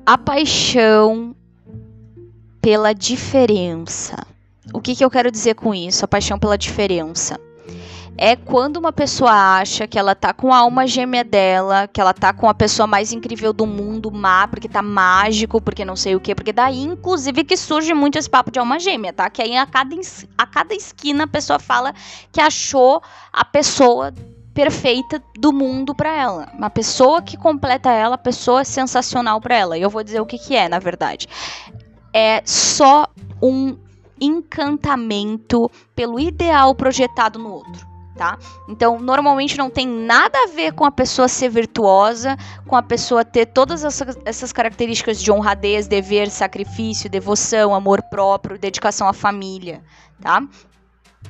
A 0.06 0.18
paixão 0.18 1.36
pela 2.62 2.94
diferença. 2.94 4.26
O 4.74 4.80
que, 4.80 4.96
que 4.96 5.04
eu 5.04 5.10
quero 5.10 5.32
dizer 5.32 5.56
com 5.56 5.74
isso? 5.74 6.06
A 6.06 6.08
paixão 6.08 6.38
pela 6.38 6.58
diferença 6.58 7.40
é 8.18 8.36
quando 8.36 8.78
uma 8.78 8.92
pessoa 8.92 9.32
acha 9.32 9.88
que 9.88 9.98
ela 9.98 10.14
tá 10.14 10.34
com 10.34 10.54
a 10.54 10.58
alma 10.58 10.86
gêmea 10.86 11.24
dela, 11.24 11.88
que 11.88 12.00
ela 12.00 12.14
tá 12.14 12.34
com 12.34 12.48
a 12.48 12.54
pessoa 12.54 12.86
mais 12.86 13.12
incrível 13.12 13.54
do 13.54 13.66
mundo, 13.66 14.12
má, 14.12 14.48
porque 14.48 14.68
tá 14.68 14.82
mágico, 14.82 15.62
porque 15.62 15.86
não 15.86 15.96
sei 15.96 16.16
o 16.16 16.20
que, 16.20 16.36
porque 16.36 16.54
daí, 16.54 16.84
inclusive, 16.84 17.44
que 17.44 17.56
surge 17.56 17.94
muito 17.94 18.18
esse 18.18 18.30
papo 18.30 18.52
de 18.52 18.60
alma 18.60 18.80
gêmea, 18.80 19.14
tá? 19.14 19.30
Que 19.30 19.42
aí 19.42 19.56
a 19.56 19.66
cada, 19.66 19.96
a 20.38 20.46
cada 20.46 20.74
esquina 20.76 21.24
a 21.24 21.28
pessoa 21.28 21.60
fala 21.60 21.94
que 22.32 22.42
achou 22.42 23.02
a 23.32 23.46
pessoa 23.46 24.14
perfeita 24.54 25.24
do 25.40 25.54
mundo 25.54 25.96
para 25.96 26.12
ela. 26.12 26.52
Uma 26.54 26.70
pessoa 26.70 27.22
que 27.22 27.38
completa 27.38 27.90
ela, 27.90 28.18
pessoa 28.18 28.66
sensacional 28.66 29.40
para 29.40 29.56
ela. 29.56 29.78
E 29.78 29.82
eu 29.82 29.90
vou 29.90 30.04
dizer 30.04 30.20
o 30.20 30.26
que, 30.26 30.38
que 30.38 30.56
é, 30.56 30.68
na 30.68 30.78
verdade. 30.78 31.28
É 32.14 32.42
só 32.46 33.08
um 33.42 33.78
encantamento 34.20 35.72
pelo 35.96 36.20
ideal 36.20 36.76
projetado 36.76 37.40
no 37.40 37.54
outro 37.54 37.91
tá? 38.22 38.38
Então, 38.70 39.00
normalmente 39.00 39.58
não 39.58 39.68
tem 39.68 39.88
nada 39.88 40.38
a 40.44 40.48
ver 40.50 40.74
com 40.74 40.86
a 40.86 40.92
pessoa 40.92 41.28
ser 41.28 41.50
virtuosa, 41.50 42.38
com 42.68 42.76
a 42.76 42.84
pessoa 42.84 43.26
ter 43.26 43.48
todas 43.48 43.84
essas, 43.84 44.54
características 44.54 45.20
de 45.20 45.32
honradez, 45.32 45.88
dever, 45.88 46.30
sacrifício, 46.30 47.10
devoção, 47.10 47.74
amor 47.74 48.00
próprio, 48.12 48.60
dedicação 48.60 49.08
à 49.08 49.14
família, 49.14 49.82
tá? 50.22 50.40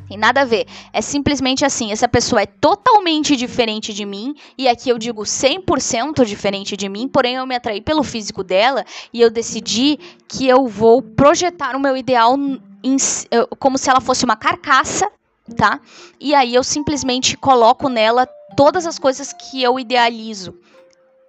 Tem 0.06 0.18
nada 0.18 0.42
a 0.42 0.46
ver. 0.46 0.66
É 0.92 1.02
simplesmente 1.02 1.64
assim: 1.64 1.94
essa 1.94 2.10
pessoa 2.10 2.42
é 2.42 2.46
totalmente 2.46 3.38
diferente 3.38 3.94
de 3.94 4.06
mim, 4.06 4.36
e 4.58 4.68
aqui 4.68 4.90
eu 4.90 4.98
digo 4.98 5.24
100% 5.24 6.26
diferente 6.26 6.76
de 6.76 6.90
mim, 6.90 7.08
porém 7.08 7.36
eu 7.36 7.48
me 7.48 7.56
atraí 7.56 7.80
pelo 7.80 8.04
físico 8.04 8.44
dela 8.44 8.84
e 9.14 9.22
eu 9.22 9.30
decidi 9.30 9.98
que 10.28 10.46
eu 10.46 10.68
vou 10.68 11.02
projetar 11.02 11.74
o 11.74 11.80
meu 11.80 11.96
ideal 11.96 12.38
em, 12.84 12.98
como 13.60 13.78
se 13.78 13.90
ela 13.90 14.02
fosse 14.02 14.26
uma 14.26 14.36
carcaça 14.36 15.10
tá? 15.56 15.80
E 16.20 16.34
aí 16.34 16.54
eu 16.54 16.64
simplesmente 16.64 17.38
coloco 17.38 17.90
nela 17.90 18.26
todas 18.56 18.86
as 18.86 19.00
coisas 19.00 19.34
que 19.34 19.62
eu 19.62 19.80
idealizo. 19.80 20.58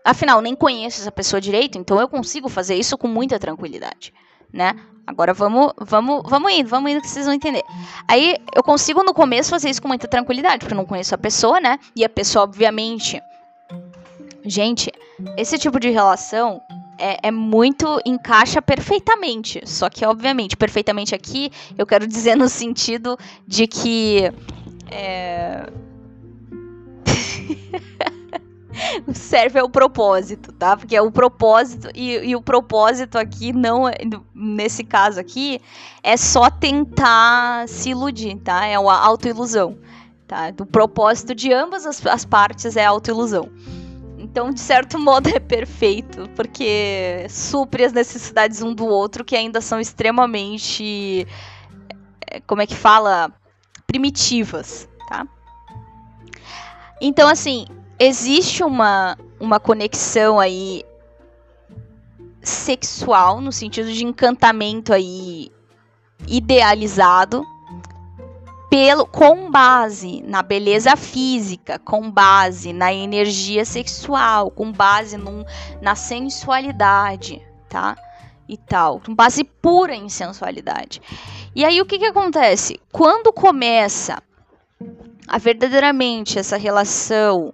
Afinal, 0.05 0.41
nem 0.41 0.55
conheço 0.55 1.01
essa 1.01 1.13
pessoa 1.13 1.41
direito, 1.41 1.79
então 1.79 2.01
eu 2.01 2.09
consigo 2.09 2.49
fazer 2.49 2.75
isso 2.75 2.99
com 2.99 3.07
muita 3.07 3.39
tranquilidade, 3.39 4.13
né? 4.53 4.75
Agora 5.07 5.33
vamos, 5.33 5.73
vamos, 5.79 6.23
vamos 6.29 6.53
indo, 6.53 6.69
vamos 6.69 6.91
indo 6.91 7.01
que 7.01 7.09
vocês 7.09 7.27
vão 7.27 7.35
entender. 7.35 7.63
Aí 8.07 8.37
eu 8.55 8.63
consigo 8.63 9.03
no 9.03 9.13
começo 9.13 9.51
fazer 9.51 9.71
isso 9.71 9.83
com 9.83 9.89
muita 9.89 10.09
tranquilidade, 10.09 10.59
porque 10.61 10.73
eu 10.73 10.77
não 10.77 10.87
conheço 10.87 11.15
a 11.15 11.19
pessoa, 11.19 11.61
né? 11.61 11.79
E 11.95 12.05
a 12.05 12.09
pessoa, 12.09 12.45
obviamente. 12.45 13.21
Gente, 14.45 14.93
esse 15.37 15.59
tipo 15.59 15.79
de 15.79 15.91
relação 15.91 16.61
é, 17.03 17.19
é, 17.25 17.31
muito. 17.31 18.01
encaixa 18.07 18.63
perfeitamente. 18.63 19.61
Só 19.67 19.91
que, 19.91 20.07
obviamente, 20.07 20.57
perfeitamente 20.57 21.15
aqui, 21.15 21.51
eu 21.77 21.85
quero 21.85 22.07
dizer 22.07 22.37
no 22.37 22.49
sentido 22.49 23.19
de 23.47 23.67
que. 23.67 24.33
É... 24.91 25.67
serve 29.13 29.59
ao 29.59 29.69
propósito, 29.69 30.53
tá? 30.53 30.77
Porque 30.77 30.97
é 30.97 31.03
o 31.03 31.11
propósito, 31.11 31.89
e, 31.95 32.17
e, 32.19 32.37
o 32.37 32.41
propósito 32.41 33.19
aqui 33.19 33.53
não, 33.53 33.89
é, 33.89 33.95
nesse 34.35 34.85
caso 34.85 35.21
aqui, 35.21 35.61
é 36.03 36.17
só 36.17 36.49
tentar 36.49 37.69
se 37.69 37.91
iludir, 37.91 38.37
tá? 38.37 38.67
É 38.67 38.79
uma 38.79 38.99
autoilusão, 38.99 39.77
tá? 40.27 40.53
O 40.59 40.67
propósito 40.67 41.35
de 41.35 41.53
ambas 41.53 41.85
as, 41.85 42.05
as 42.07 42.25
partes 42.25 42.77
é 42.77 42.85
autoilusão. 42.85 43.51
Então, 44.33 44.51
de 44.51 44.61
certo 44.61 44.97
modo, 44.99 45.29
é 45.29 45.39
perfeito, 45.39 46.27
porque 46.35 47.27
supre 47.29 47.85
as 47.85 47.93
necessidades 47.93 48.63
um 48.63 48.75
do 48.75 48.87
outro 48.87 49.23
que 49.23 49.37
ainda 49.37 49.61
são 49.61 49.79
extremamente. 49.79 51.27
É, 52.27 52.41
como 52.41 52.63
é 52.63 52.67
que 52.67 52.75
fala? 52.75 53.31
Primitivas, 53.87 54.89
tá? 55.07 55.29
Então, 56.99 57.29
assim, 57.29 57.67
existe 57.99 58.65
uma, 58.65 59.19
uma 59.39 59.61
conexão 59.61 60.41
aí 60.41 60.83
sexual, 62.41 63.39
no 63.39 63.53
sentido 63.53 63.93
de 63.93 64.03
encantamento 64.03 64.95
aí 64.95 65.53
idealizado, 66.27 67.45
pelo, 68.73 69.05
com 69.05 69.51
base 69.51 70.23
na 70.23 70.43
beleza 70.43 70.97
física, 70.97 71.79
com 71.79 72.11
base 72.11 72.73
na 72.73 72.91
energia 72.91 73.67
sexual, 73.67 74.51
com 74.51 74.73
base 74.73 75.19
num, 75.19 75.45
na 75.83 75.95
sensualidade, 75.95 77.47
tá? 77.69 77.99
E 78.49 78.57
tal, 78.57 78.99
com 79.05 79.15
base 79.15 79.45
pura 79.45 79.95
em 79.95 80.09
sensualidade. 80.09 81.03
E 81.55 81.67
aí 81.67 81.83
o 81.83 81.85
que, 81.85 81.99
que 81.99 82.07
acontece? 82.07 82.81
Quando 82.91 83.31
começa 83.31 84.23
a 85.29 85.37
verdadeiramente 85.37 86.39
essa 86.39 86.57
relação 86.57 87.53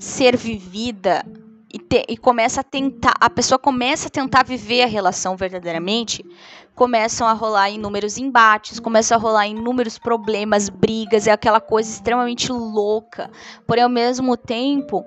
ser 0.00 0.36
vivida 0.36 1.24
e, 1.72 1.78
te, 1.78 2.04
e 2.08 2.16
começa 2.16 2.62
a 2.62 2.64
tentar, 2.64 3.14
a 3.20 3.30
pessoa 3.30 3.56
começa 3.56 4.08
a 4.08 4.10
tentar 4.10 4.42
viver 4.42 4.82
a 4.82 4.86
relação 4.86 5.36
verdadeiramente, 5.36 6.24
começam 6.76 7.26
a 7.26 7.32
rolar 7.32 7.70
inúmeros 7.70 8.18
embates, 8.18 8.78
começam 8.78 9.16
a 9.16 9.20
rolar 9.20 9.46
inúmeros 9.46 9.98
problemas, 9.98 10.68
brigas, 10.68 11.26
é 11.26 11.32
aquela 11.32 11.60
coisa 11.60 11.90
extremamente 11.90 12.52
louca. 12.52 13.30
Porém, 13.66 13.82
ao 13.82 13.88
mesmo 13.88 14.36
tempo, 14.36 15.02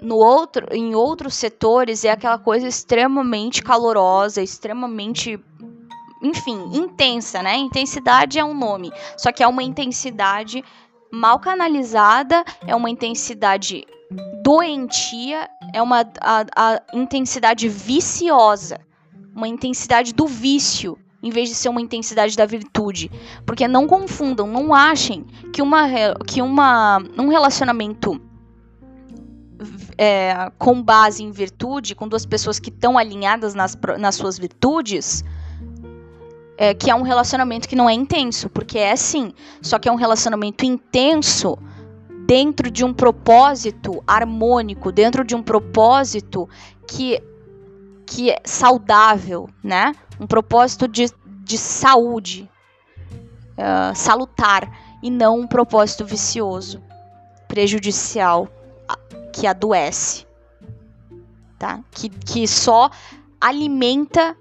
no 0.00 0.16
outro, 0.16 0.66
em 0.72 0.94
outros 0.94 1.34
setores 1.34 2.02
é 2.04 2.10
aquela 2.10 2.38
coisa 2.38 2.66
extremamente 2.66 3.62
calorosa, 3.62 4.42
extremamente 4.42 5.38
enfim, 6.22 6.70
intensa, 6.72 7.42
né? 7.42 7.56
Intensidade 7.56 8.38
é 8.38 8.44
um 8.44 8.54
nome, 8.54 8.90
só 9.16 9.30
que 9.30 9.42
é 9.42 9.46
uma 9.46 9.62
intensidade 9.62 10.64
mal 11.12 11.38
canalizada, 11.40 12.42
é 12.66 12.74
uma 12.74 12.88
intensidade 12.88 13.84
doentia, 14.42 15.48
é 15.74 15.82
uma 15.82 16.06
a, 16.20 16.44
a 16.56 16.82
intensidade 16.94 17.68
viciosa, 17.68 18.80
uma 19.34 19.48
intensidade 19.48 20.12
do 20.12 20.26
vício, 20.26 20.98
em 21.22 21.30
vez 21.30 21.48
de 21.48 21.54
ser 21.54 21.68
uma 21.68 21.80
intensidade 21.80 22.36
da 22.36 22.46
virtude. 22.46 23.10
Porque 23.46 23.66
não 23.68 23.86
confundam, 23.86 24.46
não 24.46 24.74
achem 24.74 25.24
que, 25.52 25.62
uma, 25.62 25.88
que 26.26 26.42
uma, 26.42 26.98
um 27.18 27.28
relacionamento 27.28 28.20
é, 29.96 30.50
com 30.58 30.82
base 30.82 31.22
em 31.22 31.30
virtude, 31.30 31.94
com 31.94 32.08
duas 32.08 32.26
pessoas 32.26 32.58
que 32.58 32.70
estão 32.70 32.98
alinhadas 32.98 33.54
nas, 33.54 33.78
nas 33.98 34.14
suas 34.14 34.38
virtudes, 34.38 35.24
é, 36.56 36.74
que 36.74 36.90
é 36.90 36.94
um 36.94 37.02
relacionamento 37.02 37.68
que 37.68 37.76
não 37.76 37.88
é 37.88 37.92
intenso, 37.92 38.48
porque 38.48 38.78
é 38.78 38.94
sim, 38.96 39.32
só 39.60 39.78
que 39.78 39.88
é 39.88 39.92
um 39.92 39.96
relacionamento 39.96 40.64
intenso 40.64 41.58
dentro 42.26 42.70
de 42.70 42.84
um 42.84 42.92
propósito 42.92 44.02
harmônico, 44.06 44.92
dentro 44.92 45.24
de 45.24 45.34
um 45.34 45.42
propósito 45.42 46.48
que, 46.86 47.20
que 48.06 48.30
é 48.30 48.40
saudável, 48.44 49.48
né? 49.62 49.94
Um 50.20 50.26
propósito 50.26 50.86
de, 50.86 51.10
de 51.26 51.58
saúde, 51.58 52.48
uh, 53.56 53.94
salutar, 53.94 54.70
e 55.02 55.10
não 55.10 55.40
um 55.40 55.46
propósito 55.46 56.04
vicioso, 56.04 56.82
prejudicial, 57.48 58.48
que 59.32 59.46
adoece, 59.46 60.26
tá? 61.58 61.80
Que, 61.90 62.08
que 62.08 62.46
só 62.46 62.90
alimenta 63.40 64.36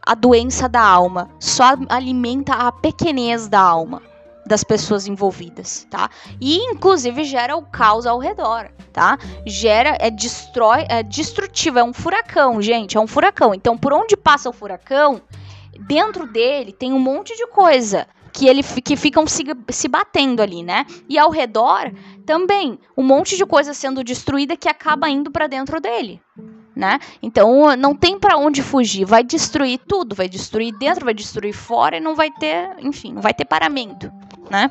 a 0.00 0.14
doença 0.14 0.68
da 0.68 0.80
alma, 0.80 1.28
só 1.38 1.74
alimenta 1.88 2.54
a 2.54 2.72
pequenez 2.72 3.48
da 3.48 3.60
alma 3.60 4.00
das 4.46 4.62
pessoas 4.62 5.06
envolvidas, 5.06 5.86
tá? 5.90 6.08
E 6.40 6.58
inclusive 6.58 7.24
gera 7.24 7.56
o 7.56 7.62
caos 7.62 8.06
ao 8.06 8.18
redor, 8.18 8.70
tá? 8.92 9.18
Gera, 9.44 9.96
é 10.00 10.10
destrói, 10.10 10.86
é 10.88 11.02
destrutivo, 11.02 11.78
é 11.78 11.84
um 11.84 11.92
furacão, 11.92 12.62
gente, 12.62 12.96
é 12.96 13.00
um 13.00 13.06
furacão. 13.06 13.54
Então, 13.54 13.76
por 13.76 13.92
onde 13.92 14.16
passa 14.16 14.48
o 14.48 14.52
furacão, 14.52 15.20
dentro 15.80 16.26
dele 16.26 16.72
tem 16.72 16.92
um 16.92 16.98
monte 16.98 17.36
de 17.36 17.46
coisa 17.48 18.06
que 18.32 18.46
ele 18.46 18.62
que 18.62 18.96
ficam 18.96 19.26
se, 19.26 19.44
se 19.70 19.88
batendo 19.88 20.42
ali, 20.42 20.62
né? 20.62 20.84
E 21.08 21.18
ao 21.18 21.30
redor 21.30 21.90
também 22.26 22.78
um 22.96 23.02
monte 23.02 23.36
de 23.36 23.46
coisa 23.46 23.72
sendo 23.72 24.04
destruída 24.04 24.56
que 24.56 24.68
acaba 24.68 25.08
indo 25.08 25.30
para 25.30 25.46
dentro 25.46 25.80
dele, 25.80 26.20
né? 26.76 27.00
Então 27.22 27.74
não 27.74 27.94
tem 27.94 28.18
para 28.18 28.36
onde 28.36 28.62
fugir, 28.62 29.06
vai 29.06 29.24
destruir 29.24 29.80
tudo, 29.88 30.14
vai 30.14 30.28
destruir 30.28 30.76
dentro, 30.76 31.06
vai 31.06 31.14
destruir 31.14 31.54
fora 31.54 31.96
e 31.96 32.00
não 32.00 32.14
vai 32.14 32.30
ter, 32.30 32.76
enfim, 32.80 33.14
não 33.14 33.22
vai 33.22 33.32
ter 33.32 33.46
paramento, 33.46 34.12
né? 34.50 34.70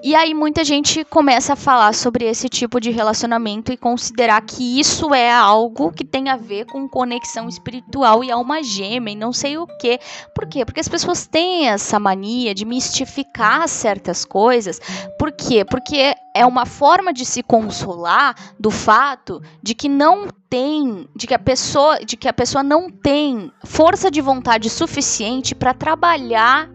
E 0.00 0.14
aí 0.14 0.32
muita 0.32 0.62
gente 0.62 1.04
começa 1.04 1.54
a 1.54 1.56
falar 1.56 1.92
sobre 1.92 2.24
esse 2.24 2.48
tipo 2.48 2.80
de 2.80 2.90
relacionamento 2.90 3.72
e 3.72 3.76
considerar 3.76 4.40
que 4.42 4.78
isso 4.78 5.12
é 5.12 5.32
algo 5.32 5.90
que 5.90 6.04
tem 6.04 6.28
a 6.28 6.36
ver 6.36 6.66
com 6.66 6.88
conexão 6.88 7.48
espiritual 7.48 8.22
e 8.22 8.30
alma 8.30 8.62
gêmea 8.62 9.12
e 9.12 9.16
não 9.16 9.32
sei 9.32 9.58
o 9.58 9.66
quê. 9.66 9.98
Por 10.32 10.46
quê? 10.46 10.64
Porque 10.64 10.78
as 10.78 10.88
pessoas 10.88 11.26
têm 11.26 11.68
essa 11.68 11.98
mania 11.98 12.54
de 12.54 12.64
mistificar 12.64 13.68
certas 13.68 14.24
coisas. 14.24 14.80
Por 15.18 15.32
quê? 15.32 15.64
Porque 15.64 16.14
é 16.32 16.46
uma 16.46 16.64
forma 16.64 17.12
de 17.12 17.24
se 17.24 17.42
consolar 17.42 18.36
do 18.58 18.70
fato 18.70 19.42
de 19.60 19.74
que 19.74 19.88
não 19.88 20.28
tem, 20.48 21.08
de 21.16 21.26
que 21.26 21.34
a 21.34 21.38
pessoa, 21.40 21.98
de 22.04 22.16
que 22.16 22.28
a 22.28 22.32
pessoa 22.32 22.62
não 22.62 22.88
tem 22.88 23.50
força 23.64 24.12
de 24.12 24.20
vontade 24.20 24.70
suficiente 24.70 25.56
para 25.56 25.74
trabalhar 25.74 26.70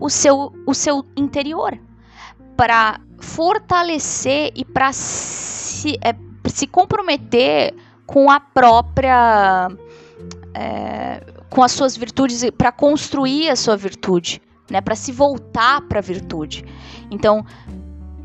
o 0.00 0.08
seu, 0.08 0.52
o 0.64 0.72
seu 0.72 1.04
interior 1.16 1.76
para 2.58 3.00
fortalecer 3.20 4.50
e 4.56 4.64
para 4.64 4.92
se, 4.92 5.96
é, 6.02 6.12
se 6.44 6.66
comprometer 6.66 7.72
com 8.04 8.28
a 8.28 8.40
própria. 8.40 9.68
É, 10.52 11.22
com 11.48 11.62
as 11.62 11.70
suas 11.70 11.96
virtudes, 11.96 12.50
para 12.58 12.72
construir 12.72 13.48
a 13.48 13.56
sua 13.56 13.76
virtude, 13.76 14.42
né, 14.68 14.80
para 14.80 14.94
se 14.96 15.12
voltar 15.12 15.80
para 15.82 16.00
a 16.00 16.02
virtude. 16.02 16.64
Então, 17.10 17.46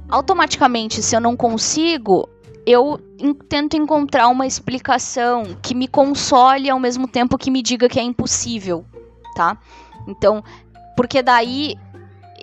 automaticamente, 0.10 1.02
se 1.02 1.16
eu 1.16 1.22
não 1.22 1.38
consigo, 1.38 2.28
eu 2.66 3.00
tento 3.48 3.78
encontrar 3.78 4.28
uma 4.28 4.48
explicação 4.48 5.44
que 5.62 5.74
me 5.76 5.88
console 5.88 6.70
ao 6.70 6.80
mesmo 6.80 7.08
tempo 7.08 7.38
que 7.38 7.52
me 7.52 7.62
diga 7.62 7.88
que 7.88 8.00
é 8.00 8.04
impossível, 8.04 8.84
tá? 9.36 9.58
Então, 10.08 10.44
porque 10.98 11.22
daí 11.22 11.78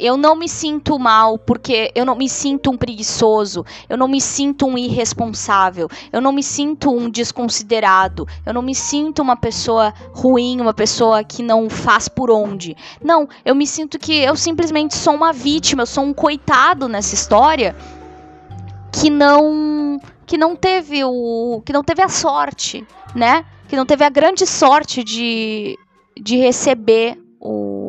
eu 0.00 0.16
não 0.16 0.34
me 0.34 0.48
sinto 0.48 0.98
mal 0.98 1.38
porque 1.38 1.92
eu 1.94 2.04
não 2.06 2.16
me 2.16 2.28
sinto 2.28 2.70
um 2.70 2.76
preguiçoso, 2.76 3.64
eu 3.88 3.96
não 3.96 4.08
me 4.08 4.20
sinto 4.20 4.66
um 4.66 4.78
irresponsável, 4.78 5.88
eu 6.12 6.20
não 6.20 6.32
me 6.32 6.42
sinto 6.42 6.90
um 6.90 7.10
desconsiderado, 7.10 8.26
eu 8.44 8.54
não 8.54 8.62
me 8.62 8.74
sinto 8.74 9.20
uma 9.20 9.36
pessoa 9.36 9.92
ruim, 10.12 10.60
uma 10.60 10.72
pessoa 10.72 11.22
que 11.22 11.42
não 11.42 11.68
faz 11.68 12.08
por 12.08 12.30
onde. 12.30 12.76
Não, 13.02 13.28
eu 13.44 13.54
me 13.54 13.66
sinto 13.66 13.98
que 13.98 14.14
eu 14.16 14.34
simplesmente 14.34 14.96
sou 14.96 15.14
uma 15.14 15.32
vítima, 15.32 15.82
eu 15.82 15.86
sou 15.86 16.04
um 16.04 16.14
coitado 16.14 16.88
nessa 16.88 17.14
história 17.14 17.76
que 18.92 19.10
não 19.10 20.00
que 20.26 20.38
não 20.38 20.54
teve 20.54 21.02
o 21.04 21.62
que 21.64 21.72
não 21.72 21.82
teve 21.82 22.02
a 22.02 22.08
sorte, 22.08 22.86
né? 23.14 23.44
Que 23.68 23.76
não 23.76 23.84
teve 23.84 24.04
a 24.04 24.08
grande 24.08 24.46
sorte 24.46 25.04
de 25.04 25.78
de 26.16 26.36
receber 26.36 27.18
o 27.40 27.79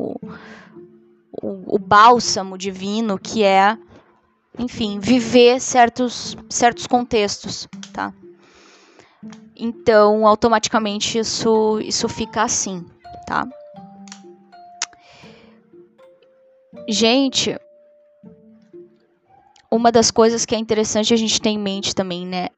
o, 1.42 1.80
bálsamo 1.80 2.58
divino 2.58 3.18
que 3.18 3.44
é, 3.44 3.78
enfim, 4.58 5.00
viver 5.00 5.60
certos, 5.60 6.38
certos 6.50 6.86
contextos, 6.86 7.68
tá? 7.92 8.14
Então, 9.56 10.26
automaticamente 10.26 11.18
isso, 11.18 11.80
isso 11.82 12.08
fica 12.08 12.44
assim, 12.44 12.86
tá? 13.26 13.48
Gente, 16.88 17.58
uma 19.70 19.92
das 19.92 20.12
coisas 20.12 20.46
que 20.46 20.56
é 20.56 20.58
interessante 20.58 21.14
a 21.14 21.18
gente 21.18 21.40
ter 21.40 21.50
em 21.50 21.60
mente 21.60 21.96
também, 21.96 22.26
né? 22.26 22.50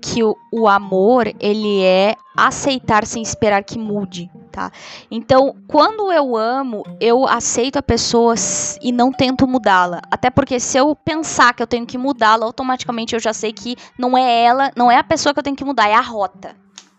Que 0.00 0.22
o, 0.22 0.36
o 0.52 0.68
amor, 0.68 1.32
ele 1.38 1.82
é 1.82 2.14
aceitar 2.36 3.06
sem 3.06 3.22
esperar 3.22 3.62
que 3.64 3.78
mude, 3.78 4.30
tá? 4.52 4.70
Então, 5.10 5.56
quando 5.66 6.12
eu 6.12 6.36
amo, 6.36 6.84
eu 7.00 7.26
aceito 7.26 7.78
a 7.78 7.82
pessoa 7.82 8.34
e 8.80 8.92
não 8.92 9.10
tento 9.10 9.46
mudá-la. 9.48 10.02
Até 10.10 10.30
porque 10.30 10.60
se 10.60 10.76
eu 10.76 10.94
pensar 10.94 11.54
que 11.54 11.62
eu 11.62 11.66
tenho 11.66 11.86
que 11.86 11.96
mudá-la, 11.96 12.44
automaticamente 12.44 13.14
eu 13.14 13.20
já 13.20 13.32
sei 13.32 13.52
que 13.52 13.74
não 13.98 14.16
é 14.16 14.44
ela, 14.44 14.70
não 14.76 14.90
é 14.90 14.98
a 14.98 15.04
pessoa 15.04 15.32
que 15.32 15.40
eu 15.40 15.42
tenho 15.42 15.56
que 15.56 15.64
mudar, 15.64 15.88
é 15.88 15.94
a 15.94 16.00
rota, 16.00 16.54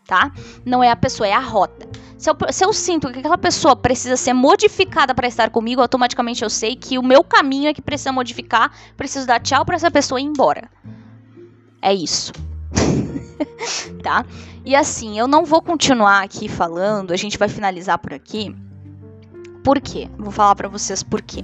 tá? 0.08 0.32
Não 0.66 0.84
é 0.84 0.90
a 0.90 0.96
pessoa, 0.96 1.28
é 1.28 1.34
a 1.34 1.40
rota. 1.40 1.88
Se 2.18 2.30
eu, 2.30 2.38
se 2.50 2.66
eu 2.66 2.74
sinto 2.74 3.12
que 3.12 3.20
aquela 3.20 3.38
pessoa 3.38 3.76
precisa 3.76 4.18
ser 4.18 4.34
modificada 4.34 5.14
para 5.14 5.28
estar 5.28 5.50
comigo, 5.50 5.82
automaticamente 5.82 6.42
eu 6.44 6.50
sei 6.50 6.76
que 6.76 6.98
o 6.98 7.04
meu 7.04 7.24
caminho 7.24 7.68
é 7.68 7.74
que 7.74 7.82
precisa 7.82 8.12
modificar, 8.12 8.72
preciso 8.98 9.28
dar 9.28 9.40
tchau 9.40 9.64
para 9.64 9.76
essa 9.76 9.92
pessoa 9.92 10.20
ir 10.20 10.24
embora. 10.24 10.70
É 11.82 11.94
isso. 11.94 12.32
tá? 14.02 14.26
E 14.66 14.76
assim, 14.76 15.18
eu 15.18 15.28
não 15.28 15.46
vou 15.46 15.62
continuar 15.62 16.24
aqui 16.24 16.48
falando, 16.48 17.12
a 17.12 17.18
gente 17.18 17.38
vai 17.38 17.50
finalizar 17.50 17.98
por 17.98 18.14
aqui. 18.14 18.56
Por 19.64 19.80
quê? 19.80 20.10
Vou 20.18 20.32
falar 20.32 20.56
para 20.56 20.68
vocês 20.68 21.04
por 21.04 21.22
quê. 21.22 21.44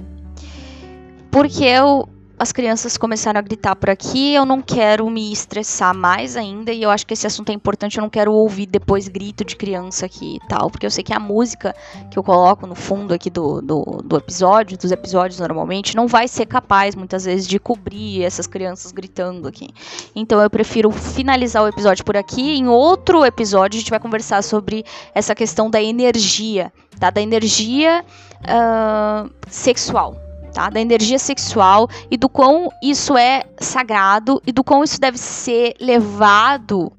Porque 1.30 1.64
eu 1.64 2.08
as 2.40 2.52
crianças 2.52 2.96
começaram 2.96 3.38
a 3.38 3.42
gritar 3.42 3.76
por 3.76 3.90
aqui, 3.90 4.32
eu 4.32 4.46
não 4.46 4.62
quero 4.62 5.10
me 5.10 5.30
estressar 5.30 5.94
mais 5.94 6.38
ainda, 6.38 6.72
e 6.72 6.82
eu 6.82 6.88
acho 6.88 7.06
que 7.06 7.12
esse 7.12 7.26
assunto 7.26 7.50
é 7.50 7.52
importante, 7.52 7.98
eu 7.98 8.00
não 8.00 8.08
quero 8.08 8.32
ouvir 8.32 8.64
depois 8.64 9.08
grito 9.08 9.44
de 9.44 9.54
criança 9.54 10.06
aqui 10.06 10.36
e 10.36 10.48
tal, 10.48 10.70
porque 10.70 10.86
eu 10.86 10.90
sei 10.90 11.04
que 11.04 11.12
a 11.12 11.20
música 11.20 11.76
que 12.10 12.18
eu 12.18 12.22
coloco 12.22 12.66
no 12.66 12.74
fundo 12.74 13.12
aqui 13.12 13.28
do, 13.28 13.60
do, 13.60 13.82
do 14.02 14.16
episódio, 14.16 14.78
dos 14.78 14.90
episódios 14.90 15.38
normalmente, 15.38 15.94
não 15.94 16.06
vai 16.06 16.26
ser 16.26 16.46
capaz, 16.46 16.94
muitas 16.94 17.26
vezes, 17.26 17.46
de 17.46 17.58
cobrir 17.58 18.24
essas 18.24 18.46
crianças 18.46 18.90
gritando 18.90 19.46
aqui. 19.46 19.68
Então 20.16 20.40
eu 20.40 20.48
prefiro 20.48 20.90
finalizar 20.90 21.62
o 21.62 21.68
episódio 21.68 22.02
por 22.06 22.16
aqui, 22.16 22.56
em 22.56 22.68
outro 22.68 23.22
episódio 23.22 23.76
a 23.76 23.80
gente 23.80 23.90
vai 23.90 24.00
conversar 24.00 24.42
sobre 24.42 24.82
essa 25.14 25.34
questão 25.34 25.68
da 25.68 25.82
energia, 25.82 26.72
tá? 26.98 27.10
Da 27.10 27.20
energia 27.20 28.02
uh, 28.44 29.30
sexual 29.46 30.29
Tá? 30.52 30.68
Da 30.68 30.80
energia 30.80 31.18
sexual 31.18 31.88
e 32.10 32.16
do 32.16 32.28
quão 32.28 32.70
isso 32.82 33.16
é 33.16 33.44
sagrado 33.58 34.42
e 34.46 34.52
do 34.52 34.64
quão 34.64 34.82
isso 34.82 35.00
deve 35.00 35.16
ser 35.16 35.74
levado 35.80 36.92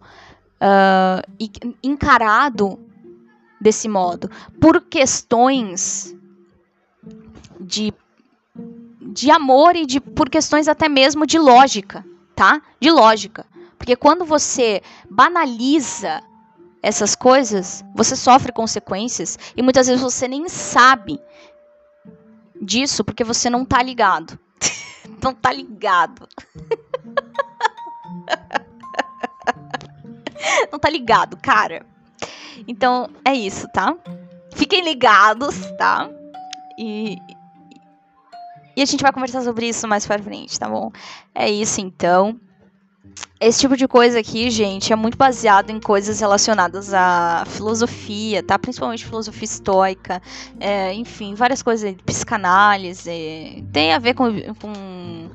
uh, 0.62 1.22
e 1.40 1.52
encarado 1.84 2.80
desse 3.60 3.88
modo 3.88 4.30
por 4.60 4.82
questões 4.82 6.16
de, 7.60 7.94
de 9.02 9.30
amor 9.30 9.76
e 9.76 9.86
de, 9.86 10.00
por 10.00 10.30
questões 10.30 10.68
até 10.68 10.90
mesmo 10.90 11.26
de 11.28 11.38
lógica, 11.38 12.06
tá? 12.36 12.62
De 12.80 12.90
lógica. 12.90 13.46
Porque 13.78 13.96
quando 13.96 14.26
você 14.26 14.82
banaliza 15.10 16.22
essas 16.82 17.16
coisas, 17.16 17.84
você 17.96 18.16
sofre 18.16 18.52
consequências 18.52 19.38
e 19.56 19.62
muitas 19.62 19.88
vezes 19.88 20.02
você 20.02 20.28
nem 20.28 20.50
sabe 20.50 21.20
disso 22.62 23.04
porque 23.04 23.24
você 23.24 23.50
não 23.50 23.66
tá 23.66 23.82
ligado. 23.82 24.38
não 25.22 25.34
tá 25.34 25.52
ligado. 25.52 26.28
não 30.72 30.80
tá 30.80 30.90
ligado, 30.90 31.36
cara. 31.38 31.86
Então 32.68 33.10
é 33.26 33.34
isso, 33.34 33.68
tá? 33.74 33.98
Fiquem 34.54 34.84
ligados, 34.84 35.56
tá? 35.78 36.10
E, 36.78 37.18
e 38.76 38.82
a 38.82 38.86
gente 38.86 39.02
vai 39.02 39.12
conversar 39.12 39.42
sobre 39.42 39.68
isso 39.68 39.88
mais 39.88 40.06
pra 40.06 40.20
frente, 40.20 40.60
tá 40.60 40.70
bom? 40.70 40.92
É 41.34 41.50
isso 41.50 41.82
então. 41.82 42.40
Esse 43.40 43.62
tipo 43.62 43.76
de 43.76 43.88
coisa 43.88 44.20
aqui, 44.20 44.52
gente, 44.52 44.94
é 44.94 44.96
muito 44.96 45.18
baseado 45.18 45.72
em 45.72 45.80
coisas 45.80 46.20
relacionadas 46.20 46.94
à 46.94 47.44
filosofia, 47.48 48.44
tá? 48.44 48.60
Principalmente 48.60 49.04
filosofia 49.04 49.46
estoica, 49.46 50.22
é, 50.60 50.94
enfim, 50.94 51.34
várias 51.34 51.64
coisas, 51.64 51.96
psicanálise, 52.06 53.66
tem 53.74 53.94
a 53.94 54.00
ver 54.00 54.14
com, 54.14 54.32
com 54.62 55.30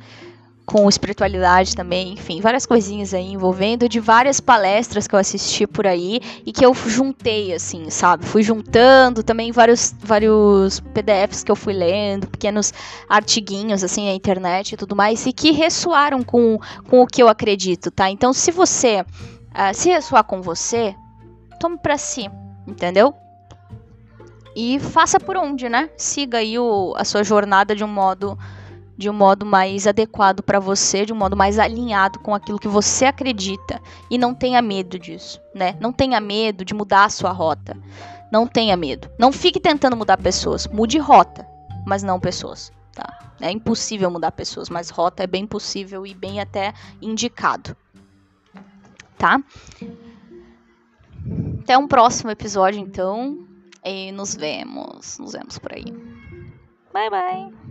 com 0.66 0.88
espiritualidade 0.88 1.76
também, 1.76 2.14
enfim, 2.14 2.40
várias 2.40 2.66
coisinhas 2.66 3.14
aí 3.14 3.32
envolvendo 3.32 3.88
de 3.88 4.00
várias 4.00 4.40
palestras 4.40 5.06
que 5.06 5.14
eu 5.14 5.18
assisti 5.18 5.64
por 5.64 5.86
aí 5.86 6.20
e 6.44 6.52
que 6.52 6.66
eu 6.66 6.74
juntei 6.74 7.54
assim, 7.54 7.88
sabe? 7.88 8.26
Fui 8.26 8.42
juntando 8.42 9.22
também 9.22 9.52
vários 9.52 9.94
vários 10.00 10.80
PDFs 10.80 11.44
que 11.44 11.52
eu 11.52 11.56
fui 11.56 11.72
lendo, 11.72 12.26
pequenos 12.26 12.74
artiguinhos 13.08 13.84
assim 13.84 14.06
na 14.06 14.12
internet 14.12 14.72
e 14.72 14.76
tudo 14.76 14.96
mais 14.96 15.24
e 15.24 15.32
que 15.32 15.52
ressoaram 15.52 16.24
com, 16.24 16.58
com 16.90 17.00
o 17.00 17.06
que 17.06 17.22
eu 17.22 17.28
acredito, 17.28 17.92
tá? 17.92 18.10
Então, 18.10 18.32
se 18.32 18.50
você 18.50 19.02
uh, 19.02 19.72
se 19.72 19.88
ressoar 19.88 20.24
com 20.24 20.42
você, 20.42 20.96
tome 21.60 21.78
para 21.78 21.96
si, 21.96 22.28
entendeu? 22.66 23.14
E 24.56 24.80
faça 24.80 25.20
por 25.20 25.36
onde, 25.36 25.68
né? 25.68 25.90
Siga 25.96 26.38
aí 26.38 26.58
o, 26.58 26.92
a 26.96 27.04
sua 27.04 27.22
jornada 27.22 27.76
de 27.76 27.84
um 27.84 27.88
modo 27.88 28.36
de 28.96 29.10
um 29.10 29.12
modo 29.12 29.44
mais 29.44 29.86
adequado 29.86 30.42
para 30.42 30.58
você, 30.58 31.04
de 31.04 31.12
um 31.12 31.16
modo 31.16 31.36
mais 31.36 31.58
alinhado 31.58 32.18
com 32.20 32.34
aquilo 32.34 32.58
que 32.58 32.68
você 32.68 33.04
acredita 33.04 33.80
e 34.10 34.16
não 34.16 34.34
tenha 34.34 34.62
medo 34.62 34.98
disso, 34.98 35.40
né? 35.54 35.76
Não 35.80 35.92
tenha 35.92 36.20
medo 36.20 36.64
de 36.64 36.74
mudar 36.74 37.04
a 37.04 37.10
sua 37.10 37.30
rota. 37.30 37.76
Não 38.32 38.46
tenha 38.46 38.76
medo. 38.76 39.10
Não 39.18 39.30
fique 39.30 39.60
tentando 39.60 39.96
mudar 39.96 40.16
pessoas. 40.16 40.66
Mude 40.66 40.98
rota, 40.98 41.46
mas 41.86 42.02
não 42.02 42.18
pessoas, 42.18 42.72
tá? 42.92 43.18
É 43.40 43.50
impossível 43.50 44.10
mudar 44.10 44.32
pessoas, 44.32 44.68
mas 44.68 44.90
rota 44.90 45.22
é 45.22 45.26
bem 45.26 45.46
possível 45.46 46.06
e 46.06 46.14
bem 46.14 46.40
até 46.40 46.72
indicado. 47.00 47.76
Tá? 49.18 49.42
Até 51.62 51.76
um 51.76 51.88
próximo 51.88 52.30
episódio 52.30 52.80
então, 52.80 53.46
e 53.84 54.10
nos 54.12 54.34
vemos, 54.34 55.18
nos 55.18 55.32
vemos 55.32 55.58
por 55.58 55.72
aí. 55.72 55.84
Bye 56.92 57.10
bye. 57.10 57.65